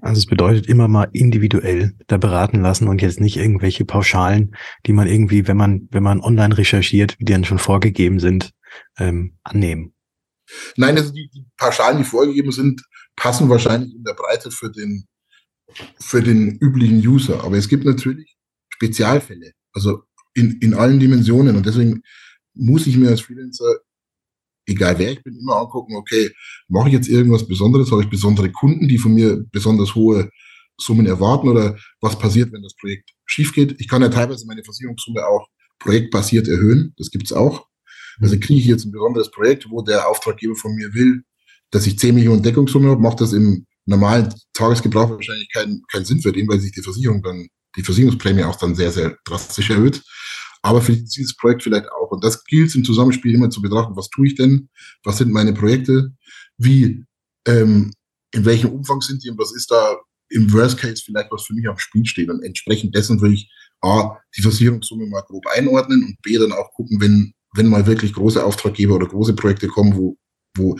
Also 0.02 0.20
es 0.20 0.26
bedeutet 0.26 0.66
immer 0.66 0.86
mal 0.86 1.08
individuell 1.12 1.94
da 2.06 2.16
beraten 2.16 2.60
lassen 2.60 2.86
und 2.86 3.02
jetzt 3.02 3.20
nicht 3.20 3.36
irgendwelche 3.36 3.84
Pauschalen, 3.84 4.54
die 4.86 4.92
man 4.92 5.08
irgendwie, 5.08 5.48
wenn 5.48 5.56
man, 5.56 5.88
wenn 5.90 6.02
man 6.02 6.20
online 6.20 6.56
recherchiert, 6.56 7.16
die 7.18 7.24
dann 7.24 7.44
schon 7.44 7.58
vorgegeben 7.58 8.20
sind, 8.20 8.52
ähm, 8.98 9.36
annehmen. 9.42 9.94
Nein, 10.76 10.96
also 10.96 11.12
die, 11.12 11.28
die 11.32 11.44
Pauschalen, 11.56 11.98
die 11.98 12.04
vorgegeben 12.04 12.52
sind, 12.52 12.82
passen 13.16 13.48
wahrscheinlich 13.48 13.94
in 13.94 14.04
der 14.04 14.14
Breite 14.14 14.50
für 14.50 14.70
den, 14.70 15.06
für 15.98 16.22
den 16.22 16.56
üblichen 16.60 16.98
User. 17.06 17.42
Aber 17.44 17.56
es 17.56 17.68
gibt 17.68 17.84
natürlich 17.84 18.36
Spezialfälle, 18.68 19.52
also 19.72 20.02
in, 20.34 20.58
in 20.60 20.74
allen 20.74 21.00
Dimensionen. 21.00 21.56
Und 21.56 21.66
deswegen 21.66 22.02
muss 22.60 22.86
ich 22.86 22.96
mir 22.96 23.08
als 23.08 23.22
Freelancer, 23.22 23.80
egal 24.66 24.98
wer 24.98 25.12
ich 25.12 25.22
bin, 25.22 25.36
immer 25.36 25.56
angucken, 25.56 25.96
okay, 25.96 26.30
mache 26.68 26.88
ich 26.88 26.94
jetzt 26.94 27.08
irgendwas 27.08 27.46
Besonderes? 27.46 27.90
Habe 27.90 28.02
ich 28.02 28.10
besondere 28.10 28.52
Kunden, 28.52 28.86
die 28.86 28.98
von 28.98 29.14
mir 29.14 29.42
besonders 29.50 29.94
hohe 29.94 30.30
Summen 30.78 31.06
erwarten? 31.06 31.48
Oder 31.48 31.76
was 32.00 32.18
passiert, 32.18 32.52
wenn 32.52 32.62
das 32.62 32.74
Projekt 32.74 33.10
schief 33.24 33.52
geht? 33.52 33.80
Ich 33.80 33.88
kann 33.88 34.02
ja 34.02 34.08
teilweise 34.08 34.46
meine 34.46 34.62
Versicherungssumme 34.62 35.26
auch 35.26 35.48
projektbasiert 35.78 36.48
erhöhen. 36.48 36.92
Das 36.98 37.10
gibt's 37.10 37.32
auch. 37.32 37.66
Also 38.20 38.38
kriege 38.38 38.60
ich 38.60 38.66
jetzt 38.66 38.84
ein 38.84 38.92
besonderes 38.92 39.30
Projekt, 39.30 39.66
wo 39.70 39.82
der 39.82 40.06
Auftraggeber 40.06 40.54
von 40.54 40.74
mir 40.74 40.92
will, 40.92 41.22
dass 41.70 41.86
ich 41.86 41.98
10 41.98 42.14
Millionen 42.14 42.42
Deckungssumme 42.42 42.90
habe, 42.90 43.00
macht 43.00 43.20
das 43.20 43.32
im 43.32 43.66
normalen 43.86 44.34
Tagesgebrauch 44.52 45.10
wahrscheinlich 45.10 45.50
keinen 45.52 45.82
keinen 45.90 46.04
Sinn 46.04 46.20
für 46.20 46.32
den, 46.32 46.46
weil 46.48 46.60
sich 46.60 46.72
die 46.72 46.82
Versicherung 46.82 47.22
dann, 47.22 47.48
die 47.76 47.82
Versicherungsprämie 47.82 48.44
auch 48.44 48.56
dann 48.56 48.74
sehr, 48.74 48.92
sehr 48.92 49.16
drastisch 49.24 49.70
erhöht 49.70 50.02
aber 50.62 50.82
für 50.82 50.92
dieses 50.92 51.36
Projekt 51.36 51.62
vielleicht 51.62 51.90
auch. 51.90 52.10
Und 52.10 52.24
das 52.24 52.44
gilt 52.44 52.74
im 52.74 52.84
Zusammenspiel 52.84 53.34
immer 53.34 53.50
zu 53.50 53.62
betrachten, 53.62 53.96
was 53.96 54.10
tue 54.10 54.28
ich 54.28 54.34
denn, 54.34 54.68
was 55.04 55.18
sind 55.18 55.32
meine 55.32 55.52
Projekte, 55.52 56.12
wie, 56.58 57.04
ähm, 57.46 57.92
in 58.32 58.44
welchem 58.44 58.70
Umfang 58.70 59.00
sind 59.00 59.24
die 59.24 59.30
und 59.30 59.38
was 59.38 59.54
ist 59.54 59.70
da 59.70 59.96
im 60.28 60.52
Worst 60.52 60.78
Case 60.78 61.02
vielleicht, 61.04 61.30
was 61.32 61.44
für 61.44 61.54
mich 61.54 61.68
am 61.68 61.78
Spiel 61.78 62.06
steht. 62.06 62.30
Und 62.30 62.42
entsprechend 62.42 62.94
dessen 62.94 63.20
würde 63.20 63.34
ich 63.34 63.50
A, 63.82 64.18
die 64.36 64.42
Versicherungssumme 64.42 65.06
mal 65.06 65.22
grob 65.22 65.46
einordnen 65.48 66.04
und 66.04 66.22
B, 66.22 66.38
dann 66.38 66.52
auch 66.52 66.70
gucken, 66.72 67.00
wenn, 67.00 67.32
wenn 67.54 67.68
mal 67.68 67.86
wirklich 67.86 68.12
große 68.12 68.44
Auftraggeber 68.44 68.94
oder 68.94 69.08
große 69.08 69.34
Projekte 69.34 69.66
kommen, 69.66 69.96
wo, 69.96 70.16
wo 70.56 70.78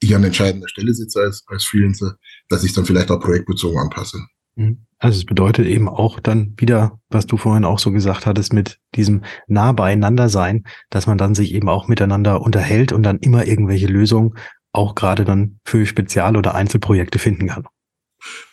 ich 0.00 0.14
an 0.14 0.24
entscheidender 0.24 0.68
Stelle 0.68 0.94
sitze 0.94 1.20
als, 1.20 1.42
als 1.46 1.64
Freelancer, 1.64 2.18
dass 2.48 2.62
ich 2.62 2.72
dann 2.72 2.84
vielleicht 2.84 3.10
auch 3.10 3.20
projektbezogen 3.20 3.78
anpasse. 3.78 4.24
Mhm. 4.56 4.86
Also 4.98 5.18
es 5.18 5.26
bedeutet 5.26 5.66
eben 5.66 5.88
auch 5.88 6.18
dann 6.18 6.54
wieder, 6.56 6.98
was 7.10 7.26
du 7.26 7.36
vorhin 7.36 7.64
auch 7.64 7.78
so 7.78 7.92
gesagt 7.92 8.24
hattest, 8.24 8.54
mit 8.54 8.78
diesem 8.94 9.22
nah 9.46 9.72
beieinander 9.72 10.30
sein, 10.30 10.64
dass 10.88 11.06
man 11.06 11.18
dann 11.18 11.34
sich 11.34 11.52
eben 11.52 11.68
auch 11.68 11.88
miteinander 11.88 12.40
unterhält 12.40 12.92
und 12.92 13.02
dann 13.02 13.18
immer 13.18 13.46
irgendwelche 13.46 13.86
Lösungen 13.86 14.34
auch 14.72 14.94
gerade 14.94 15.24
dann 15.24 15.60
für 15.64 15.84
Spezial- 15.84 16.36
oder 16.36 16.54
Einzelprojekte 16.54 17.18
finden 17.18 17.48
kann. 17.48 17.66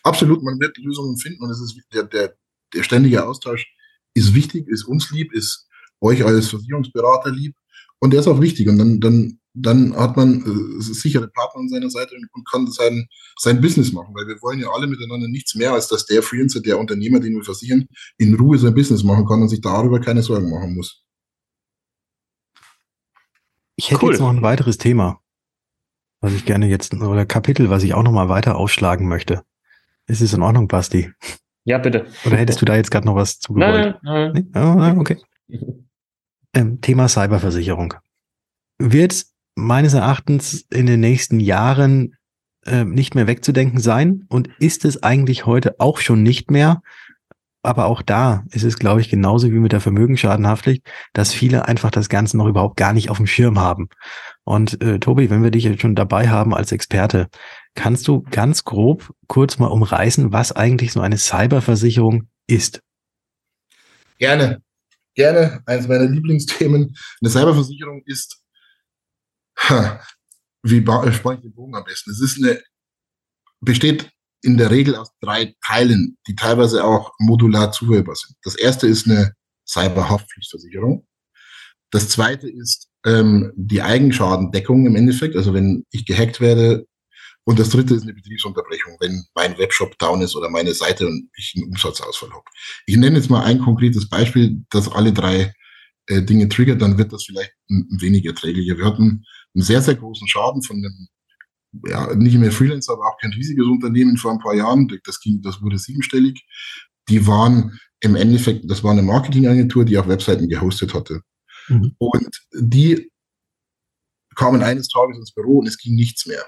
Absolut, 0.03 0.43
man 0.43 0.59
wird 0.59 0.77
Lösungen 0.77 1.17
finden 1.17 1.43
und 1.43 1.51
es 1.51 1.61
ist 1.61 1.79
der, 1.93 2.03
der, 2.03 2.35
der 2.73 2.83
ständige 2.83 3.25
Austausch 3.25 3.73
ist 4.13 4.33
wichtig, 4.33 4.67
ist 4.67 4.83
uns 4.83 5.09
lieb, 5.11 5.33
ist 5.33 5.67
euch 6.01 6.25
als 6.25 6.49
Versicherungsberater 6.49 7.31
lieb 7.31 7.55
und 7.99 8.11
der 8.11 8.19
ist 8.19 8.27
auch 8.27 8.41
wichtig 8.41 8.67
und 8.67 8.77
dann, 8.77 8.99
dann, 8.99 9.39
dann 9.53 9.95
hat 9.95 10.15
man 10.15 10.41
äh, 10.41 10.81
sichere 10.81 11.27
Partner 11.27 11.61
an 11.61 11.69
seiner 11.69 11.89
Seite 11.89 12.15
und, 12.15 12.27
und 12.33 12.49
kann 12.49 12.67
sein, 12.67 13.07
sein 13.37 13.59
Business 13.61 13.91
machen, 13.91 14.13
weil 14.15 14.27
wir 14.27 14.41
wollen 14.41 14.59
ja 14.59 14.69
alle 14.71 14.87
miteinander 14.87 15.27
nichts 15.27 15.55
mehr, 15.55 15.73
als 15.73 15.87
dass 15.87 16.05
der 16.05 16.23
Freelancer, 16.23 16.61
der 16.61 16.79
Unternehmer, 16.79 17.19
den 17.19 17.35
wir 17.35 17.43
versichern, 17.43 17.87
in 18.17 18.35
Ruhe 18.35 18.57
sein 18.57 18.73
Business 18.73 19.03
machen 19.03 19.25
kann 19.25 19.41
und 19.41 19.49
sich 19.49 19.61
darüber 19.61 19.99
keine 19.99 20.23
Sorgen 20.23 20.49
machen 20.49 20.75
muss. 20.75 21.03
Ich 23.75 23.91
hätte 23.91 24.05
cool. 24.05 24.11
jetzt 24.11 24.21
noch 24.21 24.29
ein 24.29 24.41
weiteres 24.41 24.77
Thema, 24.77 25.19
was 26.21 26.33
ich 26.33 26.45
gerne 26.45 26.67
jetzt, 26.67 26.93
oder 26.93 27.25
Kapitel, 27.25 27.69
was 27.69 27.83
ich 27.83 27.93
auch 27.93 28.03
noch 28.03 28.11
mal 28.11 28.29
weiter 28.29 28.55
ausschlagen 28.55 29.07
möchte. 29.07 29.43
Ist 30.07 30.21
es 30.21 30.33
in 30.33 30.41
Ordnung, 30.41 30.67
Basti? 30.67 31.11
Ja, 31.63 31.77
bitte. 31.77 32.07
Oder 32.25 32.37
hättest 32.37 32.61
du 32.61 32.65
da 32.65 32.75
jetzt 32.75 32.91
gerade 32.91 33.05
noch 33.05 33.15
was 33.15 33.39
zugewollt? 33.39 33.97
Nein, 34.03 34.31
nein. 34.33 34.49
nein? 34.53 34.97
Oh, 34.97 35.01
okay. 35.01 35.17
Ähm, 36.53 36.81
Thema 36.81 37.07
Cyberversicherung. 37.07 37.93
Wird 38.77 39.25
meines 39.55 39.93
Erachtens 39.93 40.65
in 40.69 40.85
den 40.85 40.99
nächsten 40.99 41.39
Jahren 41.39 42.15
äh, 42.65 42.83
nicht 42.83 43.15
mehr 43.15 43.27
wegzudenken 43.27 43.79
sein 43.79 44.25
und 44.29 44.49
ist 44.59 44.85
es 44.85 45.03
eigentlich 45.03 45.45
heute 45.45 45.79
auch 45.79 45.99
schon 45.99 46.23
nicht 46.23 46.51
mehr, 46.51 46.81
aber 47.63 47.85
auch 47.85 48.01
da 48.01 48.43
ist 48.51 48.63
es, 48.63 48.79
glaube 48.79 49.01
ich, 49.01 49.09
genauso 49.09 49.51
wie 49.51 49.59
mit 49.59 49.71
der 49.71 49.81
Vermögensschadenhaftpflicht, 49.81 50.83
dass 51.13 51.33
viele 51.33 51.67
einfach 51.67 51.91
das 51.91 52.09
Ganze 52.09 52.37
noch 52.37 52.47
überhaupt 52.47 52.75
gar 52.75 52.93
nicht 52.93 53.09
auf 53.09 53.17
dem 53.17 53.27
Schirm 53.27 53.59
haben. 53.59 53.89
Und 54.43 54.81
äh, 54.81 54.99
Tobi, 54.99 55.29
wenn 55.29 55.43
wir 55.43 55.51
dich 55.51 55.65
jetzt 55.65 55.81
schon 55.81 55.95
dabei 55.95 56.29
haben 56.29 56.55
als 56.55 56.71
Experte, 56.71 57.27
kannst 57.75 58.07
du 58.07 58.23
ganz 58.31 58.63
grob 58.63 59.13
kurz 59.27 59.59
mal 59.59 59.67
umreißen, 59.67 60.31
was 60.31 60.51
eigentlich 60.51 60.91
so 60.91 61.01
eine 61.01 61.17
Cyberversicherung 61.17 62.27
ist? 62.47 62.81
Gerne, 64.17 64.61
gerne. 65.13 65.61
Eines 65.67 65.87
meiner 65.87 66.05
Lieblingsthemen. 66.05 66.95
Eine 67.21 67.29
Cyberversicherung 67.29 68.01
ist, 68.05 68.40
wie 70.63 70.81
spanne 70.81 71.35
ich 71.35 71.41
den 71.41 71.53
Bogen 71.53 71.75
am 71.75 71.83
besten? 71.83 72.11
Es 72.11 72.21
ist 72.21 72.37
eine, 72.37 72.61
besteht 73.61 74.09
in 74.43 74.57
der 74.57 74.71
Regel 74.71 74.95
aus 74.95 75.11
drei 75.21 75.55
Teilen, 75.65 76.17
die 76.27 76.35
teilweise 76.35 76.83
auch 76.83 77.11
modular 77.19 77.71
zuhörbar 77.71 78.15
sind. 78.15 78.35
Das 78.43 78.55
erste 78.55 78.87
ist 78.87 79.07
eine 79.07 79.33
Cyberhaftpflichtversicherung. 79.67 81.07
Das 81.91 82.09
zweite 82.09 82.49
ist 82.49 82.89
ähm, 83.05 83.51
die 83.55 83.81
Eigenschadendeckung 83.81 84.85
im 84.85 84.95
Endeffekt, 84.95 85.35
also 85.35 85.53
wenn 85.53 85.85
ich 85.91 86.05
gehackt 86.05 86.39
werde. 86.39 86.87
Und 87.43 87.59
das 87.59 87.69
dritte 87.69 87.95
ist 87.95 88.03
eine 88.03 88.13
Betriebsunterbrechung, 88.13 88.97
wenn 88.99 89.25
mein 89.35 89.57
Webshop 89.57 89.97
down 89.97 90.21
ist 90.21 90.35
oder 90.35 90.49
meine 90.49 90.73
Seite 90.73 91.07
und 91.07 91.29
ich 91.35 91.53
einen 91.55 91.69
Umsatzausfall 91.69 92.29
habe. 92.29 92.43
Ich 92.85 92.95
nenne 92.97 93.17
jetzt 93.17 93.29
mal 93.29 93.43
ein 93.43 93.59
konkretes 93.59 94.07
Beispiel, 94.07 94.63
das 94.69 94.87
alle 94.87 95.11
drei 95.11 95.53
äh, 96.11 96.21
Dinge 96.21 96.49
triggert, 96.49 96.81
dann 96.81 96.97
wird 96.97 97.13
das 97.13 97.23
vielleicht 97.23 97.53
ein, 97.69 97.87
wenig 97.99 98.25
erträglicher. 98.25 98.77
Wir 98.77 98.85
hatten 98.85 99.23
einen 99.53 99.63
sehr, 99.63 99.81
sehr 99.81 99.95
großen 99.95 100.27
Schaden 100.27 100.61
von 100.61 100.77
einem 100.77 101.07
ja, 101.87 102.13
nicht 102.15 102.37
mehr 102.37 102.51
Freelancer, 102.51 102.93
aber 102.93 103.07
auch 103.07 103.17
kein 103.17 103.31
riesiges 103.31 103.65
Unternehmen 103.65 104.17
vor 104.17 104.31
ein 104.31 104.39
paar 104.39 104.53
Jahren. 104.53 104.91
Das 105.05 105.21
ging, 105.21 105.41
das 105.41 105.61
wurde 105.61 105.77
siebenstellig. 105.77 106.45
Die 107.07 107.25
waren 107.27 107.79
im 108.01 108.15
Endeffekt, 108.15 108.69
das 108.69 108.83
war 108.83 108.91
eine 108.91 109.03
Marketingagentur, 109.03 109.85
die 109.85 109.97
auch 109.97 110.07
Webseiten 110.07 110.49
gehostet 110.49 110.93
hatte. 110.93 111.21
Mhm. 111.69 111.95
Und 111.97 112.41
die 112.53 113.09
kamen 114.35 114.63
eines 114.63 114.89
Tages 114.89 115.17
ins 115.17 115.33
Büro 115.33 115.59
und 115.59 115.67
es 115.67 115.77
ging 115.77 115.95
nichts 115.95 116.25
mehr. 116.25 116.43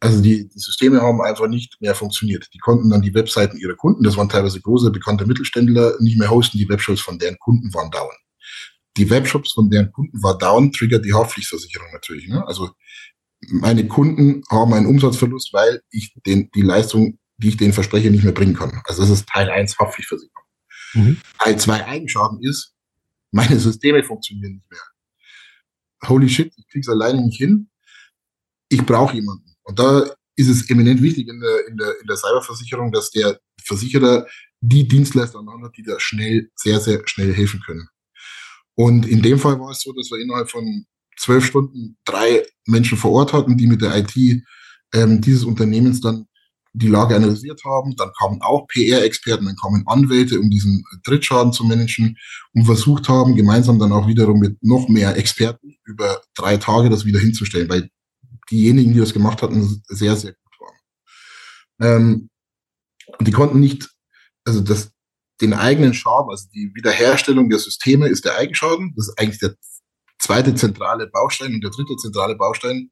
Also 0.00 0.20
die, 0.20 0.48
die 0.48 0.58
Systeme 0.58 1.00
haben 1.00 1.22
einfach 1.22 1.48
nicht 1.48 1.80
mehr 1.80 1.94
funktioniert. 1.94 2.48
Die 2.52 2.58
konnten 2.58 2.90
dann 2.90 3.02
die 3.02 3.14
Webseiten 3.14 3.56
ihrer 3.56 3.74
Kunden, 3.74 4.04
das 4.04 4.16
waren 4.16 4.28
teilweise 4.28 4.60
große, 4.60 4.90
bekannte 4.90 5.26
Mittelständler, 5.26 5.94
nicht 6.00 6.18
mehr 6.18 6.30
hosten. 6.30 6.58
Die 6.58 6.68
Webshops 6.68 7.00
von 7.00 7.18
deren 7.18 7.38
Kunden 7.38 7.72
waren 7.72 7.90
down. 7.90 8.10
Die 8.96 9.08
Webshops 9.08 9.52
von 9.52 9.70
deren 9.70 9.92
Kunden 9.92 10.22
war 10.22 10.36
down, 10.36 10.72
triggert 10.72 11.04
die 11.04 11.14
Haftpflichtversicherung 11.14 11.88
natürlich. 11.92 12.28
Ne? 12.28 12.46
Also 12.46 12.70
meine 13.48 13.86
Kunden 13.88 14.42
haben 14.50 14.74
einen 14.74 14.86
Umsatzverlust, 14.86 15.52
weil 15.52 15.80
ich 15.90 16.14
den, 16.26 16.50
die 16.54 16.62
Leistung, 16.62 17.18
die 17.38 17.48
ich 17.48 17.56
denen 17.56 17.72
verspreche, 17.72 18.10
nicht 18.10 18.24
mehr 18.24 18.32
bringen 18.32 18.54
kann. 18.54 18.80
Also 18.84 19.02
das 19.02 19.10
ist 19.10 19.28
Teil 19.28 19.50
1 19.50 19.78
Haftpflichtversicherung. 19.78 20.44
Mhm. 20.94 21.20
Teil 21.38 21.58
2 21.58 21.86
Eigenschaden 21.86 22.42
ist, 22.42 22.74
meine 23.30 23.58
Systeme 23.58 24.02
funktionieren 24.02 24.54
nicht 24.54 24.70
mehr. 24.70 24.80
Holy 26.08 26.28
shit, 26.28 26.52
ich 26.56 26.68
krieg's 26.68 26.88
alleine 26.88 27.22
nicht 27.22 27.38
hin. 27.38 27.68
Ich 28.68 28.84
brauche 28.84 29.14
jemanden. 29.14 29.45
Und 29.66 29.78
da 29.78 30.06
ist 30.36 30.48
es 30.48 30.70
eminent 30.70 31.02
wichtig 31.02 31.28
in 31.28 31.40
der, 31.40 31.68
in 31.68 31.76
der, 31.76 32.00
in 32.00 32.06
der 32.06 32.16
Cyberversicherung, 32.16 32.92
dass 32.92 33.10
der 33.10 33.38
Versicherer 33.62 34.26
die 34.60 34.86
Dienstleister 34.86 35.38
hat, 35.38 35.76
die 35.76 35.82
da 35.82 35.98
schnell, 35.98 36.50
sehr, 36.54 36.80
sehr 36.80 37.02
schnell 37.06 37.34
helfen 37.34 37.60
können. 37.64 37.88
Und 38.74 39.06
in 39.06 39.22
dem 39.22 39.38
Fall 39.38 39.58
war 39.58 39.70
es 39.70 39.80
so, 39.80 39.92
dass 39.92 40.10
wir 40.10 40.18
innerhalb 40.18 40.50
von 40.50 40.86
zwölf 41.18 41.46
Stunden 41.46 41.96
drei 42.04 42.44
Menschen 42.66 42.98
vor 42.98 43.12
Ort 43.12 43.32
hatten, 43.32 43.56
die 43.56 43.66
mit 43.66 43.82
der 43.82 43.96
IT 43.96 44.14
ähm, 44.92 45.20
dieses 45.20 45.44
Unternehmens 45.44 46.00
dann 46.00 46.26
die 46.74 46.88
Lage 46.88 47.16
analysiert 47.16 47.62
haben. 47.64 47.96
Dann 47.96 48.10
kamen 48.18 48.42
auch 48.42 48.66
PR-Experten, 48.68 49.46
dann 49.46 49.56
kamen 49.56 49.84
Anwälte, 49.86 50.38
um 50.38 50.50
diesen 50.50 50.84
Drittschaden 51.04 51.52
zu 51.52 51.64
managen 51.64 52.18
und 52.52 52.66
versucht 52.66 53.08
haben, 53.08 53.34
gemeinsam 53.34 53.78
dann 53.78 53.92
auch 53.92 54.06
wiederum 54.06 54.38
mit 54.38 54.62
noch 54.62 54.88
mehr 54.88 55.16
Experten 55.16 55.76
über 55.84 56.20
drei 56.34 56.58
Tage 56.58 56.90
das 56.90 57.06
wieder 57.06 57.18
hinzustellen, 57.18 57.68
weil 57.70 57.88
diejenigen, 58.50 58.92
die 58.92 59.00
das 59.00 59.12
gemacht 59.12 59.42
hatten, 59.42 59.82
sehr, 59.86 60.16
sehr 60.16 60.32
gut 60.32 60.60
waren. 60.60 60.78
Ähm, 61.80 62.30
und 63.18 63.28
die 63.28 63.32
konnten 63.32 63.60
nicht, 63.60 63.88
also 64.44 64.60
das, 64.60 64.90
den 65.40 65.52
eigenen 65.52 65.94
Schaden, 65.94 66.30
also 66.30 66.48
die 66.54 66.70
Wiederherstellung 66.74 67.50
der 67.50 67.58
Systeme 67.58 68.08
ist 68.08 68.24
der 68.24 68.36
Eigenschaden. 68.36 68.94
Das 68.96 69.08
ist 69.08 69.18
eigentlich 69.18 69.40
der 69.40 69.54
zweite 70.18 70.54
zentrale 70.54 71.06
Baustein 71.08 71.54
und 71.54 71.62
der 71.62 71.70
dritte 71.70 71.96
zentrale 71.96 72.36
Baustein 72.36 72.90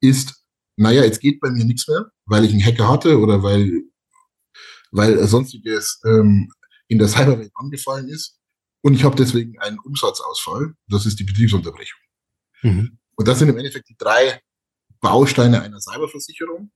ist, 0.00 0.44
naja, 0.76 1.04
jetzt 1.04 1.20
geht 1.20 1.40
bei 1.40 1.50
mir 1.50 1.64
nichts 1.64 1.86
mehr, 1.86 2.10
weil 2.26 2.44
ich 2.44 2.52
einen 2.52 2.64
Hacker 2.64 2.88
hatte 2.88 3.18
oder 3.18 3.42
weil, 3.42 3.82
weil 4.90 5.26
sonstiges 5.26 6.00
ähm, 6.04 6.50
in 6.88 6.98
der 6.98 7.08
Cyberwelt 7.08 7.52
angefallen 7.54 8.08
ist. 8.08 8.38
Und 8.82 8.94
ich 8.94 9.04
habe 9.04 9.16
deswegen 9.16 9.58
einen 9.60 9.78
Umsatzausfall. 9.78 10.74
Das 10.88 11.06
ist 11.06 11.18
die 11.18 11.24
Betriebsunterbrechung. 11.24 12.00
Mhm. 12.62 12.98
Und 13.16 13.28
das 13.28 13.38
sind 13.38 13.48
im 13.48 13.56
Endeffekt 13.56 13.88
die 13.88 13.96
drei 13.96 14.40
Bausteine 15.04 15.60
einer 15.60 15.80
Cyberversicherung, 15.80 16.70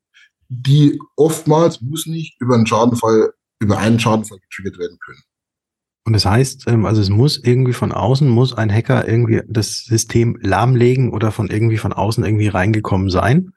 die 0.49 1.01
oftmals, 1.17 1.81
muss 1.81 2.07
nicht, 2.07 2.39
über 2.41 2.55
einen 2.55 2.67
Schadenfall, 2.67 3.33
über 3.59 3.79
einen 3.79 3.99
Schadenfall 3.99 4.39
getriggert 4.39 4.79
werden 4.79 4.99
können. 5.05 5.23
Und 6.05 6.13
das 6.13 6.27
heißt, 6.27 6.69
ähm, 6.69 6.85
also 6.85 7.01
es 7.01 7.09
muss 7.09 7.43
irgendwie 7.43 7.73
von 7.73 7.91
außen, 7.91 8.29
muss 8.29 8.53
ein 8.53 8.73
Hacker 8.73 9.09
irgendwie 9.09 9.43
das 9.49 9.85
System 9.85 10.39
lahmlegen 10.43 11.11
oder 11.11 11.33
von 11.33 11.49
irgendwie 11.49 11.79
von 11.79 11.93
außen 11.93 12.25
irgendwie 12.25 12.49
reingekommen 12.49 13.09
sein. 13.09 13.53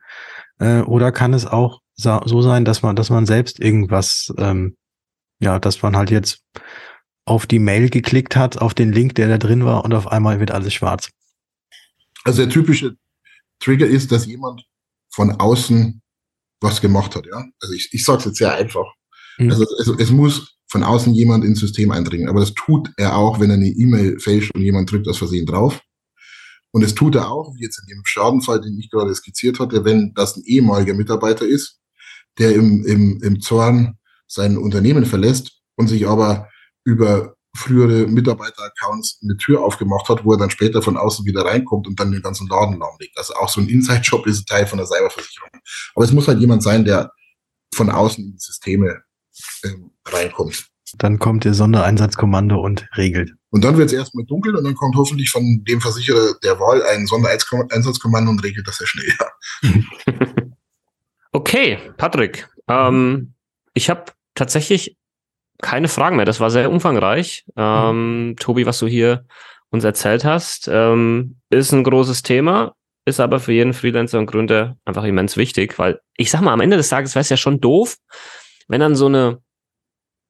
Äh, 0.60 0.82
oder 0.82 1.12
kann 1.12 1.34
es 1.34 1.46
auch 1.46 1.82
so 1.96 2.42
sein, 2.42 2.66
dass 2.66 2.82
man, 2.82 2.96
dass 2.96 3.10
man 3.12 3.26
selbst 3.26 3.60
irgendwas, 3.60 4.34
ähm, 4.38 4.76
ja, 5.40 5.60
dass 5.60 5.82
man 5.84 5.96
halt 5.96 6.10
jetzt 6.10 6.44
auf 7.26 7.46
die 7.46 7.60
Mail 7.60 7.90
geklickt 7.90 8.36
hat, 8.36 8.58
auf 8.58 8.74
den 8.74 8.92
Link, 8.92 9.16
der 9.16 9.28
da 9.28 9.38
drin 9.38 9.66
war 9.66 9.86
und 9.86 9.94
auf 9.94 10.08
einmal 10.08 10.40
wird 10.40 10.50
alles 10.50 10.74
schwarz. 10.74 11.10
Also 12.24 12.44
der 12.44 12.52
typische 12.52 12.96
Trigger 13.62 13.88
ist, 13.88 14.12
dass 14.12 14.26
jemand 14.26 14.65
von 15.13 15.32
außen 15.32 16.02
was 16.62 16.82
gemacht 16.82 17.15
hat, 17.15 17.26
ja. 17.26 17.45
Also 17.60 17.74
ich, 17.74 17.89
ich 17.91 18.04
sage 18.06 18.19
es 18.19 18.26
jetzt 18.26 18.38
sehr 18.38 18.54
einfach. 18.54 18.86
Mhm. 19.38 19.52
Also 19.52 19.63
es, 19.63 19.88
es 19.88 20.12
muss 20.12 20.58
von 20.71 20.84
außen 20.84 21.13
jemand 21.13 21.43
ins 21.43 21.60
System 21.60 21.91
eindringen. 21.91 22.30
Aber 22.30 22.39
das 22.39 22.54
tut 22.54 22.91
er 22.97 23.17
auch, 23.17 23.39
wenn 23.39 23.50
er 23.50 23.58
eine 23.58 23.67
E-Mail 23.67 24.19
fälscht 24.19 24.56
und 24.56 24.62
jemand 24.62 24.89
drückt 24.89 25.08
aus 25.08 25.17
Versehen 25.17 25.45
drauf. 25.45 25.82
Und 26.71 26.84
das 26.84 26.95
tut 26.95 27.15
er 27.15 27.30
auch, 27.30 27.54
wie 27.56 27.63
jetzt 27.63 27.80
in 27.80 27.88
dem 27.88 28.04
Schadenfall, 28.06 28.62
den 28.62 28.80
ich 28.80 28.89
gerade 28.89 29.13
skizziert 29.13 29.60
hatte, 29.60 29.84
wenn 29.84 30.13
das 30.13 30.38
ein 30.38 30.43
ehemaliger 30.45 30.93
Mitarbeiter 30.93 31.45
ist, 31.45 31.80
der 32.39 32.55
im, 32.55 32.86
im, 32.86 33.22
im 33.22 33.41
Zorn 33.41 33.97
sein 34.28 34.57
Unternehmen 34.57 35.05
verlässt 35.05 35.62
und 35.76 35.88
sich 35.88 36.07
aber 36.07 36.47
über 36.86 37.36
frühere 37.56 38.08
Mitarbeiter-Accounts 38.08 39.20
eine 39.24 39.38
Tür 39.38 39.62
aufgemacht 39.62 40.08
hat, 40.10 40.24
wo 40.24 40.34
er 40.34 40.38
dann 40.38 40.49
später 40.49 40.82
von 40.82 40.97
außen 40.97 41.26
wieder 41.26 41.45
reinkommt 41.45 41.88
und 41.88 41.99
dann 41.99 42.12
den 42.12 42.22
ganzen 42.22 42.47
Laden 42.47 42.80
lahmlegt. 42.80 43.18
Also 43.18 43.34
auch 43.36 43.49
so 43.49 43.62
ein 43.62 43.68
Inside-Job 43.68 44.26
ist 44.28 44.41
ein 44.41 44.45
Teil 44.45 44.68
von 44.68 44.78
der 44.78 44.88
Cyberversicherung. 44.88 45.49
Aber 45.95 46.06
es 46.06 46.12
muss 46.12 46.28
halt 46.28 46.39
jemand 46.39 46.64
sein, 46.64 46.86
der 46.86 47.12
von 47.74 47.89
außen 47.89 48.24
in 48.24 48.32
die 48.32 48.39
Systeme 48.39 49.02
ähm, 49.64 49.91
reinkommt. 50.06 50.68
Dann 50.97 51.20
kommt 51.20 51.45
der 51.45 51.54
Sondereinsatzkommando 51.54 52.60
und 52.60 52.88
regelt. 52.97 53.34
Und 53.49 53.64
dann 53.64 53.78
wird 53.78 53.88
es 53.88 53.93
erstmal 53.93 54.26
dunkel 54.26 54.56
und 54.56 54.64
dann 54.64 54.76
kommt 54.76 54.95
hoffentlich 54.95 55.30
von 55.30 55.64
dem 55.68 55.82
Versicherer 55.82 56.34
der 56.43 56.60
Wahl 56.60 56.84
ein 56.84 57.06
Sondereinsatzkommando 57.06 58.32
und 58.32 58.43
regelt 58.43 58.68
das 58.68 58.78
sehr 58.78 58.88
schnell. 58.88 59.14
Ja. 59.64 59.72
okay, 61.32 61.80
Patrick. 61.97 62.49
Ähm, 62.68 63.34
ich 63.74 63.89
habe 63.89 64.06
tatsächlich 64.36 64.97
keine 65.62 65.88
Fragen 65.88 66.16
mehr. 66.16 66.26
Das 66.26 66.39
war 66.39 66.51
sehr 66.51 66.72
umfangreich. 66.72 67.45
Ähm. 67.55 68.36
Tobi, 68.39 68.66
was 68.66 68.80
du 68.80 68.88
hier 68.88 69.26
uns 69.70 69.84
erzählt 69.84 70.26
hast, 70.26 70.68
ähm, 70.72 71.38
ist 71.49 71.72
ein 71.72 71.84
großes 71.84 72.24
Thema. 72.24 72.76
ist 73.05 73.20
aber 73.20 73.39
für 73.39 73.53
jeden 73.53 73.74
Freelancer 73.74 74.20
und 74.20 74.28
Gründer 74.28 74.78
einfach 74.86 75.03
immens 75.05 75.36
wichtig, 75.36 75.80
weil 75.80 75.99
ich 76.18 76.30
sag 76.30 76.41
mal, 76.41 76.53
am 76.53 76.62
Ende 76.62 76.78
des 76.78 76.89
Tages 76.89 77.16
wäre 77.16 77.22
es 77.22 77.30
ja 77.30 77.38
schon 77.38 77.59
doof, 77.59 77.97
wenn 78.68 78.80
dann 78.80 78.95
so 78.95 79.07
eine 79.07 79.39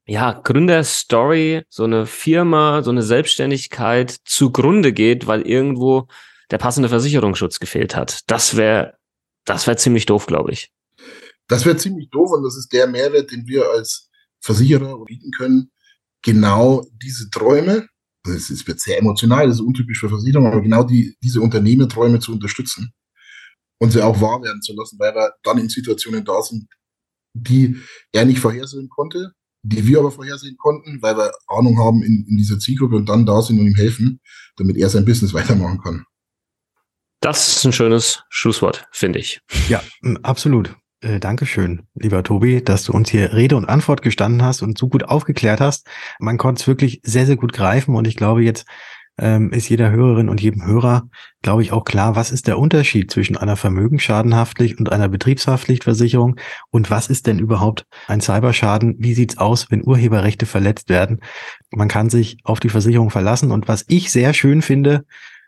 ja, 0.05 0.32
Gründerstory, 0.34 1.63
so 1.69 1.84
eine 1.84 2.05
Firma, 2.05 2.82
so 2.82 2.91
eine 2.91 3.03
Selbstständigkeit 3.03 4.15
zugrunde 4.25 4.93
geht, 4.93 5.27
weil 5.27 5.41
irgendwo 5.41 6.07
der 6.49 6.57
passende 6.57 6.89
Versicherungsschutz 6.89 7.59
gefehlt 7.59 7.95
hat. 7.95 8.19
Das 8.27 8.57
wäre, 8.57 8.95
das 9.45 9.67
wäre 9.67 9.77
ziemlich 9.77 10.05
doof, 10.05 10.25
glaube 10.25 10.51
ich. 10.51 10.71
Das 11.47 11.65
wäre 11.65 11.77
ziemlich 11.77 12.09
doof 12.09 12.32
und 12.32 12.43
das 12.43 12.57
ist 12.57 12.71
der 12.73 12.88
Mehrwert, 12.88 13.32
den 13.32 13.47
wir 13.47 13.69
als 13.69 14.09
Versicherer 14.41 15.03
bieten 15.05 15.31
können. 15.31 15.71
Genau 16.23 16.85
diese 17.01 17.29
Träume, 17.29 17.87
das 18.23 18.49
ist, 18.49 18.67
wird 18.67 18.79
sehr 18.79 18.99
emotional, 18.99 19.47
das 19.47 19.55
ist 19.55 19.61
untypisch 19.61 19.99
für 19.99 20.09
Versicherungen, 20.09 20.51
aber 20.51 20.61
genau 20.61 20.83
die, 20.83 21.15
diese 21.23 21.41
Unternehmerträume 21.41 22.19
zu 22.19 22.33
unterstützen 22.33 22.93
und 23.79 23.91
sie 23.91 24.01
auch 24.01 24.21
wahr 24.21 24.41
werden 24.43 24.61
zu 24.61 24.73
lassen, 24.75 24.99
weil 24.99 25.15
wir 25.15 25.33
dann 25.43 25.57
in 25.57 25.69
Situationen 25.69 26.23
da 26.23 26.41
sind, 26.41 26.67
die 27.33 27.77
er 28.11 28.25
nicht 28.25 28.39
vorhersehen 28.39 28.89
konnte, 28.89 29.31
die 29.63 29.85
wir 29.87 29.99
aber 29.99 30.11
vorhersehen 30.11 30.57
konnten, 30.57 31.01
weil 31.01 31.17
wir 31.17 31.31
Ahnung 31.47 31.79
haben 31.79 32.03
in, 32.03 32.25
in 32.27 32.37
dieser 32.37 32.59
Zielgruppe 32.59 32.95
und 32.95 33.09
dann 33.09 33.25
da 33.25 33.41
sind 33.41 33.59
und 33.59 33.67
ihm 33.67 33.75
helfen, 33.75 34.19
damit 34.57 34.77
er 34.77 34.89
sein 34.89 35.05
Business 35.05 35.33
weitermachen 35.33 35.79
kann. 35.81 36.05
Das 37.21 37.57
ist 37.57 37.65
ein 37.65 37.73
schönes 37.73 38.23
Schlusswort, 38.29 38.87
finde 38.91 39.19
ich. 39.19 39.39
Ja, 39.69 39.83
absolut. 40.23 40.75
Äh, 41.02 41.20
Dankeschön, 41.20 41.88
lieber 41.95 42.24
Tobi, 42.24 42.64
dass 42.64 42.84
du 42.84 42.93
uns 42.93 43.10
hier 43.10 43.34
Rede 43.34 43.56
und 43.56 43.66
Antwort 43.66 44.04
gestanden 44.04 44.43
hast 44.43 44.62
und 44.62 44.78
so 44.78 44.88
gut 44.88 45.04
aufgeklärt 45.04 45.60
hast. 45.60 45.88
Man 46.20 46.38
konnte 46.38 46.62
es 46.62 46.68
wirklich 46.68 47.02
sehr, 47.04 47.26
sehr 47.26 47.38
gut 47.38 47.54
greifen 47.54 47.95
und 47.95 48.08
ich 48.08 48.16
glaube, 48.16 48.43
jetzt 48.43 48.66
ähm, 49.18 49.52
ist 49.52 49.68
jeder 49.68 49.89
Hörerin 49.89 50.30
und 50.30 50.41
jedem 50.41 50.64
Hörer, 50.64 51.10
glaube 51.41 51.64
ich, 51.64 51.72
auch 51.72 51.86
klar, 51.86 52.16
was 52.16 52.32
ist 52.32 52.45
der 52.47 52.60
Unterschied 52.60 53.10
zwischen 53.10 53.36
einer 53.36 53.56
Vermögensschadenhaftpflicht 53.56 54.78
und 54.78 54.91
einer 54.91 55.10
Betriebshaftpflichtversicherung 55.10 56.39
und 56.70 56.91
was 56.91 57.08
ist 57.08 57.26
denn 57.26 57.39
überhaupt 57.39 57.88
ein 58.08 58.22
Cyberschaden? 58.22 58.95
Wie 58.99 59.16
sieht's 59.16 59.39
aus, 59.39 59.72
wenn 59.72 59.86
Urheberrechte 59.86 60.45
verletzt 60.45 60.89
werden? 60.89 61.22
Man 61.72 61.88
kann 61.88 62.12
sich 62.12 62.38
auf 62.43 62.60
die 62.60 62.70
Versicherung 62.70 63.10
verlassen 63.10 63.52
und 63.52 63.68
was 63.68 63.86
ich 63.88 64.12
sehr 64.12 64.34
schön 64.36 64.62
finde, 64.62 65.04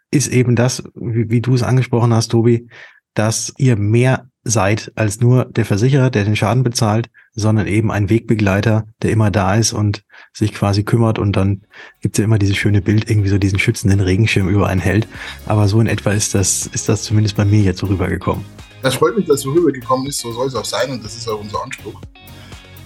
ist 0.09 0.29
eben 0.29 0.55
das, 0.55 0.83
wie, 0.95 1.29
wie 1.29 1.41
du 1.41 1.53
es 1.53 1.61
angesprochen 1.61 2.13
hast, 2.13 2.29
Tobi, 2.29 2.67
dass 3.13 3.53
ihr 3.57 3.75
mehr 3.75 4.27
seid 4.43 4.91
als 4.95 5.21
nur 5.21 5.45
der 5.45 5.65
Versicherer, 5.65 6.09
der 6.09 6.25
den 6.25 6.35
Schaden 6.35 6.63
bezahlt, 6.63 7.09
sondern 7.33 7.65
eben 7.65 7.91
ein 7.91 8.09
Wegbegleiter, 8.09 8.85
der 9.01 9.11
immer 9.11 9.31
da 9.31 9.55
ist 9.55 9.73
und 9.73 10.03
sich 10.33 10.53
quasi 10.53 10.83
kümmert 10.83 11.17
und 11.17 11.35
dann 11.35 11.61
gibt's 12.01 12.17
ja 12.17 12.25
immer 12.25 12.37
dieses 12.37 12.57
schöne 12.57 12.81
Bild, 12.81 13.09
irgendwie 13.09 13.29
so 13.29 13.37
diesen 13.37 13.59
schützenden 13.59 14.01
Regenschirm 14.01 14.49
über 14.49 14.67
einen 14.67 14.81
hält. 14.81 15.07
Aber 15.45 15.67
so 15.67 15.79
in 15.79 15.87
etwa 15.87 16.11
ist 16.11 16.35
das, 16.35 16.67
ist 16.67 16.89
das 16.89 17.03
zumindest 17.03 17.37
bei 17.37 17.45
mir 17.45 17.61
jetzt 17.61 17.79
so 17.79 17.87
rübergekommen. 17.87 18.43
Das 18.81 18.95
freut 18.95 19.15
mich, 19.15 19.25
dass 19.25 19.41
so 19.41 19.51
rübergekommen 19.51 20.07
ist, 20.07 20.19
so 20.19 20.31
soll 20.33 20.47
es 20.47 20.55
auch 20.55 20.65
sein 20.65 20.91
und 20.91 21.03
das 21.03 21.15
ist 21.15 21.27
auch 21.27 21.39
unser 21.39 21.63
Anspruch. 21.63 21.99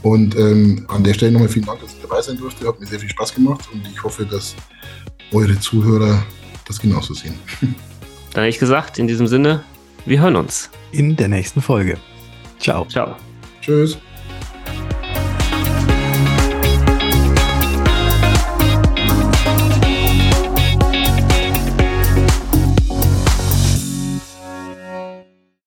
Und 0.04 0.36
ähm, 0.38 0.86
an 0.90 1.04
der 1.04 1.14
Stelle 1.16 1.32
nochmal 1.32 1.50
vielen 1.50 1.66
Dank, 1.66 1.82
dass 1.82 1.94
ich 1.94 2.02
dabei 2.02 2.22
sein 2.22 2.38
durfte. 2.38 2.68
Hat 2.68 2.80
mir 2.80 2.86
sehr 2.86 3.00
viel 3.00 3.10
Spaß 3.10 3.34
gemacht 3.34 3.68
und 3.74 3.86
ich 3.88 4.02
hoffe, 4.04 4.26
dass 4.26 4.56
eure 5.34 5.60
Zuhörer 5.60 6.24
das 6.68 6.80
genauso 6.80 7.14
sehen. 7.14 7.34
Dann 8.34 8.44
hätte 8.44 8.50
ich 8.50 8.60
gesagt, 8.60 9.00
in 9.00 9.08
diesem 9.08 9.26
Sinne, 9.26 9.64
wir 10.08 10.22
hören 10.22 10.38
uns. 10.38 10.70
In 10.94 11.18
der 11.18 11.28
nächsten 11.28 11.62
Folge. 11.62 11.98
Ciao. 12.60 12.86
Ciao. 12.86 13.18
Tschüss. 13.60 13.98